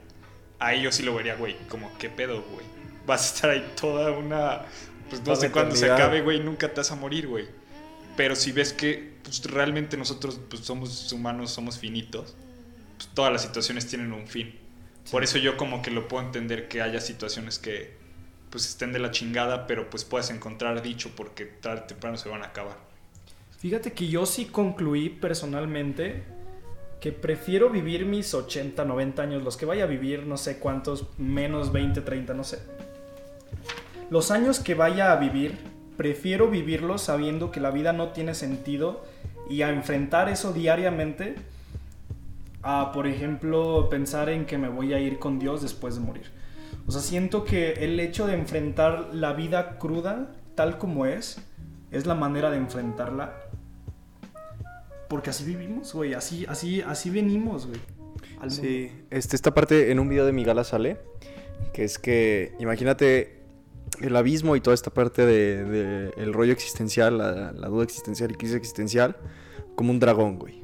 Ahí 0.60 0.84
yo 0.84 0.92
sí 0.92 1.04
lo 1.04 1.14
vería, 1.14 1.36
güey, 1.36 1.58
como, 1.68 1.96
¿qué 1.98 2.10
pedo, 2.10 2.44
güey? 2.44 2.66
Vas 3.06 3.24
a 3.24 3.36
estar 3.36 3.50
ahí 3.52 3.74
toda 3.80 4.12
una, 4.12 4.62
pues 5.10 5.24
no 5.24 5.36
sé 5.36 5.52
cuándo 5.52 5.76
se 5.76 5.92
acabe, 5.92 6.22
güey, 6.22 6.40
nunca 6.40 6.70
te 6.70 6.76
vas 6.76 6.92
a 6.92 6.96
morir, 6.96 7.28
güey. 7.28 7.48
Pero 8.16 8.36
si 8.36 8.52
ves 8.52 8.74
que 8.74 9.18
pues, 9.24 9.44
realmente 9.46 9.98
nosotros 9.98 10.40
pues, 10.50 10.64
somos 10.64 11.12
humanos, 11.12 11.52
somos 11.52 11.78
finitos, 11.78 12.36
pues, 12.98 13.10
todas 13.14 13.32
las 13.32 13.42
situaciones 13.42 13.88
tienen 13.88 14.14
un 14.14 14.28
fin. 14.28 14.58
Por 15.12 15.24
eso 15.24 15.38
yo 15.38 15.58
como 15.58 15.82
que 15.82 15.92
lo 15.92 16.08
puedo 16.08 16.26
entender 16.26 16.68
que 16.68 16.82
haya 16.82 17.00
situaciones 17.00 17.60
que 17.60 17.96
pues 18.50 18.66
estén 18.68 18.94
de 18.94 19.00
la 19.00 19.12
chingada, 19.12 19.68
pero 19.68 19.90
pues 19.90 20.04
puedas 20.04 20.30
encontrar 20.30 20.82
dicho 20.82 21.12
porque 21.16 21.46
tarde 21.46 21.82
o 21.82 21.84
temprano 21.86 22.18
se 22.18 22.30
van 22.30 22.44
a 22.44 22.48
acabar. 22.48 22.87
Fíjate 23.68 23.92
que 23.92 24.08
yo 24.08 24.26
sí 24.26 24.46
concluí 24.46 25.10
personalmente 25.10 26.24
que 27.02 27.12
prefiero 27.12 27.70
vivir 27.70 28.06
mis 28.06 28.34
80, 28.34 28.86
90 28.86 29.22
años, 29.22 29.44
los 29.44 29.58
que 29.58 29.66
vaya 29.66 29.84
a 29.84 29.88
vivir, 29.88 30.26
no 30.26 30.38
sé 30.38 30.58
cuántos, 30.58 31.08
menos 31.18 31.74
20, 31.74 32.00
30, 32.00 32.34
no 32.34 32.46
sé. 32.46 32.60
Los 34.10 34.32
años 34.32 34.62
que 34.62 34.74
vaya 34.74 35.12
a 35.12 35.18
vivir, 35.18 35.58
prefiero 35.98 36.50
vivirlos 36.50 37.02
sabiendo 37.02 37.52
que 37.52 37.60
la 37.60 37.72
vida 37.72 37.92
no 37.92 38.14
tiene 38.14 38.36
sentido 38.36 39.04
y 39.50 39.64
a 39.64 39.70
enfrentar 39.70 40.30
eso 40.30 40.54
diariamente 40.54 41.36
a, 42.64 42.94
por 42.94 43.06
ejemplo, 43.06 43.90
pensar 43.90 44.30
en 44.30 44.46
que 44.46 44.58
me 44.58 44.70
voy 44.70 44.94
a 44.94 45.00
ir 45.02 45.20
con 45.20 45.40
Dios 45.40 45.62
después 45.62 45.96
de 45.96 46.00
morir. 46.00 46.32
O 46.88 46.92
sea, 46.94 47.02
siento 47.02 47.44
que 47.44 47.74
el 47.84 48.00
hecho 48.00 48.28
de 48.28 48.34
enfrentar 48.34 49.10
la 49.12 49.34
vida 49.34 49.78
cruda, 49.78 50.32
tal 50.56 50.78
como 50.78 51.06
es, 51.06 51.42
es 51.92 52.06
la 52.06 52.16
manera 52.16 52.50
de 52.50 52.56
enfrentarla 52.56 53.47
porque 55.10 55.30
así 55.30 55.44
vivimos, 55.46 55.94
güey. 55.94 56.14
Así, 56.14 56.46
así, 56.48 56.82
así 56.82 57.10
venimos, 57.10 57.68
güey. 57.68 57.80
Sí, 58.50 58.92
este, 59.10 59.36
esta 59.36 59.54
parte 59.54 59.92
en 59.92 60.00
un 60.00 60.10
video 60.10 60.26
de 60.26 60.32
mi 60.32 60.44
gala 60.44 60.64
sale, 60.64 60.98
que 61.74 61.84
es 61.84 61.98
que, 61.98 62.54
imagínate 62.60 63.42
el 64.02 64.16
abismo 64.16 64.56
y 64.56 64.62
toda 64.62 64.76
esta 64.76 64.92
parte 64.92 65.26
de, 65.26 65.64
de 65.64 66.14
el 66.18 66.34
rollo 66.34 66.54
existencial, 66.54 67.18
la, 67.18 67.52
la 67.52 67.68
duda 67.68 67.84
existencial 67.84 68.32
y 68.32 68.36
crisis 68.36 68.56
existencial, 68.56 69.18
como 69.76 69.92
un 69.92 70.00
dragón, 70.00 70.38
güey. 70.38 70.62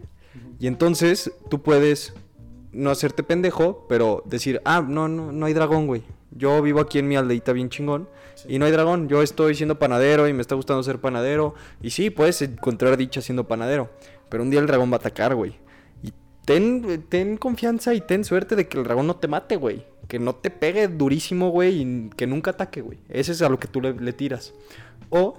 Y 0.60 0.67
entonces 0.67 1.32
tú 1.49 1.63
puedes 1.63 2.13
no 2.71 2.89
hacerte 2.89 3.23
pendejo, 3.23 3.86
pero 3.88 4.23
decir, 4.25 4.62
ah, 4.65 4.86
no, 4.88 5.08
no, 5.08 5.32
no 5.32 5.45
hay 5.45 5.53
dragón, 5.53 5.88
güey. 5.88 6.03
Yo 6.32 6.62
vivo 6.62 6.79
aquí 6.79 6.99
en 6.99 7.08
mi 7.08 7.15
aldeita 7.15 7.53
bien 7.53 7.69
chingón 7.69 8.10
Sí. 8.36 8.47
y 8.49 8.60
no 8.60 8.65
hay 8.65 8.71
dragón. 8.71 9.08
Yo 9.08 9.21
estoy 9.21 9.53
siendo 9.53 9.77
panadero 9.77 10.27
y 10.27 10.34
me 10.34 10.41
está 10.41 10.56
gustando 10.56 10.82
ser 10.82 10.99
panadero. 10.99 11.53
Y 11.84 11.91
sí, 11.91 12.10
puedes 12.10 12.41
encontrar 12.41 12.97
dicha 12.97 13.21
siendo 13.21 13.47
panadero. 13.47 13.91
Pero 14.34 14.41
un 14.41 14.50
día 14.50 14.60
el 14.62 14.65
dragón 14.65 14.89
va 14.89 14.96
a 14.96 14.98
atacar, 14.98 15.36
güey. 15.36 15.54
Y 16.02 16.12
ten, 16.43 17.06
ten 17.08 17.38
confianza 17.38 17.93
y 17.93 18.02
ten 18.02 18.26
suerte 18.26 18.56
de 18.56 18.67
que 18.67 18.80
el 18.80 18.84
dragón 18.84 19.06
no 19.06 19.17
te 19.17 19.28
mate, 19.28 19.58
güey. 19.58 19.86
Que 20.08 20.17
no 20.17 20.34
te 20.34 20.50
pegue 20.50 20.88
durísimo, 20.88 21.52
güey. 21.52 21.84
Y 21.84 22.10
que 22.17 22.26
nunca 22.26 22.50
ataque, 22.50 22.82
güey. 22.82 22.98
Ese 23.10 23.34
es 23.34 23.43
a 23.43 23.50
lo 23.50 23.60
que 23.60 23.67
tú 23.67 23.80
le, 23.80 23.93
le 23.93 24.12
tiras. 24.12 24.56
O 25.12 25.38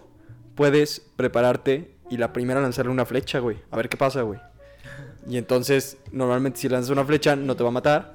puedes 0.54 1.00
prepararte 1.16 1.96
y 2.08 2.18
la 2.18 2.32
primera 2.32 2.60
lanzarle 2.60 2.92
una 2.92 3.04
flecha, 3.04 3.40
güey. 3.40 3.56
A 3.72 3.76
ver 3.76 3.88
qué 3.88 3.96
pasa, 3.96 4.22
güey. 4.22 4.38
Y 5.28 5.38
entonces, 5.38 5.96
normalmente 6.12 6.60
si 6.60 6.68
lanzas 6.68 6.90
una 6.90 7.04
flecha, 7.04 7.34
no 7.34 7.56
te 7.56 7.64
va 7.64 7.70
a 7.70 7.72
matar. 7.72 8.14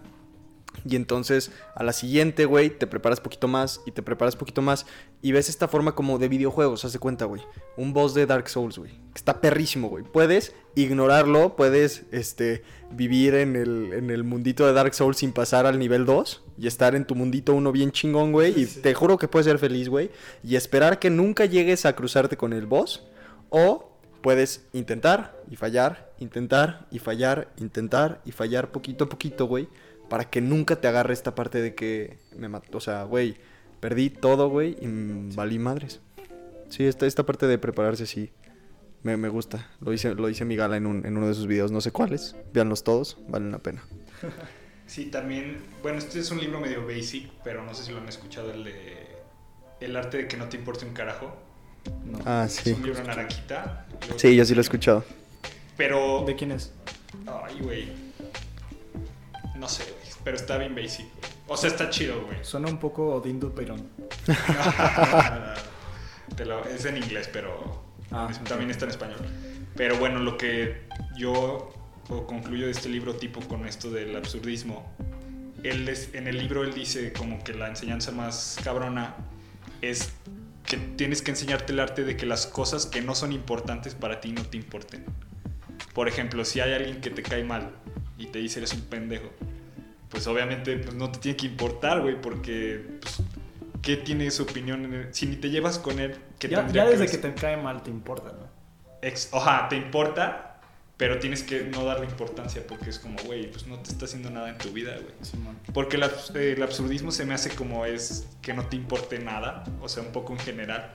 Y 0.86 0.96
entonces, 0.96 1.52
a 1.76 1.84
la 1.84 1.94
siguiente, 1.94 2.46
güey, 2.46 2.70
te 2.70 2.88
preparas 2.88 3.20
poquito 3.20 3.48
más 3.48 3.82
y 3.86 3.92
te 3.92 4.02
preparas 4.02 4.36
poquito 4.36 4.62
más. 4.62 4.86
Y 5.22 5.32
ves 5.32 5.50
esta 5.50 5.68
forma 5.68 5.96
como 5.96 6.20
de 6.20 6.28
videojuegos, 6.28 6.86
haz 6.86 6.94
de 6.94 7.00
cuenta, 7.00 7.26
güey. 7.26 7.42
Un 7.78 7.94
boss 7.94 8.13
de 8.13 8.26
Dark 8.26 8.50
Souls, 8.50 8.78
güey. 8.78 8.92
Está 9.15 9.42
perrísimo, 9.42 9.89
güey. 9.89 10.04
Puedes 10.04 10.54
ignorarlo, 10.76 11.56
puedes, 11.56 12.04
este, 12.12 12.63
vivir 12.92 13.36
en 13.36 13.56
el, 13.56 13.94
en 13.94 14.10
el 14.10 14.24
mundito 14.24 14.65
de 14.65 14.74
Dark 14.74 14.94
Souls 14.94 15.18
sin 15.18 15.34
pasar 15.34 15.65
al 15.65 15.80
nivel 15.80 16.06
2. 16.06 16.44
Y 16.58 16.68
estar 16.68 16.96
en 16.96 17.06
tu 17.06 17.15
mundito 17.15 17.54
uno 17.54 17.72
bien 17.72 17.92
chingón, 17.92 18.32
güey. 18.32 18.60
Y 18.60 18.65
te 18.65 18.94
juro 18.94 19.18
que 19.18 19.28
puedes 19.28 19.46
ser 19.46 19.60
feliz, 19.60 19.89
güey. 19.89 20.12
Y 20.44 20.56
esperar 20.56 21.00
que 21.00 21.10
nunca 21.10 21.46
llegues 21.46 21.86
a 21.86 21.94
cruzarte 21.94 22.38
con 22.38 22.54
el 22.54 22.65
boss. 22.65 23.04
O 23.50 23.89
puedes 24.22 24.68
intentar 24.74 25.42
y 25.50 25.56
fallar, 25.56 26.12
intentar 26.20 26.88
y 26.92 27.00
fallar, 27.00 27.50
intentar 27.58 28.21
y 28.25 28.32
fallar 28.32 28.71
poquito 28.71 29.06
a 29.06 29.10
poquito, 29.10 29.48
güey. 29.48 29.67
Para 30.10 30.30
que 30.30 30.42
nunca 30.42 30.76
te 30.82 30.88
agarre 30.88 31.14
esta 31.14 31.36
parte 31.36 31.62
de 31.62 31.76
que 31.76 32.18
me 32.36 32.50
mató. 32.50 32.78
O 32.80 32.82
sea, 32.82 33.04
güey, 33.04 33.38
perdí 33.80 34.10
todo, 34.10 34.50
güey, 34.50 34.76
y 34.82 34.88
mm, 34.88 35.36
valí 35.36 35.60
madres. 35.60 36.00
Sí, 36.70 36.86
esta, 36.86 37.06
esta 37.06 37.26
parte 37.26 37.48
de 37.48 37.58
prepararse, 37.58 38.06
sí. 38.06 38.32
Me, 39.04 39.16
me 39.18 39.30
gusta. 39.30 39.70
Lo 39.82 39.94
hice, 39.94 40.14
lo 40.16 40.30
hice 40.30 40.44
mi 40.46 40.56
gala 40.56 40.78
en, 40.78 40.86
un- 40.86 41.06
en 41.06 41.16
uno 41.18 41.28
de 41.28 41.34
sus 41.34 41.48
videos, 41.48 41.72
no 41.72 41.80
sé 41.82 41.92
cuáles. 41.92 42.36
Véanlos 42.54 42.84
todos, 42.84 43.18
valen 43.28 43.52
la 43.52 43.60
pena. 43.60 43.84
Sí, 44.90 45.06
también, 45.06 45.62
bueno, 45.84 46.00
este 46.00 46.18
es 46.20 46.32
un 46.32 46.40
libro 46.42 46.60
medio 46.60 46.84
basic, 46.84 47.30
pero 47.44 47.64
no 47.64 47.76
sé 47.76 47.84
si 47.84 47.92
lo 47.92 48.00
han 48.00 48.10
escuchado, 48.10 48.52
el 48.52 48.64
de 48.64 49.08
El 49.80 49.96
arte 49.96 50.18
de 50.18 50.28
que 50.28 50.36
no 50.36 50.50
te 50.50 50.58
importe 50.58 50.84
un 50.84 50.96
carajo. 50.96 51.38
No. 52.08 52.18
Ah, 52.26 52.46
Es 52.48 52.54
sí. 52.56 52.72
un 52.72 52.82
libro 52.82 53.04
naranjita. 53.04 53.86
Sí, 54.18 54.36
yo 54.36 54.44
sí 54.46 54.56
lo 54.56 54.62
he 54.62 54.64
escuchado. 54.64 55.06
Pero, 55.78 56.24
¿De 56.26 56.36
quién 56.36 56.52
es? 56.54 56.74
ay, 57.28 57.60
güey. 57.62 57.90
No 59.56 59.68
sé, 59.70 59.84
güey, 59.84 59.98
pero 60.24 60.36
está 60.38 60.58
bien 60.58 60.76
basic. 60.76 61.06
güey. 61.06 61.32
O 61.48 61.58
sea, 61.58 61.70
está 61.70 61.90
chido, 61.90 62.22
güey. 62.26 62.38
Suena 62.44 62.67
un 62.67 62.78
poco 62.80 63.15
Odindo 63.15 63.54
Perón. 63.54 63.88
Te 66.36 66.46
lo- 66.46 66.63
es 66.65 66.86
en 66.86 66.98
inglés, 66.98 67.30
pero 67.32 67.84
Ah, 68.12 68.28
es- 68.30 68.38
ok. 68.38 68.44
también 68.48 68.72
está 68.72 68.86
en 68.86 68.92
español. 68.92 69.20
Pero 69.76 69.98
bueno, 69.98 70.20
lo 70.20 70.38
que 70.38 70.82
yo 71.17 71.74
o 72.10 72.26
concluyo 72.26 72.65
de 72.65 72.72
este 72.72 72.90
libro 72.90 73.15
tipo 73.15 73.40
con 73.42 73.67
esto 73.67 73.92
del 73.92 74.15
absurdismo. 74.15 74.92
Él 75.63 75.88
es- 75.90 76.13
en 76.13 76.28
el 76.28 76.38
libro 76.38 76.63
él 76.63 76.74
dice 76.74 77.13
como 77.13 77.44
que 77.44 77.54
la 77.54 77.67
enseñanza 77.67 78.12
más 78.12 78.58
cabrona 78.63 79.15
es 79.82 80.12
que 80.65 80.78
tienes 80.78 81.22
que 81.22 81.32
enseñarte 81.32 81.74
el 81.74 81.80
arte 81.80 82.04
de 82.04 82.15
que 82.17 82.26
las 82.26 82.46
cosas 82.48 82.86
que 82.86 83.02
no 83.02 83.15
son 83.15 83.32
importantes 83.32 83.96
para 83.96 84.22
ti 84.22 84.32
no 84.32 84.44
te 84.44 84.58
importen. 84.58 85.06
Por 85.94 86.08
ejemplo, 86.08 86.46
si 86.46 86.60
hay 86.62 86.74
alguien 86.74 87.02
que 87.02 87.10
te 87.10 87.22
cae 87.24 87.44
mal 87.44 87.72
y 88.17 88.28
te 88.28 88.40
dice 88.40 88.60
eres 88.60 88.74
un 88.74 88.82
pendejo, 88.82 89.30
pues 90.10 90.26
obviamente 90.28 90.78
pues, 90.78 90.96
no 90.96 91.12
te 91.12 91.20
tiene 91.20 91.38
que 91.38 91.46
importar, 91.48 92.02
güey, 92.02 92.20
porque 92.22 92.98
pues, 93.02 93.18
¿qué 93.82 93.98
tiene 93.98 94.30
su 94.32 94.44
opinión? 94.44 94.86
en 94.86 94.94
el- 94.94 95.14
si 95.14 95.26
ni 95.28 95.36
te 95.36 95.50
llevas 95.50 95.80
con 95.80 96.00
él, 96.00 96.16
¿qué 96.40 96.48
Ya, 96.50 96.60
tendría 96.62 96.86
ya 96.86 96.90
desde 96.92 97.08
que 97.08 97.18
te 97.18 97.34
cae 97.34 97.58
mal 97.58 97.84
te 97.84 97.90
importa, 97.90 98.32
¿no? 98.32 98.48
Ex- 99.02 99.30
Oja, 99.32 99.68
te 99.70 99.78
importa, 99.78 100.60
pero 100.98 101.20
tienes 101.20 101.44
que 101.44 101.62
no 101.64 101.86
darle 101.86 102.06
importancia 102.06 102.62
porque 102.68 102.90
es 102.90 103.00
como, 103.00 103.18
güey, 103.24 103.50
pues 103.50 103.66
no 103.68 103.78
te 103.80 103.92
está 103.92 104.06
haciendo 104.06 104.30
nada 104.30 104.50
en 104.50 104.58
tu 104.58 104.70
vida, 104.72 104.94
güey. 104.96 105.14
Porque 105.74 105.96
el, 105.96 106.04
abs- 106.04 106.36
el 106.36 106.62
absurdismo 106.62 107.12
se 107.12 107.24
me 107.26 107.34
hace 107.34 107.52
como 107.52 107.86
es 107.86 108.28
que 108.42 108.54
no 108.54 108.66
te 108.66 108.76
importe 108.76 109.20
nada, 109.20 109.64
o 109.82 109.88
sea, 109.88 110.04
un 110.04 110.12
poco 110.12 110.34
en 110.34 110.40
general. 110.40 110.92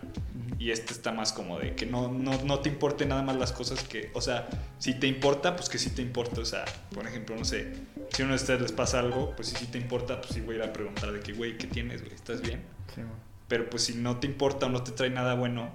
Y 0.58 0.70
este 0.70 0.92
está 0.92 1.12
más 1.12 1.32
como 1.32 1.58
de 1.58 1.74
que 1.74 1.86
no, 1.86 2.10
no, 2.10 2.40
no 2.42 2.60
te 2.60 2.68
importe 2.68 3.06
nada 3.06 3.22
más 3.22 3.36
las 3.36 3.52
cosas 3.52 3.82
que, 3.84 4.10
o 4.14 4.20
sea, 4.20 4.48
si 4.78 4.94
te 4.94 5.06
importa, 5.06 5.56
pues 5.56 5.68
que 5.68 5.78
sí 5.78 5.90
te 5.90 6.02
importa. 6.02 6.40
O 6.40 6.44
sea, 6.44 6.64
por 6.94 7.06
ejemplo, 7.06 7.36
no 7.36 7.44
sé, 7.44 7.72
si 8.10 8.22
a 8.22 8.24
uno 8.24 8.34
de 8.34 8.40
ustedes 8.40 8.60
les 8.60 8.72
pasa 8.72 9.00
algo, 9.00 9.34
pues 9.34 9.48
si 9.48 9.56
sí 9.56 9.66
te 9.66 9.78
importa, 9.78 10.20
pues 10.20 10.34
sí 10.34 10.40
voy 10.40 10.56
a 10.56 10.58
ir 10.58 10.64
a 10.64 10.72
preguntar 10.72 11.12
de 11.12 11.20
que, 11.20 11.32
güey, 11.32 11.58
¿qué 11.58 11.66
tienes, 11.66 12.02
güey? 12.02 12.14
¿Estás 12.14 12.40
bien? 12.40 12.62
Simón. 12.94 13.12
Pero 13.48 13.68
pues 13.68 13.84
si 13.84 13.94
no 13.94 14.18
te 14.18 14.26
importa 14.26 14.66
o 14.66 14.68
no 14.68 14.82
te 14.82 14.92
trae 14.92 15.10
nada 15.10 15.34
bueno, 15.34 15.70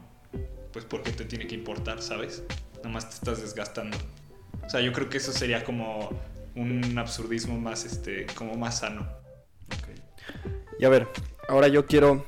pues 0.72 0.86
¿por 0.86 1.04
qué 1.04 1.12
te 1.12 1.26
tiene 1.26 1.48
que 1.48 1.56
importar, 1.56 2.02
sabes? 2.02 2.44
Nada 2.78 2.90
más 2.90 3.10
te 3.10 3.16
estás 3.16 3.42
desgastando. 3.42 3.98
O 4.66 4.70
sea, 4.70 4.82
yo 4.82 4.94
creo 4.94 5.10
que 5.10 5.18
eso 5.18 5.32
sería 5.32 5.64
como 5.64 6.10
un 6.56 6.98
absurdismo 6.98 7.60
más, 7.60 7.86
este, 7.86 8.26
como 8.36 8.56
más 8.56 8.80
sano. 8.80 9.08
Y 10.80 10.86
a 10.86 10.90
ver, 10.90 11.08
ahora 11.48 11.68
yo 11.68 11.86
quiero 11.86 12.26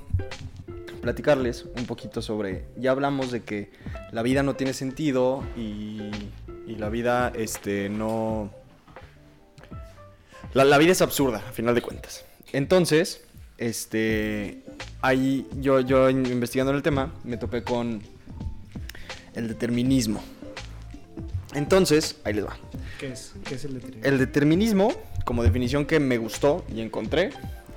platicarles 1.01 1.65
un 1.77 1.85
poquito 1.85 2.21
sobre. 2.21 2.65
Ya 2.77 2.91
hablamos 2.91 3.31
de 3.31 3.41
que 3.41 3.71
la 4.11 4.21
vida 4.21 4.43
no 4.43 4.55
tiene 4.55 4.73
sentido 4.73 5.43
y, 5.57 6.11
y 6.67 6.75
la 6.77 6.89
vida, 6.89 7.31
este, 7.35 7.89
no. 7.89 8.51
La, 10.53 10.63
la 10.63 10.77
vida 10.77 10.91
es 10.91 11.01
absurda, 11.01 11.39
a 11.39 11.51
final 11.51 11.75
de 11.75 11.81
cuentas. 11.81 12.25
Entonces, 12.53 13.23
este. 13.57 14.63
Ahí 15.01 15.47
yo, 15.59 15.79
yo 15.79 16.09
investigando 16.09 16.71
en 16.71 16.77
el 16.77 16.83
tema 16.83 17.13
me 17.23 17.37
topé 17.37 17.63
con 17.63 18.01
el 19.33 19.47
determinismo. 19.47 20.21
Entonces, 21.53 22.17
ahí 22.23 22.33
les 22.33 22.45
va. 22.45 22.57
¿Qué 22.99 23.11
es? 23.11 23.33
¿Qué 23.43 23.55
es 23.55 23.65
el 23.65 23.73
determinismo? 23.73 24.09
El 24.09 24.17
determinismo, 24.19 24.93
como 25.25 25.43
definición 25.43 25.85
que 25.85 25.99
me 25.99 26.17
gustó 26.17 26.63
y 26.73 26.81
encontré, 26.81 27.31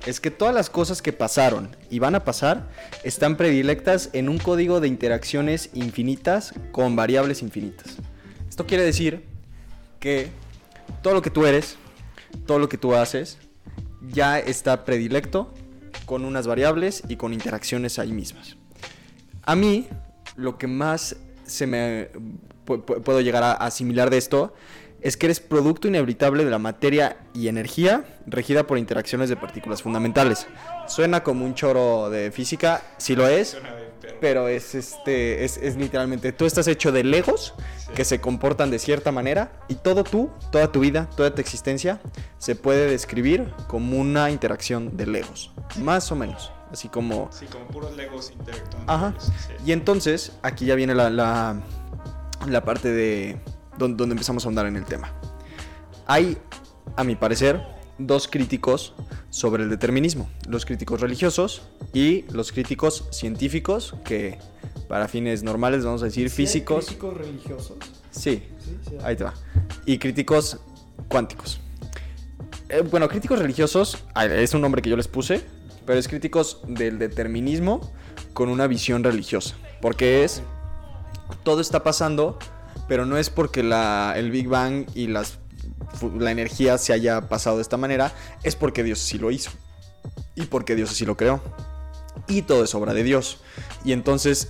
es 0.05 0.19
que 0.19 0.31
todas 0.31 0.53
las 0.53 0.69
cosas 0.69 1.01
que 1.01 1.13
pasaron 1.13 1.75
y 1.89 1.99
van 1.99 2.15
a 2.15 2.23
pasar 2.23 2.69
están 3.03 3.37
predilectas 3.37 4.09
en 4.13 4.29
un 4.29 4.37
código 4.37 4.79
de 4.79 4.87
interacciones 4.87 5.69
infinitas 5.73 6.53
con 6.71 6.95
variables 6.95 7.41
infinitas. 7.41 7.95
Esto 8.47 8.65
quiere 8.65 8.83
decir 8.83 9.25
que 9.99 10.29
todo 11.01 11.13
lo 11.13 11.21
que 11.21 11.29
tú 11.31 11.45
eres, 11.45 11.77
todo 12.45 12.59
lo 12.59 12.69
que 12.69 12.77
tú 12.77 12.93
haces, 12.93 13.37
ya 14.11 14.37
está 14.39 14.85
predilecto 14.85 15.51
con 16.05 16.23
unas 16.23 16.45
variables 16.45 17.01
y 17.09 17.15
con 17.15 17.33
interacciones 17.33 17.97
ahí 17.97 18.11
mismas. 18.11 18.57
A 19.43 19.55
mí, 19.55 19.87
lo 20.35 20.57
que 20.57 20.67
más 20.67 21.15
se 21.45 21.65
me 21.65 22.11
pu- 22.65 22.83
pu- 22.85 23.01
puedo 23.01 23.21
llegar 23.21 23.43
a 23.43 23.53
asimilar 23.53 24.09
de 24.09 24.17
esto 24.17 24.53
es 25.05 25.17
que 25.17 25.27
eres 25.27 25.39
producto 25.39 25.87
inevitable 25.87 26.43
de 26.43 26.49
la 26.49 26.57
materia 26.57 27.17
y 27.35 27.47
energía 27.47 28.03
regida 28.25 28.65
por 28.65 28.79
interacciones 28.79 29.29
de 29.29 29.35
partículas 29.35 29.83
fundamentales. 29.83 30.47
Suena 30.87 31.21
como 31.23 31.45
un 31.45 31.53
choro 31.53 32.09
de 32.09 32.31
física, 32.31 32.81
sí 32.97 33.15
lo 33.15 33.27
es, 33.27 33.55
pero- 34.01 34.17
pero 34.19 34.47
es 34.47 34.73
este 34.75 35.45
es, 35.45 35.57
es 35.57 35.75
literalmente 35.75 36.31
tú 36.31 36.45
estás 36.45 36.67
hecho 36.67 36.91
de 36.91 37.03
legos 37.03 37.53
Sí. 37.77 37.91
que 37.95 38.03
se 38.03 38.19
comportan 38.19 38.71
de 38.71 38.79
cierta 38.79 39.11
manera 39.11 39.51
y 39.67 39.75
todo 39.75 40.03
tú, 40.03 40.31
toda 40.51 40.71
tu 40.71 40.79
vida, 40.79 41.07
toda 41.15 41.33
tu 41.35 41.39
existencia 41.41 41.99
se 42.39 42.55
puede 42.55 42.89
describir 42.89 43.51
como 43.67 43.99
una 43.99 44.31
interacción 44.31 44.97
de 44.97 45.05
legos, 45.05 45.51
más 45.81 46.11
o 46.11 46.15
menos, 46.15 46.51
así 46.71 46.87
como 46.89 47.29
Sí, 47.31 47.45
como 47.45 47.67
puros 47.67 47.95
legos 47.95 48.31
interactuando. 48.31 48.91
Ajá. 48.91 49.13
Sí. 49.19 49.31
y 49.67 49.71
entonces, 49.71 50.31
aquí 50.41 50.65
ya 50.65 50.73
viene 50.73 50.95
la, 50.95 51.11
la, 51.11 51.61
la 52.47 52.63
parte 52.63 52.89
de 52.91 53.37
don- 53.77 53.97
donde, 53.97 54.13
empezamos 54.13 54.45
a 54.45 54.47
ahondar 54.47 54.65
en 54.67 54.75
el 54.75 54.85
tema. 54.85 55.13
Hay, 56.07 56.37
a 56.95 57.03
mi 57.03 57.15
parecer, 57.15 57.61
dos 57.97 58.27
críticos 58.27 58.93
sobre 59.29 59.63
el 59.63 59.69
determinismo. 59.69 60.29
Los 60.47 60.65
críticos 60.65 61.01
religiosos 61.01 61.63
y 61.93 62.23
los 62.31 62.51
críticos 62.51 63.07
científicos, 63.11 63.95
que 64.03 64.37
para 64.87 65.07
fines 65.07 65.43
normales 65.43 65.83
vamos 65.85 66.01
a 66.01 66.05
decir 66.05 66.29
¿Sí 66.29 66.41
hay 66.41 66.45
físicos. 66.47 66.85
críticos 66.85 67.17
religiosos? 67.17 67.77
Sí, 68.11 68.43
Sí, 68.63 68.77
sí. 68.89 68.95
ahí 69.03 69.15
te 69.15 69.23
va. 69.23 69.33
Y 69.85 69.97
críticos 69.97 70.59
cuánticos. 71.09 71.59
Eh, 72.69 72.81
bueno, 72.81 73.07
críticos 73.07 73.39
religiosos 73.39 73.97
es 74.15 74.53
un 74.53 74.61
nombre 74.61 74.81
que 74.81 74.89
yo 74.89 74.97
les 74.97 75.07
puse, 75.07 75.43
pero 75.85 75.99
es 75.99 76.07
críticos 76.07 76.61
del 76.67 76.97
determinismo 76.97 77.91
con 78.33 78.49
una 78.49 78.67
visión 78.67 79.03
religiosa. 79.03 79.55
Porque 79.81 80.23
es, 80.23 80.41
todo 81.43 81.61
está 81.61 81.83
pasando, 81.83 82.39
pero 82.87 83.05
no 83.05 83.17
es 83.17 83.29
porque 83.29 83.63
la, 83.63 84.13
el 84.15 84.31
Big 84.31 84.47
Bang 84.47 84.85
y 84.93 85.07
las, 85.07 85.39
la 86.17 86.31
energía 86.31 86.77
se 86.77 86.93
haya 86.93 87.29
pasado 87.29 87.57
de 87.57 87.61
esta 87.61 87.77
manera, 87.77 88.13
es 88.43 88.55
porque 88.55 88.83
Dios 88.83 88.99
sí 88.99 89.17
lo 89.17 89.31
hizo. 89.31 89.51
Y 90.35 90.45
porque 90.45 90.75
Dios 90.75 90.91
así 90.91 91.05
lo 91.05 91.17
creó. 91.17 91.41
Y 92.27 92.43
todo 92.43 92.63
es 92.63 92.75
obra 92.75 92.93
de 92.93 93.03
Dios. 93.03 93.39
Y 93.83 93.91
entonces 93.91 94.49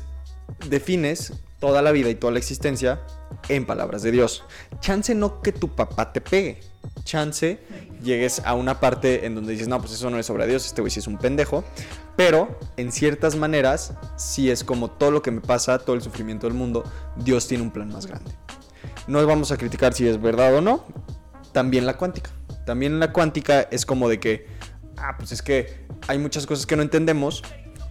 defines 0.70 1.34
toda 1.60 1.82
la 1.82 1.92
vida 1.92 2.10
y 2.10 2.16
toda 2.16 2.34
la 2.34 2.40
existencia 2.40 3.02
en 3.50 3.66
palabras 3.66 4.04
de 4.04 4.12
Dios. 4.12 4.44
Chance 4.80 5.16
no 5.16 5.42
que 5.42 5.52
tu 5.52 5.76
papá 5.76 6.12
te 6.12 6.22
pegue. 6.22 6.60
Chance 7.04 7.60
llegues 8.04 8.42
a 8.46 8.54
una 8.54 8.80
parte 8.80 9.26
en 9.26 9.36
donde 9.36 9.54
dices, 9.54 9.68
no, 9.68 9.80
pues 9.80 9.94
eso 9.94 10.10
no 10.10 10.20
es 10.20 10.30
obra 10.30 10.46
de 10.46 10.52
Dios, 10.52 10.66
este 10.66 10.82
güey 10.82 10.92
sí 10.92 11.00
es 11.00 11.08
un 11.08 11.18
pendejo. 11.18 11.64
Pero 12.16 12.58
en 12.78 12.92
ciertas 12.92 13.36
maneras, 13.36 13.94
sí 14.16 14.50
es 14.50 14.64
como 14.64 14.90
todo 14.90 15.12
lo 15.12 15.22
que 15.22 15.32
me 15.32 15.42
pasa, 15.42 15.80
todo 15.80 15.96
el 15.96 16.02
sufrimiento 16.02 16.48
del 16.48 16.56
mundo, 16.56 16.84
Dios 17.18 17.48
tiene 17.48 17.64
un 17.64 17.72
plan 17.72 17.90
más 17.92 18.06
grande. 18.06 18.32
No 19.08 19.26
vamos 19.28 19.52
a 19.52 19.58
criticar 19.58 19.94
si 19.94 20.08
es 20.08 20.22
verdad 20.22 20.56
o 20.56 20.62
no. 20.62 20.86
También 21.52 21.86
la 21.86 21.98
cuántica. 21.98 22.32
También 22.66 23.00
la 23.00 23.12
cuántica 23.12 23.62
es 23.62 23.86
como 23.86 24.10
de 24.10 24.20
que, 24.20 24.48
ah, 24.98 25.16
pues 25.18 25.32
es 25.32 25.42
que 25.42 25.86
hay 26.08 26.18
muchas 26.18 26.46
cosas 26.48 26.66
que 26.66 26.76
no 26.76 26.82
entendemos 26.82 27.44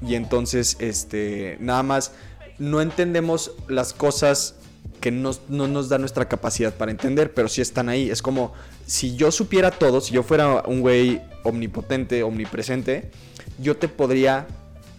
y 0.03 0.15
entonces, 0.15 0.77
este, 0.81 1.57
nada 1.61 1.83
más 1.83 2.13
no 2.59 2.81
entendemos 2.81 3.53
las 3.69 3.93
cosas 3.93 4.57
que 5.01 5.11
nos- 5.11 5.43
no 5.49 5.69
nos 5.69 5.89
da 5.89 5.99
nuestra 5.99 6.29
capacidad 6.29 6.75
para 6.75 6.91
entender, 6.91 7.35
pero 7.35 7.49
sí 7.49 7.61
están 7.61 7.89
ahí. 7.89 8.11
Es 8.11 8.23
como 8.23 8.53
si 8.87 9.17
yo 9.17 9.31
supiera 9.31 9.71
todo, 9.71 10.01
si 10.01 10.15
yo 10.15 10.23
fuera 10.23 10.63
un 10.67 10.81
güey 10.81 11.21
omnipotente, 11.43 12.23
omnipresente, 12.23 13.11
yo 13.59 13.77
te 13.77 13.89
podría 13.89 14.47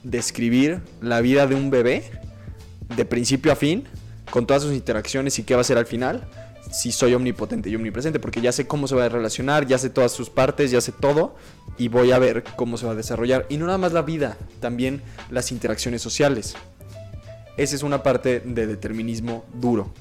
describir 0.04 0.82
la 1.02 1.22
vida 1.22 1.48
de 1.48 1.56
un 1.56 1.70
bebé 1.70 2.04
de 2.96 3.06
principio 3.06 3.52
a 3.52 3.56
fin, 3.56 3.86
con 4.30 4.46
todas 4.46 4.64
sus 4.64 4.74
interacciones 4.74 5.38
y 5.40 5.44
qué 5.44 5.56
va 5.56 5.62
a 5.62 5.64
ser 5.64 5.78
al 5.78 5.86
final, 5.86 6.28
si 6.72 6.92
soy 6.92 7.14
omnipotente 7.14 7.70
y 7.70 7.76
omnipresente, 7.76 8.20
porque 8.20 8.42
ya 8.42 8.52
sé 8.52 8.68
cómo 8.68 8.88
se 8.88 8.96
va 8.96 9.06
a 9.06 9.10
relacionar, 9.10 9.66
ya 9.68 9.78
sé 9.78 9.90
todas 9.90 10.12
sus 10.12 10.30
partes, 10.30 10.72
ya 10.72 10.82
sé 10.82 10.92
todo, 10.92 11.36
y 11.78 11.88
voy 11.88 12.12
a 12.12 12.20
ver 12.20 12.44
cómo 12.56 12.78
se 12.78 12.86
va 12.86 12.92
a 12.94 12.96
desarrollar. 12.96 13.46
Y 13.50 13.58
no 13.58 13.66
nada 13.66 13.78
más 13.78 13.94
la 13.94 14.02
vida, 14.02 14.38
también 14.60 15.02
las 15.30 15.52
interacciones 15.52 16.02
sociales. 16.02 16.56
Esa 17.58 17.76
es 17.76 17.84
una 17.84 18.04
parte 18.04 18.42
de 18.42 18.68
determinismo 18.68 19.46
duro, 19.54 19.92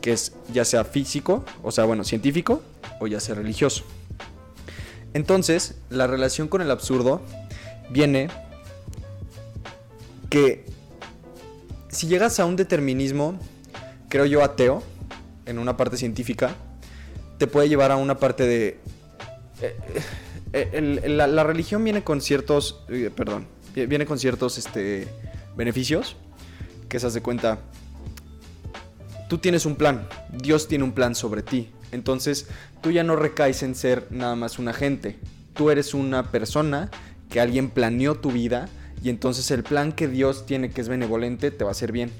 que 0.00 0.12
es 0.12 0.32
ya 0.52 0.64
sea 0.64 0.84
físico, 0.84 1.44
o 1.62 1.72
sea, 1.72 1.84
bueno, 1.84 2.04
científico, 2.04 2.62
o 3.00 3.06
ya 3.06 3.20
sea 3.20 3.34
religioso. 3.34 3.84
Entonces, 5.14 5.76
la 5.90 6.06
relación 6.06 6.48
con 6.48 6.62
el 6.62 6.70
absurdo 6.70 7.20
viene 7.92 8.28
que 10.30 10.64
si 11.88 12.06
llegas 12.06 12.40
a 12.40 12.46
un 12.46 12.56
determinismo, 12.56 13.38
creo 14.08 14.24
yo, 14.26 14.42
ateo, 14.42 14.82
en 15.46 15.58
una 15.58 15.76
parte 15.76 15.96
científica, 15.96 16.54
te 17.38 17.46
puede 17.46 17.68
llevar 17.68 17.90
a 17.92 17.96
una 17.96 18.18
parte 18.18 18.44
de... 18.44 18.78
eh, 19.60 19.76
eh, 20.52 20.70
el- 21.02 21.16
la, 21.16 21.44
religión 21.44 21.84
viene 21.84 22.02
con 22.02 22.20
ciertos... 22.20 22.84
eh, 22.88 23.10
perdón, 23.14 23.46
vi- 23.74 23.86
viene 23.86 24.06
con 24.06 24.18
ciertos 24.18 24.56
este, 24.58 25.06
beneficios, 25.56 26.16
que 26.88 26.98
se 26.98 27.10
de 27.10 27.20
cuenta... 27.20 27.58
Tú 29.28 29.38
tienes 29.38 29.64
un 29.66 29.76
plan, 29.76 30.06
Dios 30.30 30.68
tiene 30.68 30.84
un 30.84 30.92
plan 30.92 31.14
sobre 31.14 31.42
ti. 31.42 31.70
Entonces, 31.90 32.46
tú 32.82 32.90
ya 32.90 33.02
no 33.02 33.16
recaes 33.16 33.62
en 33.62 33.74
ser 33.74 34.06
nada 34.10 34.36
más 34.36 34.58
un 34.58 34.68
agente. 34.68 35.18
Tú 35.54 35.70
eres 35.70 35.94
una 35.94 36.30
persona 36.30 36.90
que 37.32 37.40
alguien 37.40 37.70
planeó 37.70 38.14
tu 38.14 38.30
vida 38.30 38.68
y 39.02 39.08
entonces 39.08 39.50
el 39.50 39.64
plan 39.64 39.92
que 39.92 40.06
Dios 40.06 40.46
tiene 40.46 40.70
que 40.70 40.80
es 40.80 40.88
benevolente 40.88 41.50
te 41.50 41.64
va 41.64 41.70
a 41.70 41.72
hacer 41.72 41.90
bien. 41.90 42.12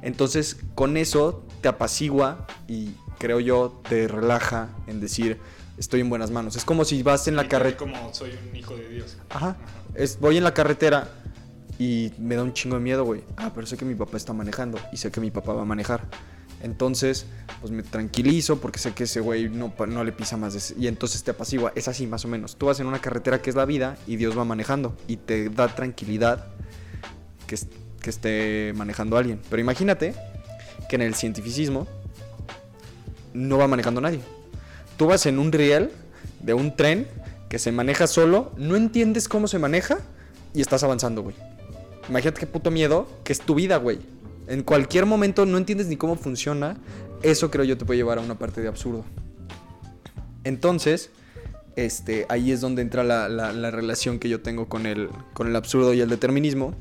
Entonces, 0.00 0.56
con 0.74 0.96
eso 0.96 1.44
te 1.60 1.68
apacigua 1.68 2.46
y 2.68 2.92
creo 3.18 3.40
yo, 3.40 3.82
te 3.88 4.08
relaja 4.08 4.70
en 4.86 5.00
decir, 5.00 5.38
estoy 5.76 6.00
en 6.00 6.08
buenas 6.08 6.30
manos. 6.30 6.56
Es 6.56 6.64
como 6.64 6.84
si 6.84 7.02
vas 7.02 7.28
en 7.28 7.36
la 7.36 7.48
carretera. 7.48 7.78
Como 7.78 8.14
soy 8.14 8.30
un 8.48 8.56
hijo 8.56 8.76
de 8.76 8.88
Dios. 8.88 9.18
Ajá. 9.28 9.56
Es, 9.94 10.18
voy 10.18 10.38
en 10.38 10.44
la 10.44 10.54
carretera 10.54 11.10
y 11.78 12.12
me 12.18 12.36
da 12.36 12.42
un 12.42 12.54
chingo 12.54 12.76
de 12.76 12.82
miedo, 12.82 13.04
güey. 13.04 13.22
Ah, 13.36 13.50
pero 13.54 13.66
sé 13.66 13.76
que 13.76 13.84
mi 13.84 13.94
papá 13.94 14.16
está 14.16 14.32
manejando 14.32 14.78
y 14.92 14.96
sé 14.96 15.10
que 15.10 15.20
mi 15.20 15.30
papá 15.30 15.52
va 15.52 15.62
a 15.62 15.66
manejar. 15.66 16.06
Entonces, 16.62 17.26
pues 17.60 17.72
me 17.72 17.82
tranquilizo 17.82 18.60
porque 18.60 18.78
sé 18.78 18.92
que 18.92 19.04
ese 19.04 19.20
güey 19.20 19.48
no, 19.48 19.72
le 20.04 20.12
pisa 20.12 20.36
más. 20.36 20.54
de 20.54 20.80
y 20.80 20.86
entonces 20.86 21.22
te 21.22 21.30
apacigua. 21.30 21.72
Es 21.74 21.88
así, 21.88 22.06
más 22.06 22.24
o 22.24 22.28
menos. 22.28 22.56
Tú 22.56 22.66
vas 22.66 22.80
en 22.80 22.86
una 22.86 23.00
carretera 23.00 23.40
que 23.40 23.50
es 23.50 23.56
la 23.56 23.64
vida 23.64 23.96
y 24.06 24.16
Dios 24.16 24.36
va 24.36 24.44
manejando. 24.44 24.96
Y 25.08 25.16
te 25.16 25.48
da 25.48 25.74
tranquilidad 25.74 26.46
que 27.46 28.10
esté 28.10 28.72
manejando 28.76 29.16
alguien. 29.16 29.40
Pero 29.48 29.60
imagínate 29.60 30.14
que 30.88 30.96
en 30.96 31.02
el 31.02 31.14
cientificismo 31.14 31.86
no 33.32 33.58
va 33.58 33.68
manejando 33.68 34.00
nadie. 34.00 34.20
Tú 34.96 35.06
vas 35.06 35.24
en 35.26 35.38
un 35.38 35.52
riel 35.52 35.90
de 36.40 36.54
un 36.54 36.76
tren 36.76 37.06
que 37.48 37.58
se 37.58 37.72
maneja 37.72 38.06
solo, 38.06 38.52
no 38.56 38.76
entiendes 38.76 39.28
cómo 39.28 39.48
se 39.48 39.58
maneja 39.58 39.98
y 40.54 40.60
estás 40.60 40.82
avanzando, 40.82 41.22
güey. 41.22 41.34
Imagínate 42.08 42.40
qué 42.40 42.46
puto 42.46 42.70
miedo, 42.70 43.08
que 43.24 43.32
es 43.32 43.40
tu 43.40 43.54
vida, 43.54 43.76
güey. 43.76 43.98
En 44.50 44.62
cualquier 44.64 45.06
momento 45.06 45.46
no 45.46 45.56
entiendes 45.56 45.86
ni 45.86 45.96
cómo 45.96 46.16
funciona. 46.16 46.76
Eso 47.22 47.50
creo 47.50 47.64
yo 47.64 47.78
te 47.78 47.84
puede 47.86 47.98
llevar 47.98 48.18
a 48.18 48.20
una 48.20 48.38
parte 48.38 48.60
de 48.60 48.68
absurdo. 48.68 49.04
Entonces, 50.44 51.10
este, 51.76 52.26
ahí 52.28 52.50
es 52.50 52.60
donde 52.60 52.82
entra 52.82 53.04
la, 53.04 53.28
la- 53.28 53.52
la 53.52 53.70
relación 53.70 54.18
que 54.18 54.28
yo 54.28 54.40
tengo 54.40 54.68
con 54.68 54.86
el, 54.86 55.08
con 55.34 55.46
el 55.46 55.56
absurdo 55.56 55.94
y 55.94 56.00
el 56.00 56.08
determinismo. 56.08 56.74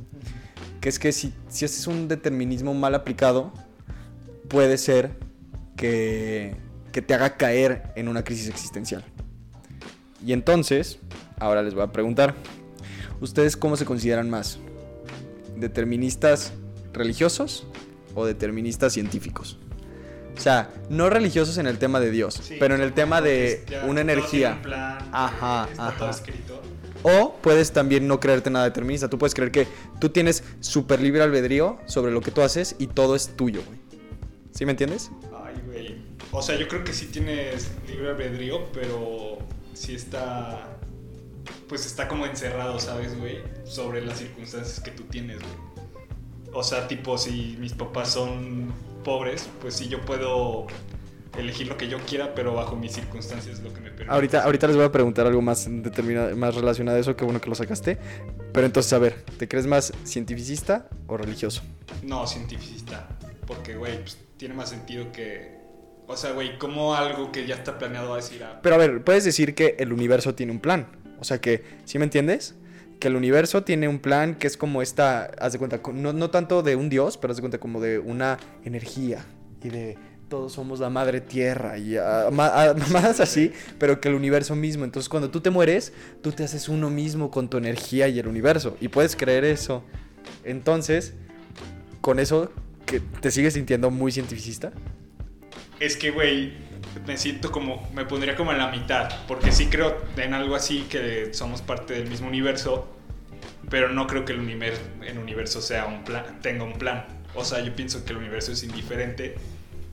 Que 0.82 0.90
es 0.90 0.98
que 0.98 1.12
si, 1.12 1.34
si 1.50 1.66
haces 1.66 1.88
un 1.88 2.08
determinismo 2.08 2.74
mal 2.74 2.96
aplicado, 2.96 3.52
puede 4.48 4.78
ser 4.78 5.12
que, 5.76 6.56
que 6.92 7.02
te 7.02 7.14
haga 7.14 7.38
caer 7.38 7.92
en 7.96 8.08
una 8.08 8.24
crisis 8.24 8.48
existencial. 8.50 9.04
Y 10.26 10.34
entonces, 10.34 11.00
ahora 11.38 11.62
les 11.64 11.74
voy 11.74 11.84
a 11.84 11.92
preguntar, 11.92 12.34
¿ustedes 13.22 13.56
cómo 13.58 13.76
se 13.78 13.86
consideran 13.86 14.30
más? 14.30 14.58
¿Deterministas 15.58 16.54
religiosos 16.94 17.66
o 18.16 18.26
deterministas 18.26 18.94
científicos? 18.94 19.58
O 20.38 20.42
sea, 20.42 20.72
no 20.90 21.10
religiosos 21.10 21.58
en 21.58 21.68
el 21.68 21.78
tema 21.80 22.00
de 22.00 22.12
Dios, 22.12 22.40
Sí, 22.42 22.56
pero 22.60 22.74
en 22.76 22.82
el 22.82 22.94
tema 22.94 23.22
de 23.22 23.66
ya 23.70 23.84
una 23.86 24.02
energía. 24.02 24.62
plan, 24.62 25.10
Ajá, 25.12 25.68
está 25.70 25.92
todo 25.98 26.10
ajá. 26.10 26.18
escrito. 26.18 26.62
O 27.04 27.36
puedes 27.42 27.72
también 27.72 28.08
no 28.08 28.20
creerte 28.20 28.50
nada 28.50 28.66
determinista. 28.66 29.10
Tú 29.10 29.18
puedes 29.18 29.34
creer 29.34 29.52
que 29.52 29.68
tú 30.00 30.10
tienes 30.10 30.44
súper 30.60 31.02
libre 31.02 31.22
albedrío 31.24 31.80
sobre 31.86 32.12
lo 32.12 32.22
que 32.22 32.32
tú 32.32 32.42
haces 32.42 32.76
y 32.78 32.88
todo 32.88 33.16
es 33.16 33.36
tuyo, 33.36 33.62
güey. 33.66 33.80
¿Sí 34.52 34.66
me 34.66 34.72
entiendes? 34.72 35.10
Ay, 35.46 35.56
güey. 35.66 35.98
O 36.32 36.42
sea, 36.42 36.58
yo 36.58 36.68
creo 36.68 36.84
que 36.84 36.94
sí 36.94 37.06
tienes 37.08 37.70
libre 37.88 38.10
albedrío, 38.10 38.70
pero 38.74 39.40
sí 39.74 39.96
está. 39.96 40.78
Pues 41.68 41.86
está 41.86 42.08
como 42.08 42.26
encerrado, 42.26 42.80
¿sabes, 42.80 43.18
güey? 43.18 43.40
Sobre 43.66 44.02
las 44.06 44.18
circunstancias 44.20 44.80
que 44.80 44.92
tú 44.92 45.04
tienes, 45.04 45.38
güey. 45.40 45.52
O 46.54 46.64
sea, 46.64 46.88
tipo, 46.88 47.18
si 47.18 47.58
mis 47.60 47.74
papás 47.74 48.14
son 48.14 48.74
pobres, 49.04 49.50
pues 49.62 49.76
sí, 49.76 49.88
yo 49.88 50.02
puedo 50.02 50.68
elegir 51.38 51.68
lo 51.68 51.78
que 51.78 51.88
yo 51.88 52.00
quiera, 52.00 52.34
pero 52.34 52.54
bajo 52.54 52.76
mis 52.76 52.94
circunstancias 52.94 53.60
lo 53.60 53.74
que 53.74 53.82
me 53.82 53.92
permite. 53.92 54.12
Ahorita, 54.12 54.44
ahorita 54.44 54.68
les 54.68 54.76
voy 54.76 54.86
a 54.86 54.92
preguntar 54.92 55.28
algo 55.28 55.42
más, 55.42 55.68
más 55.68 56.56
relacionado 56.56 56.98
a 56.98 57.00
eso, 57.00 57.16
qué 57.16 57.24
bueno 57.24 57.40
que 57.40 57.50
lo 57.50 57.56
sacaste. 57.56 57.98
Pero 58.52 58.66
entonces, 58.66 58.92
a 58.94 59.00
ver, 59.00 59.24
¿te 59.38 59.48
crees 59.48 59.68
más 59.68 59.94
cientificista 60.06 60.90
o 61.08 61.18
religioso? 61.18 61.62
No, 62.04 62.26
cientificista. 62.26 63.08
Porque, 63.46 63.76
güey, 63.76 64.00
pues 64.00 64.18
tiene 64.38 64.54
más 64.56 64.70
sentido 64.70 65.12
que. 65.12 65.60
O 66.08 66.18
sea, 66.18 66.32
güey, 66.32 66.58
como 66.58 66.96
algo 66.96 67.32
que 67.32 67.46
ya 67.46 67.56
está 67.56 67.78
planeado 67.78 68.10
va 68.10 68.16
a 68.16 68.18
decir 68.18 68.44
a. 68.44 68.62
Pero 68.62 68.76
a 68.76 68.78
ver, 68.80 69.04
puedes 69.04 69.24
decir 69.24 69.54
que 69.54 69.76
el 69.80 69.94
universo 69.94 70.34
tiene 70.34 70.52
un 70.52 70.60
plan. 70.60 70.88
O 71.20 71.24
sea 71.24 71.40
que, 71.40 71.64
¿sí 71.86 72.00
me 72.00 72.06
entiendes? 72.06 72.56
Que 73.00 73.08
el 73.08 73.16
universo 73.16 73.64
tiene 73.64 73.88
un 73.88 74.00
plan 74.00 74.36
que 74.36 74.48
es 74.48 74.58
como 74.58 74.82
esta, 74.82 75.26
haz 75.40 75.54
de 75.54 75.60
cuenta, 75.60 75.82
no, 75.94 76.14
no 76.14 76.30
tanto 76.30 76.62
de 76.64 76.76
un 76.76 76.90
dios, 76.90 77.18
pero 77.18 77.32
haz 77.32 77.38
de 77.38 77.42
cuenta 77.42 77.58
como 77.60 77.80
de 77.80 78.00
una 78.00 78.38
energía 78.64 79.26
y 79.64 79.70
de 79.70 79.98
todos 80.30 80.54
somos 80.54 80.80
la 80.80 80.90
madre 80.90 81.22
tierra 81.22 81.78
y 81.78 81.98
ah, 81.98 82.30
más 82.92 83.20
así, 83.20 83.52
pero 83.78 84.00
que 84.00 84.10
el 84.10 84.16
universo 84.16 84.56
mismo. 84.56 84.86
Entonces 84.86 85.10
cuando 85.10 85.30
tú 85.30 85.42
te 85.42 85.50
mueres, 85.50 85.92
tú 86.22 86.32
te 86.32 86.44
haces 86.44 86.70
uno 86.70 86.90
mismo 86.90 87.32
con 87.32 87.50
tu 87.50 87.58
energía 87.58 88.08
y 88.08 88.20
el 88.20 88.28
universo. 88.28 88.78
Y 88.80 88.88
puedes 88.88 89.16
creer 89.16 89.44
eso. 89.44 89.84
Entonces, 90.44 91.14
con 92.02 92.20
eso, 92.20 92.52
que 92.86 93.00
¿te 93.00 93.32
sigues 93.32 93.56
sintiendo 93.56 93.92
muy 93.92 94.12
cientificista? 94.12 94.72
Es 95.80 95.98
que, 95.98 96.12
güey, 96.12 96.54
me 97.06 97.18
siento 97.18 97.52
como. 97.52 97.88
Me 97.94 98.06
pondría 98.06 98.36
como 98.36 98.52
en 98.52 98.58
la 98.58 98.70
mitad. 98.70 99.10
Porque 99.28 99.52
sí 99.52 99.68
creo 99.68 99.98
en 100.18 100.34
algo 100.34 100.56
así 100.56 100.86
que 100.90 101.34
somos 101.34 101.62
parte 101.62 101.94
del 101.94 102.10
mismo 102.10 102.28
universo. 102.28 102.88
Pero 103.70 103.90
no 103.90 104.08
creo 104.08 104.26
que 104.26 104.34
el 104.34 104.40
universo, 104.40 104.82
el 105.06 105.18
universo 105.20 105.62
sea 105.62 105.86
un 105.86 106.04
plan, 106.04 106.40
tenga 106.42 106.64
un 106.64 106.74
plan. 106.74 107.06
O 107.36 107.44
sea, 107.44 107.60
yo 107.60 107.76
pienso 107.76 108.04
que 108.04 108.12
el 108.12 108.18
universo 108.18 108.52
es 108.52 108.64
indiferente. 108.64 109.36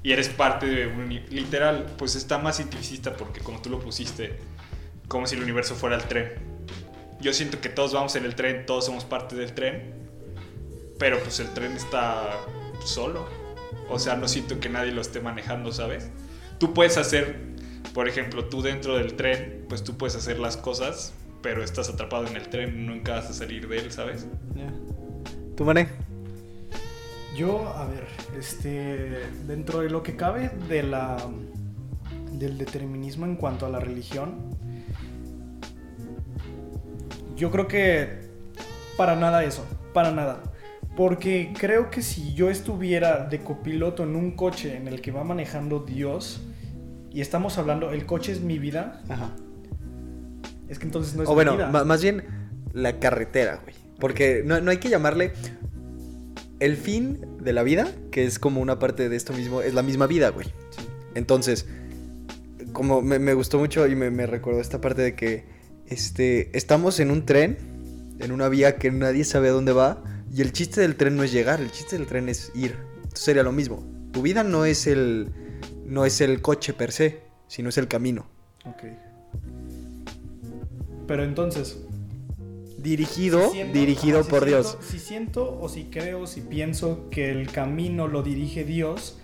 Y 0.03 0.13
eres 0.13 0.29
parte 0.29 0.67
de 0.67 0.87
un. 0.87 1.09
Literal, 1.31 1.87
pues 1.99 2.17
está 2.17 2.39
más 2.39 2.57
cientificista 2.57 3.17
porque, 3.17 3.41
como 3.41 3.61
tú 3.61 3.71
lo 3.71 3.81
pusiste, 3.81 4.39
como 5.09 5.27
si 5.27 5.37
el 5.37 5.43
universo 5.43 5.75
fuera 5.75 5.97
el 5.97 6.05
tren. 6.05 6.33
Yo 7.21 7.33
siento 7.33 7.61
que 7.61 7.69
todos 7.69 7.93
vamos 7.93 8.15
en 8.17 8.25
el 8.25 8.35
tren, 8.35 8.67
todos 8.67 8.87
somos 8.87 9.05
parte 9.05 9.37
del 9.37 9.53
tren. 9.53 9.95
Pero 10.99 11.21
pues 11.21 11.41
el 11.41 11.53
tren 11.53 11.73
está 11.73 12.41
solo. 12.85 13.29
O 13.89 13.99
sea, 13.99 14.17
no 14.17 14.29
siento 14.29 14.59
que 14.61 14.69
nadie 14.69 14.93
lo 14.93 15.01
esté 15.01 15.21
manejando, 15.21 15.73
¿sabes? 15.73 16.11
Tú 16.59 16.73
puedes 16.73 16.97
hacer, 16.97 17.55
por 17.95 18.09
ejemplo, 18.09 18.47
tú 18.47 18.63
dentro 18.63 18.97
del 18.97 19.15
tren, 19.15 19.65
pues 19.69 19.85
tú 19.85 19.97
puedes 19.97 20.17
hacer 20.17 20.39
las 20.39 20.57
cosas, 20.57 21.13
pero 21.43 21.63
estás 21.63 21.89
atrapado 21.89 22.27
en 22.27 22.37
el 22.37 22.49
tren, 22.49 22.87
nunca 22.87 23.17
vas 23.17 23.31
a 23.31 23.35
salir 23.35 23.69
de 23.69 23.79
él, 23.79 23.93
¿sabes? 23.93 24.27
¿Tú, 25.57 25.65
Mané? 25.65 25.89
Yo, 27.37 27.69
a 27.69 27.87
ver, 27.87 28.07
este, 28.39 29.21
dentro 29.47 29.81
de 29.81 29.91
lo 29.91 30.03
que 30.03 30.17
cabe 30.17 30.51
de 30.69 30.83
la, 30.83 31.17
del 32.33 32.57
determinismo 32.57 33.27
en 33.27 33.37
cuanto 33.37 33.67
a 33.67 33.69
la 33.69 33.79
religión, 33.79 34.57
yo 37.37 37.51
creo 37.51 37.69
que 37.69 38.27
para 38.97 39.15
nada 39.15 39.45
eso, 39.45 39.65
para 39.93 40.11
nada. 40.11 40.43
Porque 40.97 41.53
creo 41.57 41.91
que 41.91 42.01
si 42.01 42.33
yo 42.35 42.49
estuviera 42.49 43.27
de 43.27 43.41
copiloto 43.41 44.03
en 44.03 44.17
un 44.17 44.33
coche 44.33 44.77
en 44.77 44.89
el 44.89 45.03
que 45.03 45.13
va 45.13 45.25
manejando 45.25 45.81
Dios, 45.81 46.41
y 47.13 47.21
estamos 47.21 47.59
hablando, 47.59 47.93
el 47.93 48.07
coche 48.07 48.33
es 48.33 48.41
mi 48.41 48.59
vida, 48.59 49.03
Ajá. 49.09 49.31
es 50.69 50.79
que 50.79 50.87
entonces 50.87 51.15
no 51.15 51.23
es 51.23 51.29
o 51.29 51.33
mi 51.33 51.37
bueno, 51.37 51.53
vida. 51.53 51.85
más 51.85 52.03
bien 52.03 52.25
la 52.73 52.99
carretera, 52.99 53.61
güey. 53.63 53.75
Porque 53.99 54.43
no, 54.45 54.61
no 54.61 54.71
hay 54.71 54.79
que 54.79 54.89
llamarle 54.89 55.33
el 56.61 56.77
fin 56.77 57.21
de 57.41 57.53
la 57.53 57.63
vida, 57.63 57.87
que 58.11 58.25
es 58.25 58.39
como 58.39 58.61
una 58.61 58.79
parte 58.79 59.09
de 59.09 59.17
esto 59.17 59.33
mismo, 59.33 59.63
es 59.63 59.75
la 59.75 59.83
misma 59.83 60.07
vida, 60.07 60.31
güey. 60.31 60.49
Entonces, 61.15 61.67
como 62.73 63.03
me, 63.03 63.19
me 63.19 63.35
gustó 63.35 63.59
mucho 63.59 63.87
y 63.87 63.95
me, 63.97 64.11
me 64.11 64.27
recordó 64.27 64.61
esta 64.61 64.81
parte 64.81 65.03
de 65.03 65.15
que 65.15 65.45
este, 65.87 66.57
estamos 66.57 67.01
en 67.01 67.11
un 67.11 67.25
tren, 67.25 67.59
en 68.19 68.33
una 68.33 68.49
vía 68.49 68.77
que 68.77 68.91
nadie 68.91 69.25
sabe 69.25 69.49
a 69.49 69.53
dónde 69.53 69.73
va, 69.73 70.03
y 70.33 70.43
el 70.43 70.53
chiste 70.53 70.81
del 70.81 70.97
tren 70.97 71.17
no 71.17 71.23
es 71.23 71.33
llegar, 71.33 71.61
el 71.61 71.71
chiste 71.71 71.97
del 71.99 72.07
tren 72.07 72.29
es 72.29 72.51
ir. 72.55 72.77
Entonces 72.97 73.21
sería 73.25 73.43
lo 73.43 73.53
mismo. 73.53 73.85
Tu 74.13 74.23
vida 74.23 74.43
no 74.45 74.65
es 74.65 74.87
el, 74.87 75.29
no 75.85 76.05
es 76.05 76.21
el 76.21 76.41
coche 76.43 76.73
per 76.73 76.93
se, 76.93 77.21
sino 77.49 77.69
es 77.69 77.79
el 77.79 77.89
camino. 77.89 78.27
Ok. 78.65 78.85
Pero 81.07 81.25
entonces, 81.25 81.79
Dirigido, 82.79 83.47
Si 83.47 83.53
siento- 83.55 83.73
dirigido 83.79 84.19
ajá, 84.21 84.25
si 84.27 84.31
por 84.31 84.45
siento- 84.45 84.63
Dios. 84.63 84.79
Si 84.89 84.99
siento 85.01 85.59
o 85.61 85.69
si 85.69 85.85
creo, 85.85 86.27
si 86.29 86.41
pienso 86.41 87.09
que 87.11 87.31
el 87.33 87.51
camino 87.51 88.07
lo 88.07 88.23
dirige 88.23 88.65
Dios, 88.65 89.19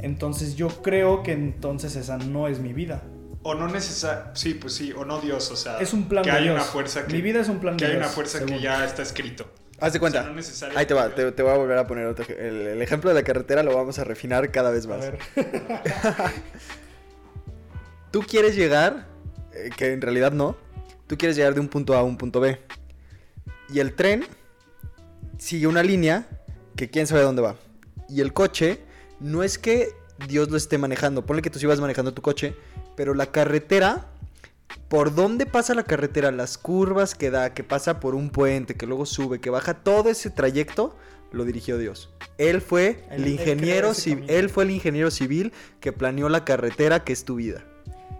entonces 0.00 0.56
yo 0.56 0.66
creo 0.82 1.22
que 1.22 1.30
entonces 1.32 1.94
esa 1.94 2.16
no 2.18 2.48
es 2.48 2.58
mi 2.58 2.72
vida. 2.72 3.04
O 3.44 3.54
no 3.54 3.68
necesariamente, 3.68 4.40
sí, 4.40 4.54
pues 4.54 4.72
sí, 4.72 4.92
o 4.92 5.04
no 5.04 5.20
Dios, 5.20 5.48
o 5.52 5.56
sea, 5.56 5.78
Es 5.78 5.92
un 5.92 6.08
plan 6.08 6.24
que 6.24 6.30
de 6.32 6.36
hay 6.38 6.42
Dios. 6.44 6.56
una 6.56 6.64
fuerza 6.64 7.06
que, 7.06 7.12
Mi 7.12 7.20
vida 7.22 7.40
es 7.40 7.48
un 7.48 7.60
plan 7.60 7.76
que 7.76 7.84
de 7.84 7.90
hay 7.92 7.96
Dios, 7.98 8.06
una 8.06 8.12
fuerza 8.14 8.40
que 8.40 8.46
según. 8.46 8.60
ya 8.62 8.84
está 8.84 9.02
escrito. 9.02 9.46
Haz 9.84 9.92
de 9.92 10.00
cuenta. 10.00 10.20
O 10.20 10.22
sea, 10.22 10.30
no 10.30 10.36
necesariamente 10.36 10.80
Ahí 10.80 10.86
te 10.86 10.94
va, 10.94 11.14
te, 11.14 11.32
te 11.32 11.42
voy 11.42 11.52
a 11.52 11.56
volver 11.56 11.76
a 11.78 11.86
poner 11.86 12.06
otro. 12.06 12.24
El, 12.28 12.66
el 12.66 12.82
ejemplo 12.82 13.10
de 13.10 13.14
la 13.14 13.22
carretera 13.22 13.62
lo 13.62 13.74
vamos 13.76 13.98
a 13.98 14.04
refinar 14.04 14.50
cada 14.50 14.70
vez 14.70 14.86
A 14.86 14.88
más. 14.88 15.00
ver, 15.00 15.18
Tú 18.10 18.22
quieres 18.22 18.56
llegar, 18.56 19.06
eh, 19.52 19.70
que 19.76 19.92
en 19.92 20.00
realidad 20.00 20.32
no, 20.32 20.56
tú 21.06 21.18
quieres 21.18 21.36
llegar 21.36 21.52
de 21.54 21.60
un 21.60 21.68
punto 21.68 21.94
A 21.94 21.98
a 21.98 22.02
un 22.02 22.16
punto 22.16 22.40
B. 22.40 22.58
Y 23.68 23.80
el 23.80 23.94
tren 23.94 24.24
sigue 25.38 25.66
una 25.66 25.82
línea 25.82 26.28
que 26.76 26.88
quién 26.90 27.06
sabe 27.06 27.22
dónde 27.22 27.42
va. 27.42 27.56
Y 28.08 28.20
el 28.20 28.32
coche 28.32 28.80
no 29.20 29.42
es 29.42 29.58
que 29.58 29.90
Dios 30.28 30.50
lo 30.50 30.56
esté 30.56 30.78
manejando. 30.78 31.26
Ponle 31.26 31.42
que 31.42 31.50
tú 31.50 31.58
sí 31.58 31.66
vas 31.66 31.80
manejando 31.80 32.14
tu 32.14 32.22
coche, 32.22 32.54
pero 32.96 33.14
la 33.14 33.26
carretera, 33.26 34.06
por 34.88 35.14
dónde 35.14 35.46
pasa 35.46 35.74
la 35.74 35.84
carretera, 35.84 36.30
las 36.30 36.58
curvas 36.58 37.14
que 37.14 37.30
da, 37.30 37.54
que 37.54 37.64
pasa 37.64 38.00
por 38.00 38.14
un 38.14 38.30
puente, 38.30 38.74
que 38.74 38.86
luego 38.86 39.06
sube, 39.06 39.40
que 39.40 39.50
baja, 39.50 39.74
todo 39.74 40.10
ese 40.10 40.30
trayecto 40.30 40.96
lo 41.32 41.44
dirigió 41.44 41.78
Dios. 41.78 42.14
Él 42.38 42.60
fue 42.60 43.04
el 43.10 43.26
ingeniero 43.26 43.94
civil, 43.94 44.24
él 44.28 44.50
fue 44.50 44.64
el 44.64 44.70
ingeniero 44.70 45.10
civil 45.10 45.52
que 45.80 45.92
planeó 45.92 46.28
la 46.28 46.44
carretera 46.44 47.04
que 47.04 47.12
es 47.12 47.24
tu 47.24 47.36
vida. 47.36 47.64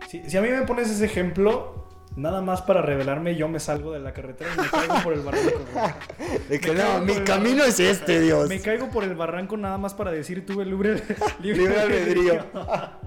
Si, 0.08 0.22
si 0.28 0.36
a 0.36 0.42
mí 0.42 0.48
me 0.48 0.62
pones 0.62 0.90
ese 0.90 1.04
ejemplo, 1.04 1.84
nada 2.16 2.40
más 2.40 2.62
para 2.62 2.82
revelarme, 2.82 3.34
yo 3.36 3.48
me 3.48 3.60
salgo 3.60 3.92
de 3.92 4.00
la 4.00 4.12
carretera 4.12 4.50
y 4.54 4.60
me 4.60 4.68
caigo 4.68 4.94
por 5.02 5.12
el 5.12 5.20
barranco. 5.20 5.50
De 6.48 6.60
que 6.60 6.74
no, 6.74 7.00
mi 7.00 7.14
camino 7.20 7.58
barranco. 7.58 7.64
es 7.64 7.80
este, 7.80 8.20
Dios. 8.20 8.48
Me 8.48 8.60
caigo 8.60 8.90
por 8.90 9.04
el 9.04 9.14
barranco 9.14 9.56
nada 9.56 9.78
más 9.78 9.94
para 9.94 10.10
decir 10.10 10.44
tuve 10.46 10.64
libre, 10.64 11.02
libre, 11.40 11.62
Libre 11.62 11.80
albedrío. 11.80 12.46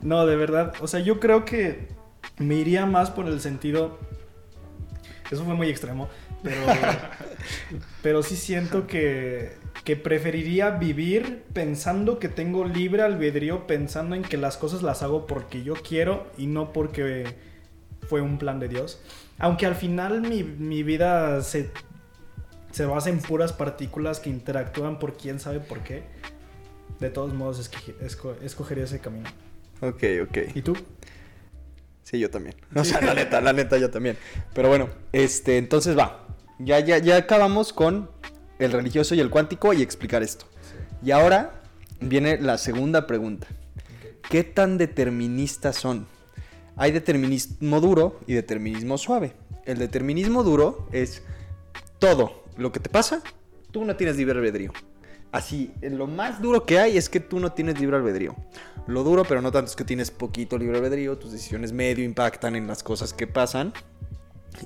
No, 0.00 0.26
de 0.26 0.36
verdad. 0.36 0.74
O 0.80 0.86
sea, 0.86 1.00
yo 1.00 1.18
creo 1.18 1.44
que 1.44 1.88
me 2.38 2.54
iría 2.56 2.86
más 2.86 3.10
por 3.10 3.26
el 3.26 3.40
sentido. 3.40 3.98
Eso 5.30 5.44
fue 5.44 5.54
muy 5.54 5.68
extremo. 5.68 6.08
Pero, 6.42 6.60
pero 8.02 8.22
sí 8.22 8.36
siento 8.36 8.86
que, 8.86 9.52
que 9.84 9.96
preferiría 9.96 10.70
vivir 10.70 11.44
pensando 11.52 12.18
que 12.18 12.28
tengo 12.28 12.64
libre 12.64 13.02
albedrío, 13.02 13.66
pensando 13.66 14.14
en 14.14 14.22
que 14.22 14.36
las 14.36 14.56
cosas 14.56 14.82
las 14.82 15.02
hago 15.02 15.26
porque 15.26 15.62
yo 15.62 15.74
quiero 15.74 16.26
y 16.36 16.46
no 16.46 16.72
porque 16.72 17.36
fue 18.08 18.20
un 18.20 18.38
plan 18.38 18.60
de 18.60 18.68
Dios. 18.68 19.00
Aunque 19.38 19.66
al 19.66 19.74
final 19.74 20.20
mi, 20.20 20.42
mi 20.42 20.82
vida 20.82 21.42
se, 21.42 21.70
se 22.70 22.86
basa 22.86 23.10
en 23.10 23.20
puras 23.20 23.52
partículas 23.52 24.20
que 24.20 24.30
interactúan 24.30 24.98
por 24.98 25.16
quién 25.16 25.40
sabe 25.40 25.60
por 25.60 25.80
qué. 25.80 26.02
De 27.00 27.10
todos 27.10 27.32
modos, 27.32 27.70
escogería 28.42 28.84
ese 28.84 28.98
camino. 28.98 29.28
Ok, 29.80 30.02
ok. 30.22 30.38
¿Y 30.54 30.62
tú? 30.62 30.76
Sí, 32.08 32.18
yo 32.18 32.30
también. 32.30 32.56
O 32.74 32.84
sea, 32.84 33.02
la 33.02 33.12
neta, 33.12 33.40
la 33.42 33.52
neta, 33.52 33.76
yo 33.76 33.90
también. 33.90 34.16
Pero 34.54 34.68
bueno, 34.68 34.88
este, 35.12 35.58
entonces 35.58 35.96
va. 35.96 36.26
Ya, 36.58 36.80
ya, 36.80 36.96
ya 36.96 37.18
acabamos 37.18 37.74
con 37.74 38.10
el 38.58 38.72
religioso 38.72 39.14
y 39.14 39.20
el 39.20 39.28
cuántico 39.28 39.74
y 39.74 39.82
explicar 39.82 40.22
esto. 40.22 40.46
Y 41.04 41.10
ahora 41.10 41.60
viene 42.00 42.38
la 42.40 42.56
segunda 42.56 43.06
pregunta. 43.06 43.46
¿Qué 44.30 44.42
tan 44.42 44.78
deterministas 44.78 45.76
son? 45.76 46.06
Hay 46.76 46.92
determinismo 46.92 47.78
duro 47.80 48.18
y 48.26 48.32
determinismo 48.32 48.96
suave. 48.96 49.34
El 49.66 49.78
determinismo 49.78 50.44
duro 50.44 50.88
es 50.92 51.22
todo 51.98 52.44
lo 52.56 52.72
que 52.72 52.80
te 52.80 52.88
pasa, 52.88 53.22
tú 53.70 53.84
no 53.84 53.96
tienes 53.96 54.16
libre 54.16 54.38
albedrío. 54.38 54.72
Así, 55.30 55.74
lo 55.82 56.06
más 56.06 56.40
duro 56.40 56.64
que 56.64 56.78
hay 56.78 56.96
es 56.96 57.08
que 57.08 57.20
tú 57.20 57.38
no 57.38 57.52
tienes 57.52 57.78
libre 57.78 57.96
albedrío. 57.96 58.34
Lo 58.86 59.04
duro, 59.04 59.24
pero 59.24 59.42
no 59.42 59.52
tanto 59.52 59.70
es 59.70 59.76
que 59.76 59.84
tienes 59.84 60.10
poquito 60.10 60.56
libre 60.56 60.78
albedrío, 60.78 61.18
tus 61.18 61.32
decisiones 61.32 61.72
medio 61.72 62.04
impactan 62.04 62.56
en 62.56 62.66
las 62.66 62.82
cosas 62.82 63.12
que 63.12 63.26
pasan. 63.26 63.74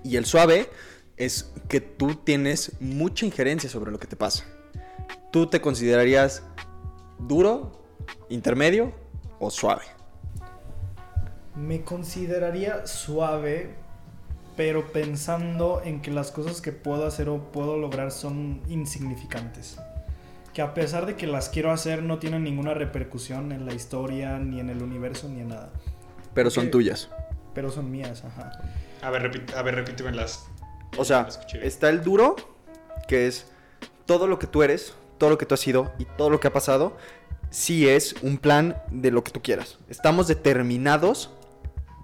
Y 0.04 0.16
el 0.16 0.24
suave 0.24 0.68
es 1.16 1.52
que 1.68 1.80
tú 1.80 2.14
tienes 2.14 2.80
mucha 2.80 3.26
injerencia 3.26 3.68
sobre 3.68 3.90
lo 3.90 3.98
que 3.98 4.06
te 4.06 4.16
pasa. 4.16 4.44
¿Tú 5.32 5.46
te 5.46 5.60
considerarías 5.60 6.44
duro, 7.18 7.84
intermedio 8.28 8.92
o 9.40 9.50
suave? 9.50 9.82
Me 11.56 11.82
consideraría 11.82 12.86
suave, 12.86 13.74
pero 14.56 14.92
pensando 14.92 15.82
en 15.84 16.00
que 16.00 16.12
las 16.12 16.30
cosas 16.30 16.60
que 16.60 16.70
puedo 16.70 17.04
hacer 17.04 17.28
o 17.28 17.50
puedo 17.50 17.76
lograr 17.76 18.12
son 18.12 18.62
insignificantes. 18.68 19.76
Que 20.52 20.62
a 20.62 20.74
pesar 20.74 21.06
de 21.06 21.16
que 21.16 21.26
las 21.26 21.48
quiero 21.48 21.70
hacer 21.70 22.02
no 22.02 22.18
tienen 22.18 22.44
ninguna 22.44 22.74
repercusión 22.74 23.52
en 23.52 23.64
la 23.64 23.74
historia, 23.74 24.38
ni 24.38 24.60
en 24.60 24.68
el 24.68 24.82
universo, 24.82 25.28
ni 25.28 25.40
en 25.40 25.48
nada. 25.48 25.72
Pero 26.34 26.50
son 26.50 26.70
tuyas. 26.70 27.08
Pero 27.54 27.70
son 27.70 27.90
mías, 27.90 28.24
ajá. 28.24 28.52
A 29.00 29.10
ver, 29.10 29.22
repite, 29.22 29.54
a 29.54 29.62
ver, 29.62 29.74
repíteme 29.74 30.12
las. 30.12 30.46
O 30.96 31.04
sea, 31.04 31.28
está 31.62 31.88
el 31.88 32.02
duro, 32.02 32.36
que 33.08 33.26
es 33.26 33.46
todo 34.06 34.26
lo 34.26 34.38
que 34.38 34.46
tú 34.46 34.62
eres, 34.62 34.94
todo 35.18 35.30
lo 35.30 35.38
que 35.38 35.46
tú 35.46 35.54
has 35.54 35.60
sido 35.60 35.92
y 35.98 36.04
todo 36.04 36.30
lo 36.30 36.40
que 36.40 36.48
ha 36.48 36.52
pasado, 36.52 36.96
sí 37.50 37.88
es 37.88 38.14
un 38.22 38.38
plan 38.38 38.76
de 38.90 39.10
lo 39.10 39.24
que 39.24 39.30
tú 39.30 39.42
quieras. 39.42 39.78
Estamos 39.88 40.26
determinados 40.28 41.30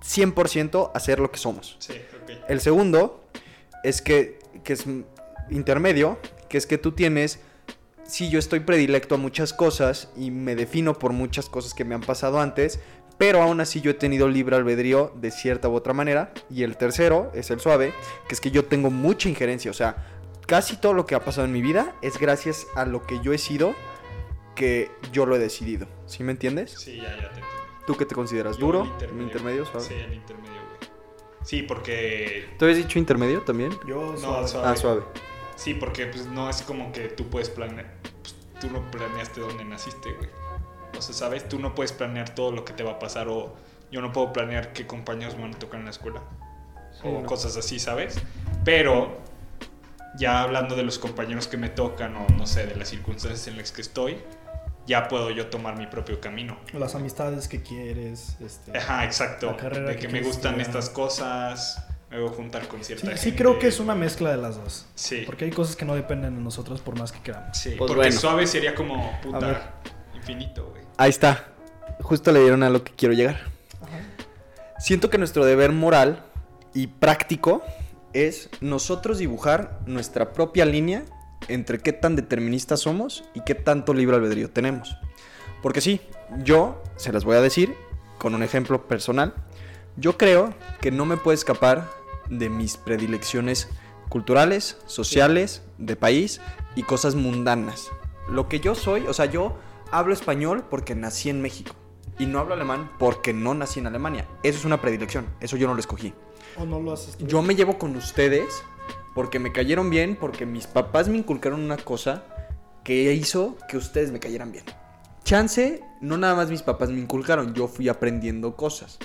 100% 0.02 0.90
a 0.92 0.96
hacer 0.96 1.18
lo 1.18 1.30
que 1.30 1.38
somos. 1.38 1.76
Sí, 1.80 1.94
ok. 2.22 2.30
El 2.48 2.60
segundo 2.60 3.24
es 3.82 4.02
que, 4.02 4.38
que 4.64 4.74
es 4.74 4.84
intermedio, 5.50 6.18
que 6.48 6.58
es 6.58 6.66
que 6.66 6.78
tú 6.78 6.92
tienes, 6.92 7.40
sí, 8.08 8.28
yo 8.30 8.38
estoy 8.40 8.60
predilecto 8.60 9.14
a 9.14 9.18
muchas 9.18 9.52
cosas 9.52 10.10
y 10.16 10.30
me 10.32 10.56
defino 10.56 10.98
por 10.98 11.12
muchas 11.12 11.48
cosas 11.48 11.74
que 11.74 11.84
me 11.84 11.94
han 11.94 12.00
pasado 12.00 12.40
antes, 12.40 12.80
pero 13.18 13.40
aún 13.42 13.60
así 13.60 13.80
yo 13.80 13.90
he 13.90 13.94
tenido 13.94 14.28
libre 14.28 14.56
albedrío 14.56 15.12
de 15.16 15.30
cierta 15.30 15.68
u 15.68 15.74
otra 15.74 15.92
manera. 15.92 16.32
Y 16.50 16.62
el 16.64 16.76
tercero 16.76 17.30
es 17.34 17.50
el 17.50 17.60
suave, 17.60 17.92
que 18.28 18.34
es 18.34 18.40
que 18.40 18.50
yo 18.50 18.64
tengo 18.64 18.90
mucha 18.90 19.28
injerencia, 19.28 19.70
o 19.70 19.74
sea, 19.74 20.06
casi 20.46 20.76
todo 20.76 20.94
lo 20.94 21.04
que 21.06 21.14
ha 21.14 21.20
pasado 21.24 21.44
en 21.46 21.52
mi 21.52 21.60
vida 21.62 21.94
es 22.02 22.18
gracias 22.18 22.66
a 22.74 22.84
lo 22.86 23.06
que 23.06 23.20
yo 23.22 23.32
he 23.32 23.38
sido 23.38 23.74
que 24.54 24.90
yo 25.12 25.24
lo 25.26 25.36
he 25.36 25.38
decidido. 25.38 25.86
¿Sí 26.06 26.24
me 26.24 26.32
entiendes? 26.32 26.72
Sí, 26.72 26.96
ya, 26.96 27.02
ya 27.10 27.16
te 27.16 27.24
entendí. 27.26 27.46
¿Tú 27.86 27.96
qué 27.96 28.04
te 28.06 28.14
consideras? 28.14 28.56
Yo 28.56 28.66
¿Duro? 28.66 28.82
el 28.82 28.88
intermedio. 28.90 29.22
¿Intermedio? 29.24 29.64
¿Suave? 29.66 29.86
Sí, 29.86 29.94
el 29.94 30.14
intermedio, 30.14 30.52
güey. 30.52 30.90
Sí, 31.44 31.62
porque. 31.62 32.48
¿Tú 32.58 32.64
habías 32.64 32.78
dicho 32.78 32.98
intermedio 32.98 33.42
también? 33.42 33.70
Yo 33.86 34.12
No, 34.12 34.16
suave. 34.18 34.48
suave. 34.48 34.68
Ah, 34.68 34.76
suave. 34.76 35.02
Sí, 35.56 35.74
porque 35.74 36.06
pues 36.06 36.26
no 36.26 36.50
es 36.50 36.62
como 36.62 36.92
que 36.92 37.08
tú 37.08 37.28
puedes 37.30 37.48
planear. 37.50 37.97
Tú 38.60 38.70
no 38.70 38.90
planeaste 38.90 39.40
dónde 39.40 39.64
naciste, 39.64 40.12
güey. 40.12 40.28
O 40.96 41.02
sea, 41.02 41.14
¿sabes? 41.14 41.48
Tú 41.48 41.58
no 41.58 41.74
puedes 41.74 41.92
planear 41.92 42.34
todo 42.34 42.52
lo 42.52 42.64
que 42.64 42.72
te 42.72 42.82
va 42.82 42.92
a 42.92 42.98
pasar 42.98 43.28
o 43.28 43.54
yo 43.90 44.00
no 44.02 44.12
puedo 44.12 44.32
planear 44.32 44.72
qué 44.72 44.86
compañeros 44.86 45.36
me 45.36 45.42
van 45.42 45.54
a 45.54 45.58
tocar 45.58 45.78
en 45.80 45.84
la 45.84 45.92
escuela. 45.92 46.22
Sí, 46.92 47.02
o 47.04 47.20
no. 47.20 47.26
cosas 47.26 47.56
así, 47.56 47.78
¿sabes? 47.78 48.20
Pero 48.64 49.18
ya 50.18 50.42
hablando 50.42 50.74
de 50.74 50.82
los 50.82 50.98
compañeros 50.98 51.46
que 51.46 51.56
me 51.56 51.68
tocan 51.68 52.16
o 52.16 52.26
no 52.36 52.46
sé, 52.46 52.66
de 52.66 52.74
las 52.74 52.88
circunstancias 52.88 53.46
en 53.46 53.56
las 53.56 53.70
que 53.72 53.82
estoy, 53.82 54.18
ya 54.86 55.06
puedo 55.06 55.30
yo 55.30 55.48
tomar 55.48 55.76
mi 55.76 55.86
propio 55.86 56.20
camino. 56.20 56.56
Las 56.72 56.94
amistades 56.94 57.46
que 57.46 57.62
quieres. 57.62 58.36
Este... 58.40 58.76
Ajá, 58.76 59.04
exacto. 59.04 59.48
La 59.52 59.56
carrera 59.56 59.88
De 59.90 59.96
que 59.96 60.06
que 60.06 60.12
me 60.12 60.22
gustan 60.22 60.58
estudiar. 60.58 60.60
estas 60.68 60.90
cosas, 60.90 61.86
me 62.10 62.18
voy 62.20 62.28
a 62.28 62.32
juntar 62.32 62.66
con 62.68 62.82
cierta 62.82 63.02
Sí, 63.02 63.06
gente. 63.08 63.22
sí 63.22 63.32
creo 63.32 63.58
que 63.58 63.66
es 63.68 63.80
una 63.80 63.94
mezcla 63.94 64.30
de 64.30 64.36
las 64.38 64.56
dos. 64.56 64.86
Sí. 64.94 65.22
Porque 65.26 65.44
hay 65.44 65.50
cosas 65.50 65.76
que 65.76 65.84
no 65.84 65.94
dependen 65.94 66.36
de 66.36 66.40
nosotros 66.42 66.80
por 66.80 66.98
más 66.98 67.12
que 67.12 67.20
queramos. 67.20 67.56
Sí, 67.56 67.70
Pues 67.70 67.78
porque 67.88 67.94
bueno. 67.94 68.18
suave 68.20 68.46
sería 68.46 68.74
como 68.74 69.20
puta 69.20 69.74
infinito, 70.14 70.70
güey. 70.70 70.82
Ahí 70.96 71.10
está. 71.10 71.48
Justo 72.00 72.32
le 72.32 72.40
dieron 72.40 72.62
a 72.62 72.70
lo 72.70 72.82
que 72.84 72.92
quiero 72.92 73.14
llegar. 73.14 73.38
Siento 74.78 75.10
que 75.10 75.18
nuestro 75.18 75.44
deber 75.44 75.72
moral 75.72 76.24
y 76.72 76.86
práctico 76.86 77.62
es 78.12 78.48
nosotros 78.60 79.18
dibujar 79.18 79.80
nuestra 79.86 80.32
propia 80.32 80.64
línea 80.64 81.04
entre 81.48 81.78
qué 81.80 81.92
tan 81.92 82.16
deterministas 82.16 82.80
somos 82.80 83.24
y 83.34 83.40
qué 83.40 83.54
tanto 83.54 83.92
libre 83.94 84.16
albedrío 84.16 84.50
tenemos. 84.50 84.96
Porque 85.62 85.80
sí, 85.80 86.00
yo 86.44 86.82
se 86.96 87.12
las 87.12 87.24
voy 87.24 87.36
a 87.36 87.40
decir 87.40 87.74
con 88.18 88.34
un 88.34 88.42
ejemplo 88.42 88.86
personal. 88.86 89.34
Yo 90.00 90.16
creo 90.16 90.54
que 90.80 90.92
no 90.92 91.06
me 91.06 91.16
puedo 91.16 91.34
escapar 91.34 91.90
de 92.30 92.48
mis 92.50 92.76
predilecciones 92.76 93.68
culturales, 94.08 94.78
sociales, 94.86 95.62
de 95.76 95.96
país 95.96 96.40
y 96.76 96.84
cosas 96.84 97.16
mundanas. 97.16 97.90
Lo 98.28 98.48
que 98.48 98.60
yo 98.60 98.76
soy, 98.76 99.08
o 99.08 99.12
sea, 99.12 99.24
yo 99.24 99.56
hablo 99.90 100.12
español 100.12 100.64
porque 100.70 100.94
nací 100.94 101.30
en 101.30 101.42
México 101.42 101.74
y 102.16 102.26
no 102.26 102.38
hablo 102.38 102.54
alemán 102.54 102.92
porque 103.00 103.32
no 103.32 103.54
nací 103.54 103.80
en 103.80 103.88
Alemania. 103.88 104.28
Eso 104.44 104.60
es 104.60 104.64
una 104.64 104.80
predilección, 104.80 105.26
eso 105.40 105.56
yo 105.56 105.66
no 105.66 105.74
lo 105.74 105.80
escogí. 105.80 106.14
¿O 106.56 106.64
no 106.64 106.78
lo 106.78 106.92
haces 106.92 107.16
tú? 107.16 107.26
Yo 107.26 107.42
me 107.42 107.56
llevo 107.56 107.76
con 107.76 107.96
ustedes 107.96 108.62
porque 109.16 109.40
me 109.40 109.50
cayeron 109.50 109.90
bien, 109.90 110.14
porque 110.14 110.46
mis 110.46 110.68
papás 110.68 111.08
me 111.08 111.18
inculcaron 111.18 111.60
una 111.60 111.76
cosa 111.76 112.22
que 112.84 113.12
hizo 113.14 113.56
que 113.68 113.76
ustedes 113.76 114.12
me 114.12 114.20
cayeran 114.20 114.52
bien. 114.52 114.64
Chance, 115.24 115.82
no 116.00 116.16
nada 116.18 116.36
más 116.36 116.50
mis 116.50 116.62
papás 116.62 116.88
me 116.88 117.00
inculcaron, 117.00 117.52
yo 117.52 117.66
fui 117.66 117.88
aprendiendo 117.88 118.54
cosas, 118.54 119.00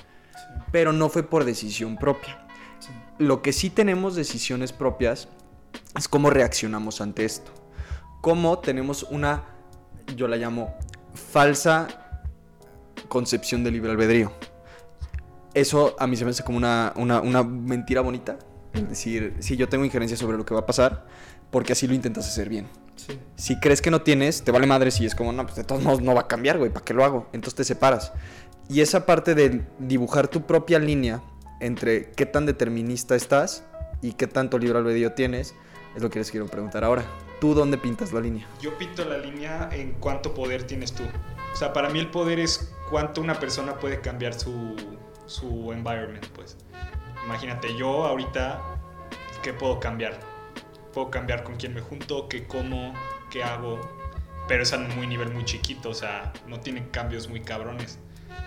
pero 0.72 0.94
no 0.94 1.10
fue 1.10 1.24
por 1.24 1.46
decisión 1.46 1.98
propia. 1.98 2.46
sí. 2.80 2.90
Lo 3.20 3.42
que 3.42 3.54
sí 3.54 3.70
tenemos 3.70 4.16
decisiones 4.16 4.72
propias 4.74 5.28
es 5.98 6.08
cómo 6.08 6.30
reaccionamos 6.30 7.02
ante 7.02 7.26
esto. 7.26 7.52
Cómo 8.22 8.60
tenemos 8.60 9.04
una, 9.04 9.44
yo 10.16 10.28
la 10.28 10.38
llamo, 10.38 10.76
falsa 11.14 11.88
concepción 13.08 13.64
de 13.64 13.72
libre 13.72 13.92
albedrío. 13.92 14.32
Eso 15.54 15.96
a 16.00 16.08
mí 16.08 16.16
se 16.16 16.26
me 16.26 16.32
hace 16.32 16.44
como 16.44 16.58
una, 16.58 16.94
una, 16.96 17.22
una 17.22 17.44
mentira 17.44 18.02
bonita. 18.02 18.40
Es 18.74 18.90
decir, 18.90 19.36
si 19.40 19.56
yo 19.56 19.70
tengo 19.70 19.86
injerencia 19.86 20.18
sobre 20.18 20.38
lo 20.38 20.46
que 20.46 20.54
va 20.56 20.62
a 20.62 20.66
pasar, 20.66 21.06
porque 21.52 21.74
así 21.74 21.88
lo 21.88 21.94
intentas 21.94 22.28
hacer 22.28 22.50
bien. 22.50 22.68
Sí. 23.08 23.20
Si 23.36 23.60
crees 23.60 23.82
que 23.82 23.92
no 23.92 24.02
tienes, 24.02 24.44
te 24.44 24.52
vale 24.52 24.68
madre 24.68 24.92
si 24.92 25.06
es 25.06 25.16
como, 25.16 25.32
no, 25.32 25.44
pues 25.44 25.56
de 25.56 25.64
todos 25.64 25.82
modos 25.82 26.02
no 26.02 26.14
va 26.14 26.22
a 26.22 26.28
cambiar, 26.28 26.58
güey, 26.58 26.72
¿para 26.72 26.86
qué 26.86 26.94
lo 26.94 27.04
hago? 27.04 27.28
Entonces 27.34 27.56
te 27.56 27.64
separas. 27.64 28.12
Y 28.70 28.82
esa 28.82 29.06
parte 29.06 29.36
de 29.36 29.62
dibujar 29.80 30.28
tu 30.28 30.46
propia 30.46 30.80
línea 30.80 31.22
entre 31.60 32.12
qué 32.12 32.26
tan 32.26 32.46
determinista 32.46 33.16
estás 33.16 33.64
y 34.02 34.14
qué 34.14 34.28
tanto 34.28 34.58
libre 34.58 34.80
albedrío 34.80 35.14
tienes, 35.14 35.56
es 35.96 36.02
lo 36.02 36.10
que 36.10 36.20
les 36.20 36.32
quiero 36.32 36.48
preguntar 36.48 36.84
ahora. 36.84 37.04
¿Tú 37.40 37.54
dónde 37.54 37.78
pintas 37.78 38.14
la 38.14 38.22
línea? 38.22 38.48
Yo 38.62 38.78
pinto 38.78 39.04
la 39.06 39.18
línea 39.18 39.70
en 39.72 39.94
cuánto 39.94 40.34
poder 40.34 40.64
tienes 40.64 40.94
tú. 40.94 41.04
O 41.54 41.56
sea, 41.56 41.74
para 41.74 41.90
mí 41.90 42.00
el 42.00 42.10
poder 42.10 42.40
es 42.40 42.74
cuánto 42.90 43.22
una 43.22 43.40
persona 43.40 43.78
puede 43.80 44.00
cambiar 44.00 44.34
su, 44.34 44.76
su 45.26 45.72
environment, 45.72 46.26
pues. 46.30 46.58
Imagínate, 47.26 47.76
yo 47.78 48.06
ahorita, 48.06 48.62
¿qué 49.42 49.54
puedo 49.54 49.80
cambiar? 49.80 50.20
Puedo 50.94 51.10
cambiar 51.12 51.44
con 51.44 51.56
quién 51.58 51.74
me 51.74 51.82
junto, 51.82 52.28
qué 52.30 52.46
como, 52.48 52.94
qué 53.30 53.44
hago, 53.44 53.80
pero 54.48 54.64
es 54.64 54.74
a 54.74 54.78
un 54.78 54.96
muy 54.96 55.08
nivel 55.08 55.32
muy 55.32 55.46
chiquito, 55.46 55.90
o 55.90 55.94
sea, 55.94 56.32
no 56.48 56.60
tiene 56.60 56.90
cambios 56.90 57.28
muy 57.28 57.42
cabrones. 57.42 58.00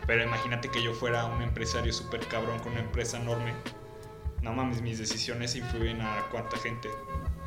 Pero 0.07 0.23
imagínate 0.23 0.69
que 0.71 0.83
yo 0.83 0.95
fuera 0.95 1.25
un 1.27 1.43
empresario 1.43 1.93
súper 1.93 2.21
cabrón 2.29 2.59
con 2.61 2.73
una 2.73 2.81
empresa 2.81 3.19
enorme. 3.21 3.53
No 4.43 4.53
mames, 4.53 4.81
mis 4.81 4.99
decisiones 4.99 5.57
influyen 5.57 6.01
a 6.01 6.27
cuánta 6.31 6.57
gente. 6.59 6.89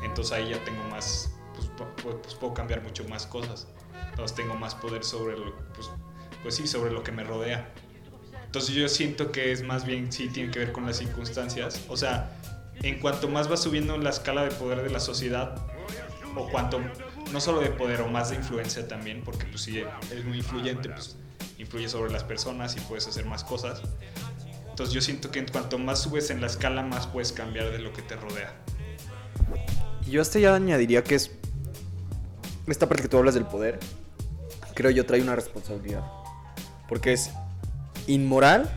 Entonces 0.02 0.32
ahí 0.32 0.50
ya 0.50 0.62
tengo 0.64 0.82
más, 0.90 1.34
pues, 1.54 1.70
pu- 1.72 2.20
pues 2.20 2.34
puedo 2.34 2.52
cambiar 2.52 2.82
mucho 2.82 3.04
más 3.08 3.26
cosas. 3.26 3.66
Entonces 4.10 4.36
tengo 4.36 4.54
más 4.56 4.74
poder 4.74 5.04
sobre 5.04 5.38
lo, 5.38 5.54
pues, 5.74 5.90
pues 6.42 6.54
sí, 6.56 6.66
sobre 6.66 6.90
lo 6.90 7.02
que 7.02 7.12
me 7.12 7.24
rodea. 7.24 7.72
Entonces 8.44 8.74
yo 8.74 8.88
siento 8.88 9.30
que 9.32 9.52
es 9.52 9.62
más 9.62 9.86
bien, 9.86 10.12
sí, 10.12 10.28
tiene 10.28 10.50
que 10.50 10.58
ver 10.58 10.72
con 10.72 10.84
las 10.84 10.96
circunstancias. 10.98 11.84
O 11.88 11.96
sea, 11.96 12.36
en 12.82 12.98
cuanto 12.98 13.28
más 13.28 13.48
vas 13.48 13.60
subiendo 13.60 13.94
en 13.94 14.04
la 14.04 14.10
escala 14.10 14.44
de 14.44 14.50
poder 14.50 14.82
de 14.82 14.90
la 14.90 15.00
sociedad, 15.00 15.56
o 16.36 16.48
cuanto, 16.48 16.80
no 17.32 17.40
solo 17.40 17.60
de 17.60 17.70
poder, 17.70 18.00
o 18.00 18.08
más 18.08 18.30
de 18.30 18.36
influencia 18.36 18.86
también, 18.88 19.22
porque 19.22 19.46
pues 19.46 19.62
si 19.62 19.78
eres 19.78 20.24
muy 20.24 20.38
influyente, 20.38 20.88
pues 20.88 21.16
influye 21.58 21.88
sobre 21.88 22.10
las 22.10 22.24
personas 22.24 22.76
y 22.76 22.80
puedes 22.80 23.06
hacer 23.06 23.26
más 23.26 23.44
cosas. 23.44 23.82
Entonces 24.68 24.94
yo 24.94 25.00
siento 25.02 25.30
que 25.30 25.40
en 25.40 25.48
cuanto 25.48 25.78
más 25.78 26.00
subes 26.00 26.30
en 26.30 26.40
la 26.40 26.46
escala, 26.46 26.82
más 26.82 27.06
puedes 27.06 27.32
cambiar 27.32 27.70
de 27.70 27.80
lo 27.80 27.92
que 27.92 28.02
te 28.02 28.16
rodea. 28.16 28.54
Yo 30.08 30.22
hasta 30.22 30.38
ya 30.38 30.54
añadiría 30.54 31.04
que 31.04 31.16
es. 31.16 31.32
Esta 32.66 32.88
parte 32.88 33.02
que 33.02 33.08
tú 33.08 33.18
hablas 33.18 33.34
del 33.34 33.46
poder, 33.46 33.78
creo 34.74 34.90
yo 34.90 35.04
trae 35.04 35.20
una 35.20 35.34
responsabilidad. 35.34 36.04
Porque 36.88 37.12
es 37.12 37.30
inmoral 38.06 38.70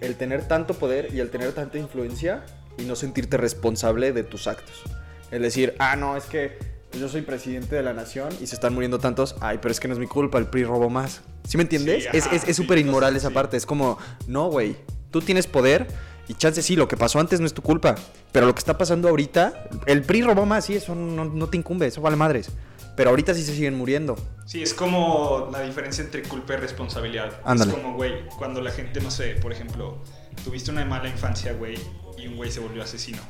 el 0.00 0.16
tener 0.16 0.46
tanto 0.46 0.74
poder 0.74 1.12
y 1.12 1.20
el 1.20 1.30
tener 1.30 1.52
tanta 1.52 1.78
influencia 1.78 2.44
y 2.80 2.84
no 2.86 2.96
sentirte 2.96 3.36
responsable 3.36 4.12
de 4.12 4.22
tus 4.24 4.46
actos. 4.46 4.82
Es 5.30 5.40
decir, 5.40 5.74
ah, 5.78 5.96
no, 5.96 6.16
es 6.16 6.24
que 6.24 6.58
yo 6.98 7.08
soy 7.08 7.22
presidente 7.22 7.76
de 7.76 7.82
la 7.82 7.92
nación 7.92 8.28
y 8.40 8.46
se 8.46 8.54
están 8.54 8.74
muriendo 8.74 8.98
tantos. 8.98 9.36
Ay, 9.40 9.58
pero 9.62 9.70
es 9.72 9.78
que 9.80 9.86
no 9.88 9.94
es 9.94 10.00
mi 10.00 10.06
culpa, 10.06 10.38
el 10.38 10.46
PRI 10.46 10.64
robó 10.64 10.90
más. 10.90 11.20
¿Sí 11.48 11.56
me 11.56 11.62
entiendes? 11.62 12.02
Sí, 12.04 12.08
es 12.12 12.26
ajá, 12.26 12.36
es- 12.36 12.42
es 12.42 12.56
sí, 12.56 12.62
súper 12.62 12.78
inmoral 12.78 13.14
esa 13.16 13.28
sí. 13.28 13.34
parte. 13.34 13.56
Es 13.56 13.66
como, 13.66 13.98
no, 14.26 14.48
güey, 14.48 14.76
tú 15.10 15.20
tienes 15.20 15.46
poder 15.46 15.86
y 16.26 16.34
chance 16.34 16.62
sí, 16.62 16.76
lo 16.76 16.88
que 16.88 16.96
pasó 16.96 17.18
antes 17.20 17.38
no 17.40 17.46
es 17.46 17.54
tu 17.54 17.62
culpa. 17.62 17.94
Pero 18.32 18.46
lo 18.46 18.54
que 18.54 18.58
está 18.60 18.76
pasando 18.78 19.08
ahorita, 19.08 19.68
el 19.86 20.02
PRI 20.02 20.22
robó 20.22 20.46
más, 20.46 20.64
sí, 20.64 20.74
eso 20.76 20.94
no, 20.94 21.24
no 21.24 21.48
te 21.48 21.56
incumbe, 21.56 21.86
eso 21.86 22.00
vale 22.00 22.16
madres. 22.16 22.50
Pero 22.96 23.10
ahorita 23.10 23.34
sí 23.34 23.44
se 23.44 23.54
siguen 23.54 23.76
muriendo. 23.76 24.16
Sí, 24.46 24.62
es 24.62 24.74
como 24.74 25.48
la 25.52 25.62
diferencia 25.62 26.02
entre 26.04 26.22
culpa 26.22 26.54
y 26.54 26.56
responsabilidad. 26.56 27.40
Ándale. 27.44 27.70
Es 27.72 27.78
como, 27.78 27.94
güey, 27.94 28.26
cuando 28.36 28.60
la 28.60 28.72
gente, 28.72 29.00
no 29.00 29.10
sé, 29.12 29.36
por 29.40 29.52
ejemplo, 29.52 30.02
tuviste 30.44 30.70
una 30.72 30.84
mala 30.84 31.08
infancia, 31.08 31.52
güey, 31.52 31.76
y 32.20 32.28
un 32.28 32.36
güey 32.36 32.50
se 32.50 32.60
volvió 32.60 32.82
asesino. 32.82 33.22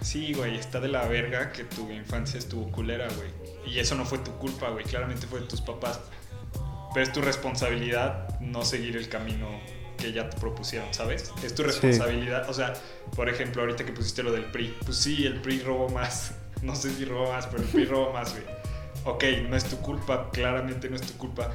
Sí, 0.00 0.34
güey, 0.34 0.56
está 0.56 0.80
de 0.80 0.88
la 0.88 1.06
verga 1.06 1.52
que 1.52 1.64
tu 1.64 1.90
infancia 1.90 2.38
estuvo 2.38 2.70
culera, 2.72 3.08
güey. 3.16 3.30
Y 3.72 3.78
eso 3.78 3.94
no 3.94 4.04
fue 4.04 4.18
tu 4.18 4.32
culpa, 4.32 4.70
güey, 4.70 4.84
claramente 4.84 5.26
fue 5.26 5.40
de 5.40 5.46
tus 5.46 5.60
papás. 5.60 6.00
Pero 6.92 7.06
es 7.06 7.12
tu 7.12 7.20
responsabilidad 7.20 8.38
no 8.40 8.64
seguir 8.64 8.96
el 8.96 9.08
camino 9.08 9.48
que 9.96 10.12
ya 10.12 10.28
te 10.28 10.38
propusieron, 10.38 10.92
¿sabes? 10.92 11.32
Es 11.44 11.54
tu 11.54 11.62
responsabilidad. 11.62 12.50
O 12.50 12.52
sea, 12.52 12.74
por 13.14 13.28
ejemplo, 13.28 13.62
ahorita 13.62 13.84
que 13.84 13.92
pusiste 13.92 14.22
lo 14.22 14.32
del 14.32 14.46
PRI, 14.46 14.74
pues 14.84 14.96
sí, 14.96 15.24
el 15.24 15.40
PRI 15.40 15.60
robó 15.60 15.88
más. 15.88 16.34
No 16.62 16.76
sé 16.76 16.94
si 16.94 17.04
robó 17.04 17.32
más, 17.32 17.48
pero 17.48 17.60
el 17.60 17.68
PRI 17.68 17.86
robó 17.86 18.12
más, 18.12 18.30
güey. 18.30 18.44
Ok, 19.04 19.24
no 19.48 19.56
es 19.56 19.64
tu 19.64 19.78
culpa, 19.78 20.30
claramente 20.30 20.88
no 20.88 20.94
es 20.94 21.02
tu 21.02 21.14
culpa. 21.14 21.50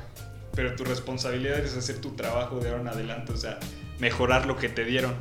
Pero 0.54 0.76
tu 0.76 0.84
responsabilidad 0.84 1.60
es 1.60 1.78
hacer 1.78 2.02
tu 2.02 2.12
trabajo 2.18 2.60
de 2.60 2.68
ahora 2.68 2.82
en 2.82 2.88
adelante, 2.90 3.32
o 3.32 3.38
sea, 3.38 3.58
mejorar 4.00 4.46
lo 4.46 4.58
que 4.58 4.68
te 4.68 4.84
dieron. 4.84 5.16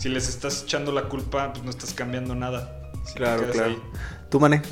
Si 0.00 0.08
les 0.08 0.28
estás 0.30 0.62
echando 0.62 0.92
la 0.92 1.08
culpa, 1.10 1.52
pues 1.52 1.62
no 1.62 1.70
estás 1.70 1.92
cambiando 1.92 2.34
nada. 2.34 2.90
Si 3.06 3.12
Claro, 3.14 3.46
claro. 3.50 3.70
ahí. 3.72 3.78
Tú, 4.30 4.40
Mane, 4.40 4.62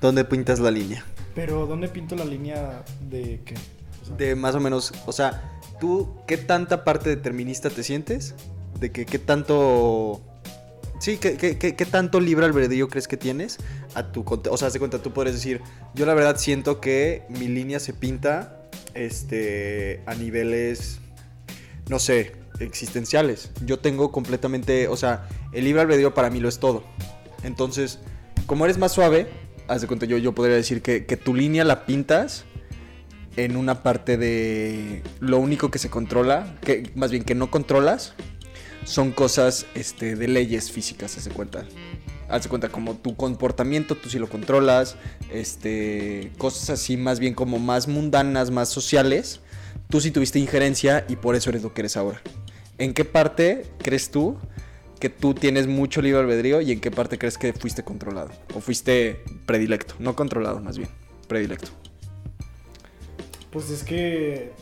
¿dónde 0.00 0.24
pintas 0.24 0.60
la 0.60 0.70
línea? 0.70 1.04
Pero, 1.34 1.66
¿dónde 1.66 1.88
pinto 1.88 2.14
la 2.14 2.24
línea 2.24 2.84
de 3.10 3.40
qué? 3.44 3.54
O 4.02 4.06
sea, 4.06 4.16
De 4.16 4.36
más 4.36 4.54
o 4.54 4.60
menos, 4.60 4.92
o 5.06 5.10
sea, 5.12 5.60
¿tú 5.80 6.14
qué 6.28 6.36
tanta 6.36 6.84
parte 6.84 7.08
determinista 7.10 7.70
te 7.70 7.82
sientes? 7.82 8.36
De 8.78 8.92
que 8.92 9.04
qué 9.04 9.18
tanto... 9.18 10.20
Sí, 11.00 11.16
¿qué, 11.18 11.36
qué, 11.36 11.58
qué- 11.58 11.74
qué 11.74 11.84
tanto 11.84 12.20
libre 12.20 12.46
albedrío 12.46 12.88
crees 12.88 13.08
que 13.08 13.16
tienes 13.16 13.58
a 13.94 14.12
tu 14.12 14.24
cont- 14.24 14.48
O 14.50 14.56
sea, 14.56 14.68
haz 14.68 14.74
de 14.74 14.78
cuenta, 14.78 15.00
tú 15.00 15.12
podrías 15.12 15.34
decir, 15.34 15.60
yo 15.94 16.06
la 16.06 16.14
verdad 16.14 16.36
siento 16.36 16.80
que 16.80 17.24
mi 17.28 17.48
línea 17.48 17.80
se 17.80 17.92
pinta 17.94 18.62
este, 18.94 20.02
a 20.06 20.14
niveles, 20.14 20.98
no 21.88 21.98
sé, 22.00 22.32
existenciales. 22.60 23.50
Yo 23.64 23.78
tengo 23.78 24.12
completamente, 24.12 24.88
o 24.88 24.96
sea, 24.96 25.28
el 25.52 25.64
libre 25.64 25.82
albedrío 25.82 26.14
para 26.14 26.30
mí 26.30 26.40
lo 26.40 26.48
es 26.48 26.58
todo. 26.58 26.84
Entonces, 27.42 28.00
como 28.46 28.64
eres 28.64 28.78
más 28.78 28.92
suave, 28.92 29.28
haz 29.68 29.80
de 29.80 29.86
cuenta, 29.86 30.06
yo, 30.06 30.18
yo 30.18 30.34
podría 30.34 30.56
decir 30.56 30.82
que, 30.82 31.06
que 31.06 31.16
tu 31.16 31.34
línea 31.34 31.64
la 31.64 31.86
pintas 31.86 32.44
en 33.36 33.56
una 33.56 33.82
parte 33.82 34.16
de 34.16 35.02
lo 35.20 35.38
único 35.38 35.70
que 35.70 35.78
se 35.78 35.90
controla, 35.90 36.56
que 36.62 36.90
más 36.96 37.10
bien 37.10 37.22
que 37.22 37.34
no 37.34 37.50
controlas, 37.50 38.14
son 38.84 39.12
cosas 39.12 39.66
este, 39.74 40.16
de 40.16 40.28
leyes 40.28 40.72
físicas, 40.72 41.16
haz 41.16 41.24
de 41.24 41.30
cuenta. 41.30 41.64
Haz 42.28 42.42
de 42.42 42.48
cuenta 42.48 42.68
como 42.68 42.94
tu 42.96 43.16
comportamiento, 43.16 43.94
tú 43.94 44.10
sí 44.10 44.18
lo 44.18 44.28
controlas, 44.28 44.96
este, 45.32 46.32
cosas 46.36 46.70
así 46.70 46.96
más 46.96 47.20
bien 47.20 47.32
como 47.32 47.58
más 47.58 47.88
mundanas, 47.88 48.50
más 48.50 48.68
sociales, 48.68 49.40
tú 49.88 50.00
sí 50.00 50.10
tuviste 50.10 50.38
injerencia 50.38 51.06
y 51.08 51.16
por 51.16 51.36
eso 51.36 51.50
eres 51.50 51.62
lo 51.62 51.72
que 51.72 51.82
eres 51.82 51.96
ahora. 51.96 52.20
¿En 52.78 52.94
qué 52.94 53.04
parte 53.04 53.64
crees 53.78 54.10
tú 54.10 54.36
que 55.00 55.08
tú 55.08 55.34
tienes 55.34 55.66
mucho 55.66 56.00
libre 56.02 56.20
albedrío 56.20 56.60
y 56.60 56.72
en 56.72 56.80
qué 56.80 56.90
parte 56.90 57.18
crees 57.18 57.38
que 57.38 57.52
fuiste 57.52 57.82
controlado? 57.82 58.30
O 58.54 58.60
fuiste 58.60 59.22
predilecto, 59.46 59.94
no 59.98 60.14
controlado 60.14 60.60
más 60.60 60.78
bien, 60.78 60.90
predilecto. 61.26 61.68
Pues 63.50 63.70
es 63.70 63.82
que 63.82 64.52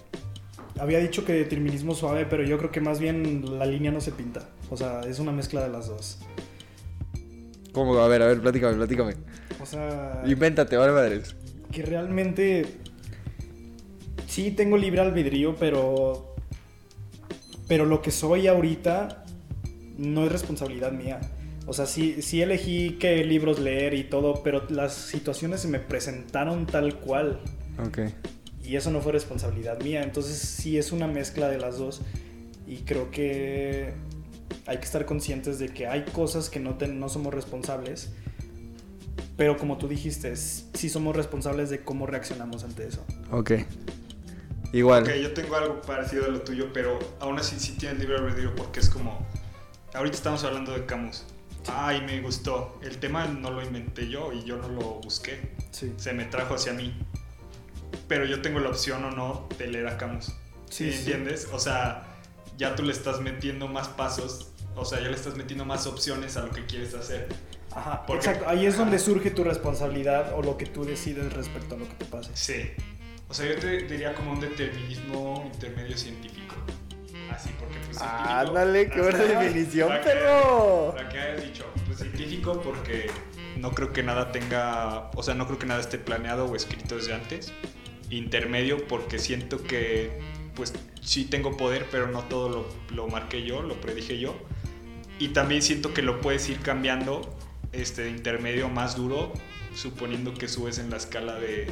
había 0.78 0.98
dicho 0.98 1.24
que 1.24 1.32
determinismo 1.32 1.94
suave, 1.94 2.26
pero 2.26 2.42
yo 2.44 2.56
creo 2.58 2.70
que 2.70 2.80
más 2.80 3.00
bien 3.00 3.58
la 3.58 3.66
línea 3.66 3.90
no 3.90 4.00
se 4.00 4.12
pinta. 4.12 4.48
O 4.70 4.76
sea, 4.76 5.00
es 5.02 5.18
una 5.18 5.32
mezcla 5.32 5.62
de 5.62 5.68
las 5.70 5.88
dos. 5.88 6.18
¿Cómo? 7.72 7.98
A 7.98 8.08
ver, 8.08 8.22
a 8.22 8.26
ver, 8.26 8.40
platícame, 8.40 8.74
platícame. 8.76 9.14
O 9.60 9.66
sea, 9.66 10.22
Invéntate, 10.26 10.76
vale 10.76 10.92
madres. 10.92 11.34
que 11.72 11.82
realmente 11.82 12.66
sí 14.26 14.50
tengo 14.52 14.76
libre 14.78 15.00
albedrío, 15.00 15.56
pero 15.56 16.35
pero 17.68 17.84
lo 17.84 18.02
que 18.02 18.10
soy 18.10 18.46
ahorita 18.46 19.24
no 19.98 20.24
es 20.26 20.32
responsabilidad 20.32 20.92
mía. 20.92 21.20
O 21.66 21.72
sea, 21.72 21.86
sí, 21.86 22.22
sí 22.22 22.42
elegí 22.42 22.96
qué 23.00 23.24
libros 23.24 23.58
leer 23.58 23.94
y 23.94 24.04
todo, 24.04 24.42
pero 24.44 24.64
las 24.70 24.94
situaciones 24.94 25.60
se 25.60 25.68
me 25.68 25.80
presentaron 25.80 26.66
tal 26.66 27.00
cual. 27.00 27.40
Ok. 27.84 27.98
Y 28.64 28.76
eso 28.76 28.90
no 28.90 29.00
fue 29.00 29.12
responsabilidad 29.12 29.80
mía. 29.82 30.02
Entonces 30.02 30.36
sí 30.38 30.78
es 30.78 30.92
una 30.92 31.08
mezcla 31.08 31.48
de 31.48 31.58
las 31.58 31.78
dos. 31.78 32.02
Y 32.68 32.78
creo 32.78 33.10
que 33.10 33.94
hay 34.66 34.78
que 34.78 34.84
estar 34.84 35.06
conscientes 35.06 35.58
de 35.58 35.68
que 35.68 35.86
hay 35.86 36.04
cosas 36.04 36.50
que 36.50 36.60
no, 36.60 36.74
te- 36.76 36.88
no 36.88 37.08
somos 37.08 37.32
responsables. 37.34 38.12
Pero 39.36 39.56
como 39.56 39.76
tú 39.76 39.88
dijiste, 39.88 40.34
sí 40.36 40.88
somos 40.88 41.14
responsables 41.16 41.68
de 41.70 41.80
cómo 41.80 42.06
reaccionamos 42.06 42.64
ante 42.64 42.86
eso. 42.86 43.04
Ok. 43.30 43.52
Igual. 44.72 45.04
Ok, 45.04 45.10
yo 45.22 45.32
tengo 45.32 45.56
algo 45.56 45.80
parecido 45.82 46.26
a 46.26 46.28
lo 46.28 46.40
tuyo, 46.40 46.72
pero 46.72 46.98
aún 47.20 47.38
así 47.38 47.58
sí 47.58 47.72
tiene 47.78 47.98
libre 47.98 48.16
albedrío 48.16 48.54
porque 48.54 48.80
es 48.80 48.88
como... 48.90 49.26
Ahorita 49.94 50.16
estamos 50.16 50.44
hablando 50.44 50.72
de 50.72 50.84
Camus. 50.84 51.24
Ay, 51.72 52.02
me 52.02 52.20
gustó. 52.20 52.78
El 52.82 52.98
tema 52.98 53.26
no 53.26 53.50
lo 53.50 53.62
inventé 53.62 54.08
yo 54.08 54.32
y 54.32 54.44
yo 54.44 54.56
no 54.58 54.68
lo 54.68 54.80
busqué. 55.00 55.52
Sí. 55.70 55.92
Se 55.96 56.12
me 56.12 56.24
trajo 56.26 56.54
hacia 56.54 56.72
mí. 56.72 56.94
Pero 58.08 58.24
yo 58.26 58.42
tengo 58.42 58.60
la 58.60 58.68
opción 58.68 59.04
o 59.04 59.10
no 59.10 59.48
de 59.58 59.66
leer 59.68 59.86
a 59.88 59.96
Camus. 59.96 60.26
Sí, 60.68 60.92
sí. 60.92 60.98
¿Entiendes? 60.98 61.48
O 61.52 61.58
sea, 61.58 62.06
ya 62.58 62.74
tú 62.76 62.82
le 62.82 62.92
estás 62.92 63.20
metiendo 63.20 63.68
más 63.68 63.88
pasos. 63.88 64.52
O 64.74 64.84
sea, 64.84 65.00
ya 65.00 65.08
le 65.08 65.16
estás 65.16 65.36
metiendo 65.36 65.64
más 65.64 65.86
opciones 65.86 66.36
a 66.36 66.42
lo 66.42 66.50
que 66.52 66.66
quieres 66.66 66.94
hacer. 66.94 67.28
Ajá, 67.74 68.04
Porque- 68.06 68.26
exacto. 68.26 68.48
Ahí 68.48 68.66
es 68.66 68.76
donde 68.76 68.98
surge 68.98 69.30
tu 69.30 69.42
responsabilidad 69.44 70.34
o 70.36 70.42
lo 70.42 70.56
que 70.58 70.66
tú 70.66 70.84
decides 70.84 71.32
respecto 71.32 71.74
a 71.74 71.78
lo 71.78 71.88
que 71.88 71.94
te 71.94 72.04
pase. 72.04 72.30
Sí. 72.34 72.70
O 73.28 73.34
sea, 73.34 73.46
yo 73.46 73.58
te 73.58 73.78
diría 73.82 74.14
como 74.14 74.32
un 74.32 74.40
determinismo 74.40 75.50
intermedio 75.52 75.96
científico. 75.96 76.54
Así, 77.30 77.50
porque 77.58 77.76
pues 77.86 77.98
científico... 77.98 78.28
Ándale, 78.30 78.88
qué 78.88 79.00
buena 79.00 79.18
definición, 79.18 79.88
Para 79.88 80.00
que- 80.00 80.08
perro. 80.10 80.92
Para 80.94 81.08
que 81.08 81.18
hayas 81.18 81.44
dicho, 81.44 81.66
pues 81.86 81.98
científico 81.98 82.60
porque 82.62 83.10
no 83.56 83.72
creo 83.72 83.92
que 83.92 84.02
nada 84.02 84.30
tenga... 84.32 85.10
O 85.14 85.22
sea, 85.22 85.34
no 85.34 85.46
creo 85.46 85.58
que 85.58 85.66
nada 85.66 85.80
esté 85.80 85.98
planeado 85.98 86.46
o 86.46 86.54
escrito 86.54 86.96
desde 86.96 87.14
antes. 87.14 87.52
Intermedio 88.10 88.86
porque 88.86 89.18
siento 89.18 89.62
que 89.62 90.20
pues 90.54 90.72
sí 91.02 91.24
tengo 91.24 91.56
poder, 91.56 91.86
pero 91.90 92.06
no 92.06 92.22
todo 92.24 92.48
lo, 92.48 92.66
lo 92.94 93.08
marqué 93.08 93.42
yo, 93.42 93.60
lo 93.62 93.80
predije 93.80 94.18
yo. 94.18 94.36
Y 95.18 95.28
también 95.28 95.62
siento 95.62 95.92
que 95.92 96.02
lo 96.02 96.20
puedes 96.20 96.48
ir 96.48 96.60
cambiando 96.60 97.36
este 97.72 98.02
de 98.02 98.10
intermedio 98.10 98.68
más 98.68 98.96
duro, 98.96 99.32
suponiendo 99.74 100.32
que 100.32 100.46
subes 100.48 100.78
en 100.78 100.88
la 100.90 100.96
escala 100.96 101.34
de, 101.34 101.66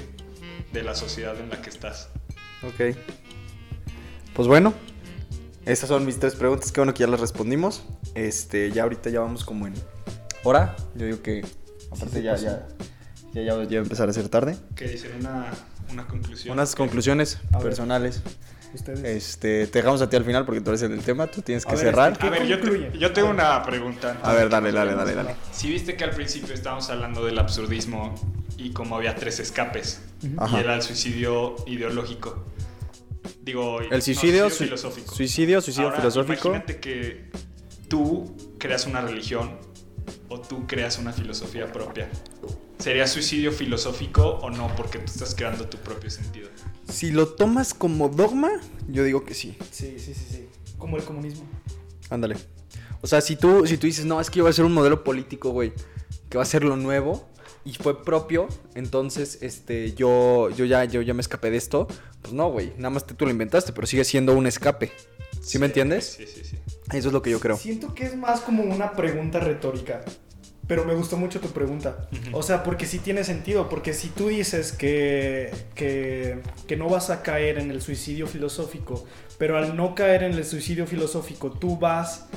de 0.72 0.82
la 0.82 0.94
sociedad 0.94 1.38
en 1.40 1.50
la 1.50 1.61
que 1.62 1.70
estás. 1.70 2.09
Ok. 2.62 2.96
Pues 4.34 4.48
bueno, 4.48 4.74
estas 5.64 5.88
son 5.88 6.05
mis 6.05 6.18
tres 6.18 6.34
preguntas. 6.34 6.72
Qué 6.72 6.80
bueno 6.80 6.92
que 6.94 7.00
ya 7.00 7.07
las 7.07 7.20
respondimos. 7.20 7.84
Este, 8.14 8.70
ya 8.70 8.82
ahorita 8.84 9.11
ya 9.11 9.20
vamos 9.20 9.44
como 9.44 9.66
en 9.66 9.74
hora. 10.42 10.74
Yo 10.94 11.07
digo 11.07 11.22
que 11.22 11.44
Aparte 11.90 12.16
se 12.16 12.22
ya, 12.22 12.32
pasó. 12.32 12.44
ya, 12.44 12.66
ya, 13.34 13.42
ya, 13.42 13.44
ya 13.44 13.55
va 13.55 13.62
a 13.62 13.74
empezar 13.76 14.09
a 14.09 14.12
ser 14.12 14.28
tarde. 14.28 14.57
Que 14.74 14.88
dicen 14.88 15.12
una, 15.20 15.46
una 15.92 16.07
conclusión. 16.07 16.52
Unas 16.55 16.74
conclusiones 16.74 17.38
A 17.52 17.59
ver. 17.59 17.68
personales. 17.68 18.22
Ustedes. 18.74 19.05
Este, 19.05 19.68
te 19.68 19.78
dejamos 19.78 20.02
a 20.02 20.11
ti 20.11 20.16
al 20.16 20.24
final 20.24 20.44
porque 20.44 20.61
tú 20.61 20.70
eres 20.70 20.82
el 20.82 20.90
del 20.90 21.02
tema, 21.02 21.28
tú 21.28 21.42
tienes 21.42 21.64
A 21.64 21.68
que 21.70 21.76
ver, 21.76 21.84
cerrar. 21.84 22.12
este, 22.14 22.26
A 22.26 22.30
ver, 22.30 22.44
yo, 22.48 22.61
te- 22.61 22.98
yo 22.98 23.12
tengo 23.12 23.28
A 23.28 23.32
ver. 23.32 23.40
una 23.44 23.62
pregunta. 23.62 24.18
A 24.20 24.32
ver, 24.32 24.48
dale, 24.48 24.72
dale, 24.72 24.96
dale, 24.96 25.14
dale. 25.14 25.36
Si 25.52 25.68
viste 25.70 25.96
que 25.96 26.02
al 26.02 26.11
principio 26.11 26.52
estábamos 26.55 26.90
hablando 26.90 27.24
del 27.24 27.38
absurdismo 27.38 28.12
y 28.57 28.70
como 28.70 28.96
había 28.96 29.14
tres 29.14 29.40
escapes. 29.40 30.00
Ajá. 30.38 30.57
y 30.57 30.61
era 30.61 30.74
el 30.74 30.82
suicidio 30.82 31.55
ideológico. 31.66 32.44
Digo, 33.42 33.80
no, 33.80 33.90
El 33.94 34.00
suicidio, 34.02 34.48
sui- 34.48 34.66
filosófico. 34.66 35.14
suicidio, 35.14 35.61
suicidio 35.61 35.88
Ahora, 35.88 35.98
filosófico. 36.00 36.48
Imagínate 36.48 36.80
que 36.80 37.30
tú 37.88 38.34
creas 38.59 38.86
una 38.86 39.00
religión 39.02 39.59
o 40.28 40.40
tú 40.40 40.66
creas 40.66 40.98
una 40.98 41.12
filosofía 41.12 41.70
propia. 41.72 42.09
¿Sería 42.78 43.07
suicidio 43.07 43.52
filosófico 43.52 44.22
o 44.42 44.50
no? 44.50 44.74
Porque 44.76 44.98
tú 44.98 45.05
estás 45.07 45.34
creando 45.34 45.68
tu 45.68 45.76
propio 45.78 46.11
sentido. 46.11 46.48
Si 46.88 47.11
lo 47.12 47.28
tomas 47.28 47.74
como 47.74 48.09
dogma, 48.09 48.50
yo 48.88 49.05
digo 49.05 49.24
que 49.24 49.34
sí. 49.34 49.57
Sí, 49.70 49.96
sí, 49.98 50.14
sí, 50.14 50.26
sí. 50.30 50.48
Como 50.78 50.96
el 50.96 51.05
comunismo. 51.05 51.44
Ándale. 52.11 52.36
O 53.02 53.07
sea, 53.07 53.20
si 53.20 53.36
tú, 53.36 53.66
si 53.66 53.76
tú 53.76 53.86
dices, 53.86 54.05
no, 54.07 54.20
es 54.20 54.30
que 54.30 54.38
yo 54.38 54.44
voy 54.44 54.50
a 54.50 54.55
ser 54.55 54.64
un 54.64 54.72
modelo 54.72 55.05
político, 55.05 55.50
güey, 55.50 55.72
que 56.30 56.38
va 56.38 56.42
a 56.42 56.46
ser 56.46 56.64
lo 56.64 56.76
nuevo 56.76 57.28
y 57.64 57.72
fue 57.74 58.02
propio, 58.04 58.48
entonces, 58.74 59.38
este, 59.42 59.94
yo, 59.94 60.50
yo 60.50 60.64
ya, 60.64 60.84
yo 60.84 61.00
ya 61.02 61.14
me 61.14 61.20
escapé 61.22 61.50
de 61.50 61.56
esto. 61.56 61.86
Pues 62.22 62.32
no, 62.34 62.50
güey, 62.50 62.72
nada 62.76 62.90
más 62.90 63.06
te- 63.06 63.14
tú 63.14 63.24
lo 63.24 63.30
inventaste, 63.30 63.72
pero 63.72 63.86
sigue 63.86 64.04
siendo 64.04 64.34
un 64.34 64.46
escape. 64.46 64.92
¿Sí, 65.40 65.58
me 65.58 65.66
entiendes? 65.66 66.16
Sí, 66.18 66.26
sí, 66.26 66.42
sí. 66.44 66.58
Eso 66.92 67.08
es 67.08 67.12
lo 67.14 67.22
que 67.22 67.30
yo 67.30 67.40
creo. 67.40 67.56
Siento 67.56 67.94
que 67.94 68.04
es 68.04 68.16
más 68.16 68.40
como 68.40 68.62
una 68.62 68.92
pregunta 68.92 69.40
retórica. 69.40 70.02
Pero 70.66 70.86
me 70.86 70.94
gustó 70.94 71.18
mucho 71.18 71.40
tu 71.40 71.48
pregunta. 71.48 72.08
O 72.32 72.42
sea, 72.42 72.62
porque 72.62 72.86
sí 72.86 72.98
tiene 72.98 73.22
sentido. 73.24 73.68
Porque 73.68 73.92
si 73.92 74.08
tú 74.08 74.28
dices 74.28 74.72
que, 74.72 75.50
que, 75.74 76.40
que 76.66 76.76
no 76.78 76.88
vas 76.88 77.10
a 77.10 77.22
caer 77.22 77.58
en 77.58 77.70
el 77.70 77.82
suicidio 77.82 78.26
filosófico, 78.26 79.04
pero 79.36 79.58
al 79.58 79.76
no 79.76 79.94
caer 79.94 80.22
en 80.22 80.32
el 80.32 80.44
suicidio 80.46 80.86
filosófico, 80.86 81.50
tú 81.50 81.76
vas 81.78 82.28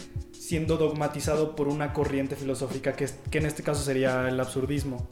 siendo 0.48 0.78
dogmatizado 0.78 1.56
por 1.56 1.68
una 1.68 1.92
corriente 1.94 2.36
filosófica 2.36 2.94
que, 2.94 3.04
es- 3.06 3.16
que 3.30 3.40
en 3.40 3.46
este 3.48 3.64
caso 3.64 3.84
sería 3.84 4.28
el 4.30 4.40
absurdismo. 4.40 5.08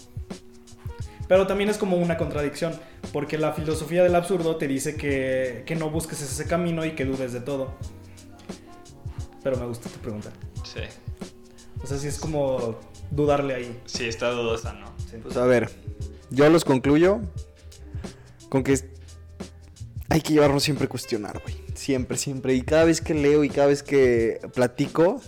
Pero 1.28 1.48
también 1.48 1.70
es 1.70 1.78
como 1.78 1.98
una 1.98 2.18
contradicción, 2.18 2.74
porque 3.12 3.38
la 3.38 3.52
filosofía 3.54 4.04
del 4.04 4.16
absurdo 4.16 4.58
te 4.58 4.68
dice 4.68 4.96
que, 4.96 5.64
que 5.66 5.76
no 5.76 5.90
busques 5.90 6.22
ese 6.22 6.46
camino 6.48 6.86
y 6.86 6.92
que 6.92 7.04
dudes 7.04 7.34
de 7.34 7.42
todo. 7.42 7.74
Pero 9.44 9.58
me 9.58 9.66
gustó 9.66 9.90
tu 9.90 10.00
pregunta. 10.00 10.30
Sí, 10.64 10.80
O 11.84 11.88
sea, 11.88 11.98
sí 11.98 12.08
es 12.08 12.18
como 12.20 12.80
dudarle 13.12 13.56
ahí. 13.56 13.82
sí 13.86 14.06
está 14.08 14.30
dudosa, 14.30 14.74
¿no? 14.74 14.88
Sí. 15.10 15.18
Pues 15.22 15.36
a 15.38 15.46
ver, 15.46 15.70
yo 16.30 16.50
los 16.50 16.64
concluyo 16.64 17.20
con 18.50 18.64
que 18.64 18.80
hay 20.10 20.22
que 20.22 20.34
llevarnos 20.34 20.64
siempre 20.64 20.86
a 20.86 20.90
cuestionar, 20.90 21.42
güey. 21.44 21.56
Siempre, 21.86 22.18
siempre. 22.18 22.56
Y 22.56 22.64
cada 22.64 22.84
vez 22.84 23.00
que 23.00 23.14
leo 23.14 23.44
y 23.44 23.50
cada 23.50 23.68
vez 23.68 23.84
que 23.84 24.40
platico, 24.56 25.22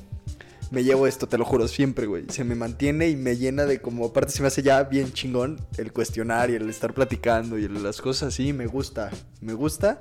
me 0.72 0.84
llevo 0.84 1.06
esto, 1.06 1.28
te 1.28 1.38
lo 1.38 1.46
juro, 1.46 1.68
siempre, 1.68 2.08
güey. 2.08 2.26
Se 2.30 2.44
me 2.44 2.56
mantiene 2.56 3.10
y 3.10 3.16
me 3.16 3.38
llena 3.38 3.66
de 3.66 3.80
como, 3.80 4.08
aparte 4.08 4.32
se 4.32 4.42
me 4.42 4.48
hace 4.48 4.64
ya 4.64 4.82
bien 4.82 5.14
chingón 5.14 5.64
el 5.78 5.94
cuestionar 5.94 6.50
y 6.50 6.56
el 6.56 6.68
estar 6.68 6.96
platicando 6.96 7.60
y 7.60 7.68
las 7.68 8.02
cosas 8.02 8.30
así, 8.30 8.54
me 8.54 8.66
gusta, 8.66 9.12
me 9.40 9.54
gusta. 9.54 10.00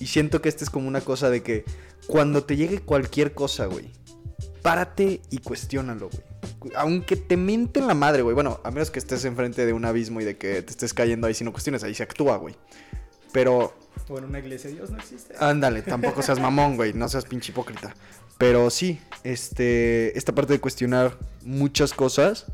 Y 0.00 0.06
siento 0.06 0.42
que 0.42 0.48
esta 0.48 0.64
es 0.64 0.70
como 0.70 0.88
una 0.88 1.02
cosa 1.02 1.30
de 1.30 1.44
que 1.44 1.64
cuando 2.08 2.42
te 2.42 2.56
llegue 2.56 2.80
cualquier 2.80 3.32
cosa, 3.32 3.66
güey, 3.66 3.92
párate 4.62 5.22
y 5.30 5.38
cuestiónalo, 5.38 6.10
güey. 6.10 6.72
Aunque 6.74 7.14
te 7.14 7.36
mienten 7.36 7.86
la 7.86 7.94
madre, 7.94 8.22
güey. 8.22 8.34
Bueno, 8.34 8.60
a 8.64 8.72
menos 8.72 8.90
que 8.90 8.98
estés 8.98 9.24
enfrente 9.24 9.64
de 9.66 9.72
un 9.72 9.84
abismo 9.84 10.20
y 10.20 10.24
de 10.24 10.36
que 10.36 10.62
te 10.62 10.70
estés 10.72 10.92
cayendo 10.92 11.28
ahí 11.28 11.34
si 11.34 11.44
no 11.44 11.52
cuestiones, 11.52 11.84
ahí 11.84 11.94
se 11.94 12.02
actúa, 12.02 12.38
güey. 12.38 12.56
Pero 13.32 13.72
O 14.10 14.18
en 14.18 14.24
una 14.24 14.40
iglesia, 14.40 14.68
Dios 14.70 14.90
no 14.90 14.98
existe. 14.98 15.34
Ándale, 15.38 15.82
tampoco 15.82 16.20
seas 16.20 16.40
mamón, 16.40 16.74
güey, 16.76 16.92
no 16.92 17.08
seas 17.08 17.24
pinche 17.24 17.52
hipócrita. 17.52 17.94
Pero 18.38 18.68
sí, 18.70 19.00
este, 19.22 20.18
esta 20.18 20.34
parte 20.34 20.52
de 20.52 20.60
cuestionar 20.60 21.16
muchas 21.44 21.94
cosas 21.94 22.46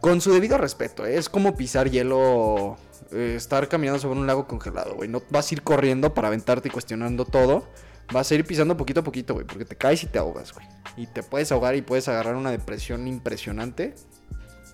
con 0.00 0.22
su 0.22 0.32
debido 0.32 0.56
respeto, 0.56 1.04
¿eh? 1.04 1.18
es 1.18 1.28
como 1.28 1.54
pisar 1.54 1.90
hielo, 1.90 2.78
eh, 3.12 3.34
estar 3.36 3.68
caminando 3.68 4.00
sobre 4.00 4.18
un 4.18 4.26
lago 4.26 4.46
congelado, 4.46 4.94
güey. 4.94 5.08
No 5.08 5.22
vas 5.28 5.50
a 5.50 5.54
ir 5.54 5.62
corriendo 5.62 6.14
para 6.14 6.28
aventarte 6.28 6.68
y 6.68 6.70
cuestionando 6.70 7.26
todo. 7.26 7.68
Vas 8.10 8.30
a 8.30 8.34
ir 8.34 8.44
pisando 8.44 8.76
poquito 8.76 9.00
a 9.00 9.04
poquito, 9.04 9.34
güey, 9.34 9.46
porque 9.46 9.66
te 9.66 9.76
caes 9.76 10.02
y 10.02 10.06
te 10.06 10.18
ahogas, 10.18 10.54
güey. 10.54 10.66
Y 10.96 11.06
te 11.08 11.22
puedes 11.22 11.52
ahogar 11.52 11.74
y 11.74 11.82
puedes 11.82 12.08
agarrar 12.08 12.36
una 12.36 12.50
depresión 12.50 13.06
impresionante 13.06 13.94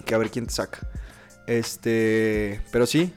que 0.05 0.15
a 0.15 0.19
ver 0.19 0.31
quién 0.31 0.47
te 0.47 0.53
saca. 0.53 0.79
Este, 1.47 2.61
pero 2.71 2.87
sí, 2.87 3.13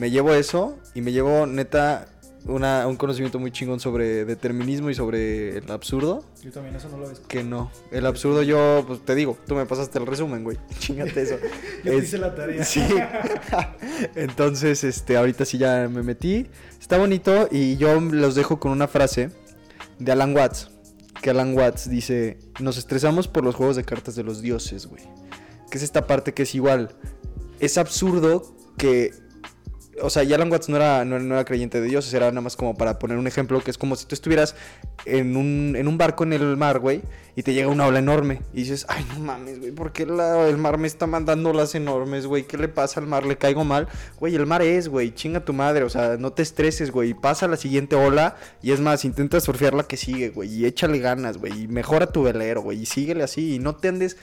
me 0.00 0.10
llevo 0.10 0.32
eso 0.32 0.76
y 0.94 1.00
me 1.02 1.12
llevo 1.12 1.46
neta 1.46 2.06
una- 2.46 2.86
un 2.86 2.96
conocimiento 2.96 3.38
muy 3.38 3.50
chingón 3.52 3.80
sobre 3.80 4.24
determinismo 4.24 4.88
y 4.88 4.94
sobre 4.94 5.58
el 5.58 5.70
absurdo. 5.70 6.24
Yo 6.42 6.50
también 6.50 6.74
eso 6.74 6.88
no 6.88 6.96
lo 6.96 7.06
ves. 7.08 7.20
Que 7.28 7.44
no, 7.44 7.70
el 7.92 8.06
absurdo 8.06 8.42
yo, 8.42 8.82
pues 8.86 9.04
te 9.04 9.14
digo, 9.14 9.36
tú 9.46 9.54
me 9.54 9.66
pasaste 9.66 9.98
el 9.98 10.06
resumen, 10.06 10.42
güey. 10.42 10.56
Chingate 10.78 11.20
eso. 11.20 11.36
Yo 11.84 11.92
Es- 11.92 12.04
hice 12.04 12.16
la 12.18 12.34
tarea. 12.34 12.64
Sí. 12.64 12.82
Entonces, 14.14 14.84
este, 14.84 15.16
ahorita 15.16 15.44
sí 15.44 15.58
ya 15.58 15.88
me 15.90 16.02
metí. 16.02 16.46
Está 16.80 16.98
bonito 16.98 17.48
y 17.50 17.76
yo 17.76 18.00
los 18.00 18.34
dejo 18.34 18.58
con 18.58 18.72
una 18.72 18.88
frase 18.88 19.30
de 19.98 20.12
Alan 20.12 20.34
Watts. 20.34 20.70
Que 21.22 21.30
Alan 21.30 21.54
Watts 21.54 21.90
dice, 21.90 22.38
nos 22.60 22.78
estresamos 22.78 23.28
por 23.28 23.44
los 23.44 23.54
juegos 23.54 23.76
de 23.76 23.84
cartas 23.84 24.14
de 24.16 24.22
los 24.22 24.40
dioses, 24.40 24.86
güey. 24.86 25.02
Que 25.70 25.76
es 25.76 25.84
esta 25.84 26.06
parte 26.06 26.32
que 26.32 26.44
es 26.44 26.54
igual. 26.54 26.94
Es 27.58 27.76
absurdo 27.78 28.56
que... 28.78 29.12
O 30.02 30.10
sea, 30.10 30.22
y 30.24 30.32
Alan 30.32 30.50
Watts 30.50 30.68
no 30.68 30.76
era, 30.76 31.04
no, 31.04 31.16
era 31.16 31.44
creyente 31.44 31.80
de 31.80 31.88
dioses, 31.88 32.12
era 32.14 32.26
nada 32.30 32.40
más 32.40 32.56
como 32.56 32.76
para 32.76 32.98
poner 32.98 33.18
un 33.18 33.26
ejemplo, 33.26 33.60
que 33.62 33.70
es 33.70 33.78
como 33.78 33.96
si 33.96 34.06
tú 34.06 34.14
estuvieras 34.14 34.54
en 35.04 35.36
un, 35.36 35.74
en 35.76 35.88
un 35.88 35.98
barco 35.98 36.24
en 36.24 36.32
el 36.32 36.56
mar, 36.56 36.78
güey, 36.78 37.02
y 37.36 37.42
te 37.42 37.54
llega 37.54 37.68
una 37.68 37.86
ola 37.86 37.98
enorme, 37.98 38.42
y 38.52 38.58
dices, 38.62 38.86
ay, 38.88 39.04
no 39.12 39.20
mames, 39.20 39.58
güey, 39.60 39.72
¿por 39.72 39.92
qué 39.92 40.02
el 40.02 40.56
mar 40.56 40.78
me 40.78 40.86
está 40.86 41.06
mandando 41.06 41.50
olas 41.50 41.74
enormes, 41.74 42.26
güey? 42.26 42.44
¿Qué 42.44 42.56
le 42.56 42.68
pasa 42.68 43.00
al 43.00 43.06
mar? 43.06 43.24
¿Le 43.24 43.36
caigo 43.36 43.64
mal? 43.64 43.88
Güey, 44.18 44.34
el 44.34 44.46
mar 44.46 44.62
es, 44.62 44.88
güey, 44.88 45.14
chinga 45.14 45.44
tu 45.44 45.52
madre, 45.52 45.84
o 45.84 45.90
sea, 45.90 46.16
no 46.18 46.32
te 46.32 46.42
estreses, 46.42 46.90
güey, 46.90 47.14
pasa 47.14 47.48
la 47.48 47.56
siguiente 47.56 47.96
ola, 47.96 48.36
y 48.62 48.72
es 48.72 48.80
más, 48.80 49.04
intenta 49.04 49.40
surfear 49.40 49.74
la 49.74 49.84
que 49.84 49.96
sigue, 49.96 50.30
güey, 50.30 50.52
y 50.52 50.66
échale 50.66 50.98
ganas, 50.98 51.38
güey, 51.38 51.64
y 51.64 51.68
mejora 51.68 52.06
tu 52.06 52.22
velero, 52.22 52.62
güey, 52.62 52.82
y 52.82 52.86
síguele 52.86 53.22
así, 53.22 53.54
y 53.54 53.58
no 53.58 53.76
te 53.76 53.88
andes, 53.88 54.16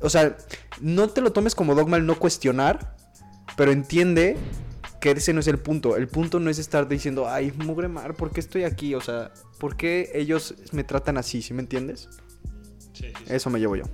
o 0.00 0.10
sea, 0.10 0.36
no 0.80 1.08
te 1.08 1.20
lo 1.20 1.32
tomes 1.32 1.54
como 1.54 1.74
dogma 1.74 1.96
el 1.96 2.06
no 2.06 2.18
cuestionar, 2.18 2.96
pero 3.56 3.72
entiende 3.72 4.36
que 5.14 5.20
ese 5.20 5.32
no 5.32 5.40
es 5.40 5.46
el 5.46 5.58
punto. 5.58 5.96
El 5.96 6.08
punto 6.08 6.40
no 6.40 6.50
es 6.50 6.58
estar 6.58 6.88
diciendo, 6.88 7.28
ay, 7.28 7.52
mugre 7.52 7.86
mar, 7.86 8.14
¿por 8.14 8.32
qué 8.32 8.40
estoy 8.40 8.64
aquí? 8.64 8.94
O 8.94 9.00
sea, 9.00 9.32
¿por 9.58 9.76
qué 9.76 10.10
ellos 10.14 10.54
me 10.72 10.82
tratan 10.82 11.16
así? 11.16 11.42
¿Sí 11.42 11.54
me 11.54 11.62
entiendes? 11.62 12.08
Sí, 12.92 13.04
sí, 13.06 13.12
sí. 13.16 13.24
Eso 13.28 13.48
me 13.50 13.60
llevo 13.60 13.76
yo. 13.76 13.84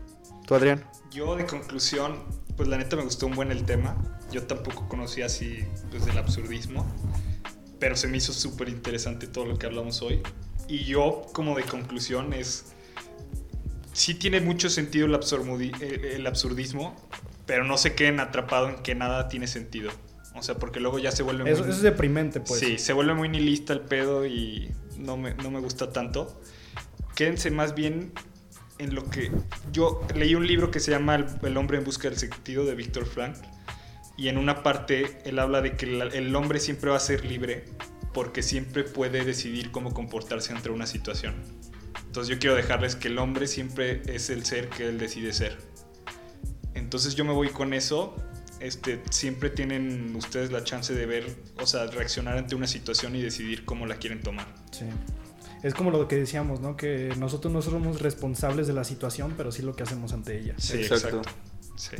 ¿Tú, 0.46 0.54
Adrián? 0.54 0.82
Yo 1.10 1.36
de 1.36 1.44
conclusión, 1.44 2.16
pues 2.56 2.68
la 2.68 2.78
neta 2.78 2.96
me 2.96 3.02
gustó 3.02 3.26
un 3.26 3.34
buen 3.34 3.50
el 3.50 3.64
tema. 3.64 3.94
Yo 4.30 4.44
tampoco 4.44 4.88
conocía 4.88 5.26
así 5.26 5.58
pues 5.90 6.06
del 6.06 6.16
absurdismo, 6.16 6.90
pero 7.78 7.94
se 7.94 8.08
me 8.08 8.16
hizo 8.16 8.32
súper 8.32 8.70
interesante 8.70 9.26
todo 9.26 9.44
lo 9.44 9.58
que 9.58 9.66
hablamos 9.66 10.00
hoy. 10.00 10.22
Y 10.66 10.84
yo 10.84 11.26
como 11.34 11.54
de 11.54 11.64
conclusión 11.64 12.32
es, 12.32 12.72
sí 13.92 14.14
tiene 14.14 14.40
mucho 14.40 14.70
sentido 14.70 15.04
el, 15.04 15.14
el 15.82 16.26
absurdismo, 16.26 16.96
pero 17.44 17.64
no 17.64 17.76
se 17.76 17.94
queden 17.94 18.18
atrapados 18.18 18.70
en 18.70 18.82
que 18.82 18.94
nada 18.94 19.28
tiene 19.28 19.46
sentido. 19.46 19.90
O 20.34 20.42
sea, 20.42 20.56
porque 20.56 20.80
luego 20.80 20.98
ya 20.98 21.12
se 21.12 21.22
vuelve 21.22 21.50
Eso, 21.50 21.62
muy... 21.62 21.70
eso 21.70 21.78
es 21.78 21.82
deprimente, 21.82 22.40
pues. 22.40 22.60
Sí, 22.60 22.78
se 22.78 22.92
vuelve 22.92 23.14
muy 23.14 23.28
nihilista 23.28 23.72
el 23.72 23.80
pedo 23.80 24.26
y 24.26 24.72
no 24.98 25.16
me, 25.16 25.34
no 25.34 25.50
me 25.50 25.60
gusta 25.60 25.92
tanto. 25.92 26.40
Quédense 27.14 27.50
más 27.50 27.74
bien 27.74 28.12
en 28.78 28.94
lo 28.94 29.08
que... 29.10 29.30
Yo 29.72 30.06
leí 30.14 30.34
un 30.34 30.46
libro 30.46 30.70
que 30.70 30.80
se 30.80 30.90
llama 30.90 31.16
El, 31.42 31.56
hombre 31.56 31.78
en 31.78 31.84
busca 31.84 32.08
del 32.08 32.18
sentido 32.18 32.64
de 32.64 32.74
Víctor 32.74 33.06
Frank 33.06 33.36
y 34.16 34.28
en 34.28 34.38
una 34.38 34.62
parte 34.62 35.18
él 35.24 35.38
habla 35.38 35.60
de 35.60 35.76
que 35.76 35.86
el 35.86 36.34
hombre 36.34 36.60
siempre 36.60 36.90
va 36.90 36.96
a 36.96 37.00
ser 37.00 37.24
libre 37.24 37.64
porque 38.12 38.42
siempre 38.42 38.84
puede 38.84 39.24
decidir 39.24 39.70
cómo 39.70 39.94
comportarse 39.94 40.52
ante 40.52 40.70
una 40.70 40.86
situación. 40.86 41.34
Entonces 42.06 42.34
yo 42.34 42.38
quiero 42.38 42.54
dejarles 42.54 42.96
que 42.96 43.08
el 43.08 43.18
hombre 43.18 43.46
siempre 43.46 44.02
es 44.06 44.28
el 44.30 44.44
ser 44.44 44.68
que 44.68 44.88
él 44.88 44.98
decide 44.98 45.32
ser. 45.32 45.56
Entonces 46.74 47.14
yo 47.14 47.24
me 47.24 47.32
voy 47.32 47.48
con 47.48 47.72
eso. 47.72 48.14
Este, 48.62 49.02
siempre 49.10 49.50
tienen 49.50 50.14
ustedes 50.14 50.52
la 50.52 50.62
chance 50.62 50.94
de 50.94 51.04
ver, 51.04 51.36
o 51.60 51.66
sea, 51.66 51.86
reaccionar 51.86 52.38
ante 52.38 52.54
una 52.54 52.68
situación 52.68 53.16
y 53.16 53.20
decidir 53.20 53.64
cómo 53.64 53.86
la 53.86 53.96
quieren 53.96 54.20
tomar. 54.22 54.46
Sí. 54.70 54.84
Es 55.64 55.74
como 55.74 55.90
lo 55.90 56.06
que 56.06 56.16
decíamos, 56.16 56.60
¿no? 56.60 56.76
Que 56.76 57.12
nosotros 57.18 57.52
no 57.52 57.60
somos 57.60 58.00
responsables 58.00 58.68
de 58.68 58.72
la 58.72 58.84
situación, 58.84 59.34
pero 59.36 59.50
sí 59.50 59.62
lo 59.62 59.74
que 59.74 59.82
hacemos 59.82 60.12
ante 60.12 60.38
ella. 60.38 60.54
Sí, 60.58 60.78
Exacto. 60.78 61.22
exacto. 61.22 61.30
Sí. 61.76 61.96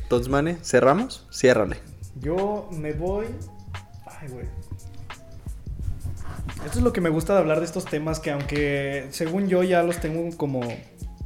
Entonces, 0.00 0.28
Mane, 0.28 0.58
¿cerramos? 0.62 1.26
Ciérrale. 1.32 1.78
Yo 2.20 2.68
me 2.72 2.92
voy. 2.92 3.26
Ay, 4.06 4.28
güey. 4.28 4.46
Esto 6.64 6.78
es 6.78 6.84
lo 6.84 6.92
que 6.92 7.00
me 7.00 7.10
gusta 7.10 7.34
de 7.34 7.40
hablar 7.40 7.58
de 7.58 7.66
estos 7.66 7.84
temas 7.84 8.20
que 8.20 8.30
aunque 8.30 9.08
según 9.10 9.48
yo 9.48 9.62
ya 9.62 9.82
los 9.82 10.00
tengo 10.00 10.36
como 10.36 10.60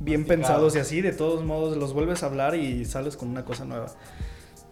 bien 0.02 0.24
pensados 0.24 0.74
y 0.76 0.78
así, 0.78 1.00
de 1.00 1.12
todos 1.12 1.44
modos 1.44 1.76
los 1.76 1.92
vuelves 1.92 2.22
a 2.22 2.26
hablar 2.26 2.54
y 2.54 2.84
sales 2.84 3.16
con 3.16 3.28
una 3.28 3.44
cosa 3.44 3.64
nueva. 3.64 3.86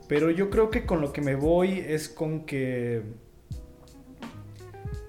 Pero 0.09 0.31
yo 0.31 0.51
creo 0.51 0.71
que 0.71 0.87
con 0.87 1.01
lo 1.01 1.13
que 1.13 1.21
me 1.21 1.37
voy 1.37 1.79
es 1.79 2.09
con 2.09 2.45
que 2.45 3.03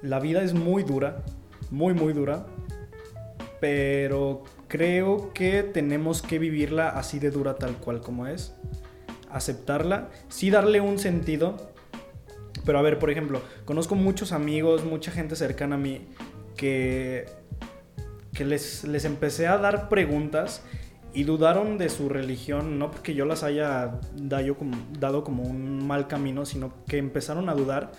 la 0.01 0.19
vida 0.19 0.43
es 0.43 0.53
muy 0.53 0.83
dura, 0.83 1.23
muy, 1.71 1.93
muy 1.93 2.13
dura, 2.13 2.45
pero 3.59 4.43
creo 4.67 5.33
que 5.33 5.63
tenemos 5.63 6.21
que 6.21 6.39
vivirla 6.39 6.89
así 6.89 7.19
de 7.19 7.31
dura 7.31 7.55
tal 7.55 7.77
cual 7.77 8.01
como 8.01 8.27
es, 8.27 8.53
aceptarla, 9.31 10.09
sí 10.29 10.49
darle 10.49 10.81
un 10.81 10.99
sentido, 10.99 11.71
pero 12.65 12.77
a 12.77 12.81
ver, 12.81 12.99
por 12.99 13.09
ejemplo, 13.09 13.41
conozco 13.65 13.95
muchos 13.95 14.31
amigos, 14.31 14.85
mucha 14.85 15.11
gente 15.11 15.35
cercana 15.35 15.75
a 15.75 15.79
mí 15.79 16.07
que, 16.55 17.25
que 18.33 18.45
les, 18.45 18.83
les 18.83 19.05
empecé 19.05 19.47
a 19.47 19.57
dar 19.57 19.89
preguntas 19.89 20.63
y 21.13 21.23
dudaron 21.23 21.77
de 21.77 21.89
su 21.89 22.09
religión, 22.09 22.79
no 22.79 22.91
porque 22.91 23.13
yo 23.13 23.25
las 23.25 23.43
haya 23.43 23.99
dado 24.15 24.55
como, 25.23 25.43
un 25.43 25.85
mal 25.85 26.07
camino, 26.07 26.45
sino 26.45 26.73
que 26.87 26.97
empezaron 26.97 27.49
a 27.49 27.53
dudar 27.53 27.91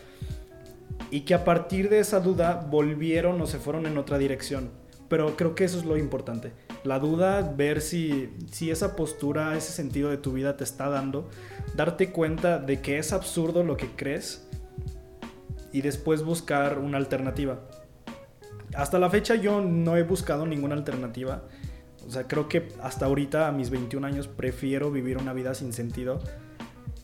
y 1.11 1.20
que 1.22 1.35
a 1.35 1.45
partir 1.45 1.91
de 1.91 1.99
esa 1.99 2.20
duda 2.20 2.66
volvieron 2.70 3.41
o 3.41 3.47
se 3.47 3.59
fueron 3.59 3.87
en 3.87 3.99
otra 3.99 4.18
dirección. 4.18 4.70
Pero 5.09 5.37
creo 5.37 5.55
que 5.55 5.64
eso 5.64 5.78
es 5.78 5.85
lo 5.85 5.99
importante. 5.99 6.53
La 6.85 6.99
duda, 6.99 7.43
ver 7.55 7.83
si, 7.83 8.30
si 8.51 8.70
esa 8.70 8.97
postura, 8.97 9.55
ese 9.59 9.72
sentido 9.72 10.09
de 10.09 10.16
tu 10.16 10.33
vida 10.33 10.57
te 10.57 10.64
está 10.64 10.89
dando, 10.89 11.28
darte 11.76 12.12
cuenta 12.12 12.59
de 12.59 12.80
que 12.80 12.99
es 12.99 13.12
absurdo 13.12 13.62
lo 13.62 13.76
que 13.76 13.89
crees 13.89 14.49
y 15.70 15.83
después 15.83 16.22
buscar 16.22 16.78
una 16.78 16.97
alternativa. 16.97 17.61
Hasta 18.75 18.99
la 18.99 19.11
fecha 19.11 19.35
yo 19.35 19.61
no 19.61 19.97
he 19.97 20.03
buscado 20.03 20.47
ninguna 20.47 20.75
alternativa. 20.75 21.43
O 22.07 22.11
sea, 22.11 22.27
creo 22.27 22.49
que 22.49 22.68
hasta 22.83 23.07
ahorita, 23.07 23.47
a 23.49 23.53
mis 23.53 23.70
21 23.70 24.07
años, 24.07 24.27
prefiero 24.29 24.91
vivir 24.91 25.18
una 25.18 25.33
vida 25.33 25.55
sin 25.55 25.73
sentido. 25.73 26.20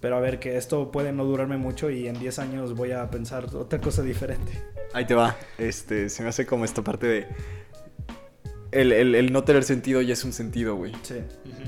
Pero 0.01 0.17
a 0.17 0.21
ver, 0.21 0.39
que 0.39 0.57
esto 0.57 0.91
puede 0.93 1.13
no 1.13 1.25
durarme 1.25 1.57
mucho 1.57 1.91
y 1.91 2.07
en 2.09 2.19
10 2.19 2.39
años 2.39 2.75
voy 2.75 2.93
a 2.93 3.11
pensar 3.11 3.47
otra 3.55 3.81
cosa 3.81 4.03
diferente. 4.03 4.53
Ahí 4.93 5.05
te 5.07 5.15
va. 5.15 5.37
Este, 5.59 6.09
se 6.09 6.23
me 6.23 6.29
hace 6.31 6.47
como 6.47 6.65
esta 6.65 6.83
parte 6.83 7.07
de. 7.07 7.27
El, 8.71 8.93
el- 8.93 9.15
el 9.15 9.33
no 9.33 9.45
tener 9.45 9.65
sentido 9.65 10.03
ya 10.03 10.13
es 10.13 10.25
un 10.25 10.33
sentido, 10.33 10.77
güey. 10.77 10.93
Sí. 11.03 11.15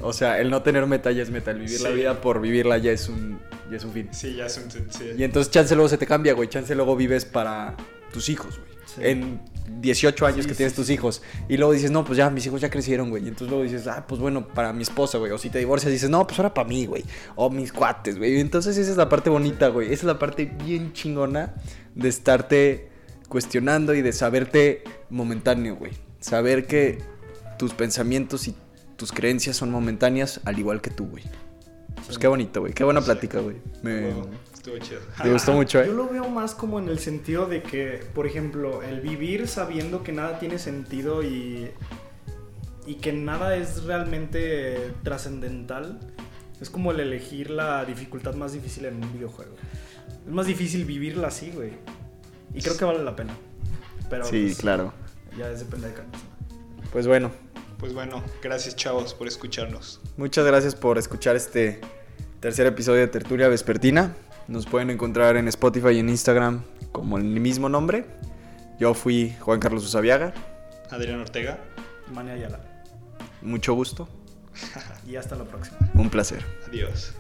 O 0.03 0.13
sea, 0.13 0.39
el 0.39 0.51
no 0.51 0.63
tener 0.63 0.87
meta 0.87 1.11
ya 1.13 1.23
es 1.23 1.31
meta. 1.31 1.51
El 1.51 1.61
vivir 1.61 1.81
la 1.81 1.91
vida 1.91 2.21
por 2.21 2.41
vivirla 2.41 2.77
ya 2.79 2.93
es 2.93 3.09
un, 3.09 3.41
ya 3.71 3.79
es 3.79 3.85
un 3.85 3.93
fin. 3.93 4.09
Sí, 4.13 4.37
ya 4.37 4.47
es 4.47 4.59
un... 4.59 4.71
sí. 4.71 5.11
Y 5.17 5.25
entonces 5.25 5.51
chance 5.51 5.75
luego 5.75 5.89
se 5.89 5.97
te 5.99 6.07
cambia, 6.07 6.35
güey. 6.35 6.49
Chance 6.49 6.75
luego 6.75 6.97
vives 6.97 7.25
para 7.25 7.75
tus 8.13 8.29
hijos, 8.29 8.59
güey. 8.59 8.71
Sí. 8.85 9.01
En 9.05 9.41
18 9.81 10.27
años 10.27 10.43
Sí, 10.43 10.49
que 10.49 10.55
sí, 10.55 10.57
tienes 10.59 10.73
sí. 10.73 10.77
tus 10.77 10.91
hijos. 10.91 11.23
Y 11.49 11.57
luego 11.57 11.73
dices, 11.73 11.91
no, 11.91 12.05
pues 12.05 12.17
ya, 12.17 12.29
mis 12.31 12.47
hijos 12.47 12.61
ya 12.61 12.71
crecieron, 12.71 13.11
güey. 13.11 13.25
Y 13.25 13.29
entonces 13.29 13.49
luego 13.49 13.63
dices, 13.63 13.87
ah, 13.87 14.05
pues 14.07 14.21
bueno, 14.21 14.47
para 14.49 14.73
mi 14.73 14.83
esposa, 14.83 15.19
güey. 15.19 15.33
O 15.33 15.39
si 15.39 15.51
te 15.51 15.59
divorcias, 15.59 15.93
dices, 15.93 16.11
no, 16.11 16.27
pues 16.27 16.39
ahora 16.39 16.53
para 16.53 16.69
mí, 16.69 16.87
güey. 16.87 17.05
O 17.37 17.51
mis 17.51 17.73
cuates, 17.73 18.19
güey. 18.19 18.41
Entonces 18.41 18.77
esa 18.77 18.91
es 18.91 18.97
la 18.97 19.09
parte 19.09 19.31
bonita, 19.31 19.69
güey. 19.69 19.87
Esa 19.87 19.95
es 19.95 20.05
la 20.05 20.19
parte 20.19 20.47
bien 20.65 20.93
chingona 20.93 21.55
de 21.95 22.09
estarte 22.09 22.89
cuestionando 23.29 23.95
y 23.95 24.03
de 24.03 24.13
saberte 24.13 24.83
momentáneo, 25.09 25.77
güey. 25.77 25.93
Saber 26.21 26.67
que 26.67 26.99
tus 27.59 27.73
pensamientos 27.75 28.49
y 28.49 28.55
tus 28.97 29.13
creencias 29.13 29.57
son 29.57 29.71
momentáneas, 29.71 30.41
al 30.45 30.59
igual 30.59 30.81
que 30.81 30.91
tú, 30.91 31.07
güey. 31.07 31.25
Pues 32.07 32.19
qué 32.19 32.27
bonito, 32.27 32.61
güey. 32.61 32.73
Qué 32.73 32.85
buena 32.85 33.01
plática, 33.01 33.41
güey. 33.41 33.57
Me, 33.83 34.13
estuvo 34.61 34.79
chido. 34.79 35.01
me 35.25 35.33
gustó 35.33 35.53
mucho, 35.55 35.83
Yo 35.85 35.91
¿eh? 35.91 35.95
lo 35.95 36.09
veo 36.09 36.29
más 36.29 36.55
como 36.55 36.79
en 36.79 36.89
el 36.89 36.99
sentido 36.99 37.47
de 37.47 37.63
que, 37.63 38.05
por 38.15 38.27
ejemplo, 38.27 38.83
el 38.83 39.01
vivir 39.01 39.49
sabiendo 39.49 40.03
que 40.03 40.13
nada 40.13 40.39
tiene 40.39 40.59
sentido 40.59 41.23
y, 41.23 41.71
y 42.87 42.95
que 42.97 43.13
nada 43.13 43.57
es 43.57 43.85
realmente 43.85 44.93
trascendental, 45.03 45.99
es 46.61 46.69
como 46.69 46.93
el 46.93 47.01
elegir 47.01 47.49
la 47.51 47.85
dificultad 47.87 48.35
más 48.35 48.53
difícil 48.53 48.85
en 48.85 49.03
un 49.03 49.13
videojuego. 49.15 49.55
Es 50.27 50.33
más 50.33 50.47
difícil 50.47 50.85
vivirla 50.85 51.29
así, 51.29 51.51
güey. 51.53 51.73
Y 52.55 52.61
creo 52.61 52.77
que 52.77 52.85
vale 52.85 53.03
la 53.03 53.17
pena. 53.17 53.35
Pero 54.11 54.25
Sí, 54.27 54.43
pues, 54.47 54.59
claro. 54.59 54.93
ya 55.39 55.49
es 55.51 55.61
depende 55.61 55.89
de 55.89 55.95
cada 55.95 56.09
persona. 56.11 56.31
Pues 56.93 57.07
bueno, 57.07 57.31
Pues 57.79 57.95
bueno, 57.95 58.23
gracias 58.43 58.77
chavos 58.77 59.15
por 59.15 59.27
escucharnos. 59.27 60.01
muchas 60.19 60.45
gracias 60.45 60.75
por 60.75 60.99
escuchar 60.99 61.35
este 61.37 61.81
tercer 62.41 62.67
episodio 62.67 63.01
de 63.01 63.07
Tertulia 63.09 63.49
Vespertina. 63.49 64.15
Nos 64.49 64.67
pueden 64.67 64.91
encontrar 64.91 65.37
en 65.37 65.49
Spotify 65.49 65.91
y 65.91 65.99
en 66.01 66.09
Instagram 66.09 66.65
como 66.93 67.19
el 67.19 67.25
mismo 67.25 67.69
nombre. 67.69 68.05
Yo 68.79 68.95
fui 68.95 69.35
Juan 69.41 69.61
Carlos 69.61 69.85
Usabiaga. 69.85 70.33
Adrián 70.91 71.21
Ortega. 71.21 71.59
Mania 72.13 72.35
Ayala. 72.35 72.61
Mucho 73.43 73.75
gusto. 73.75 74.09
Y 75.07 75.17
hasta 75.17 75.35
la 75.35 75.45
próxima. 75.45 75.79
Un 75.95 76.11
placer. 76.11 76.45
Adiós. 76.69 77.15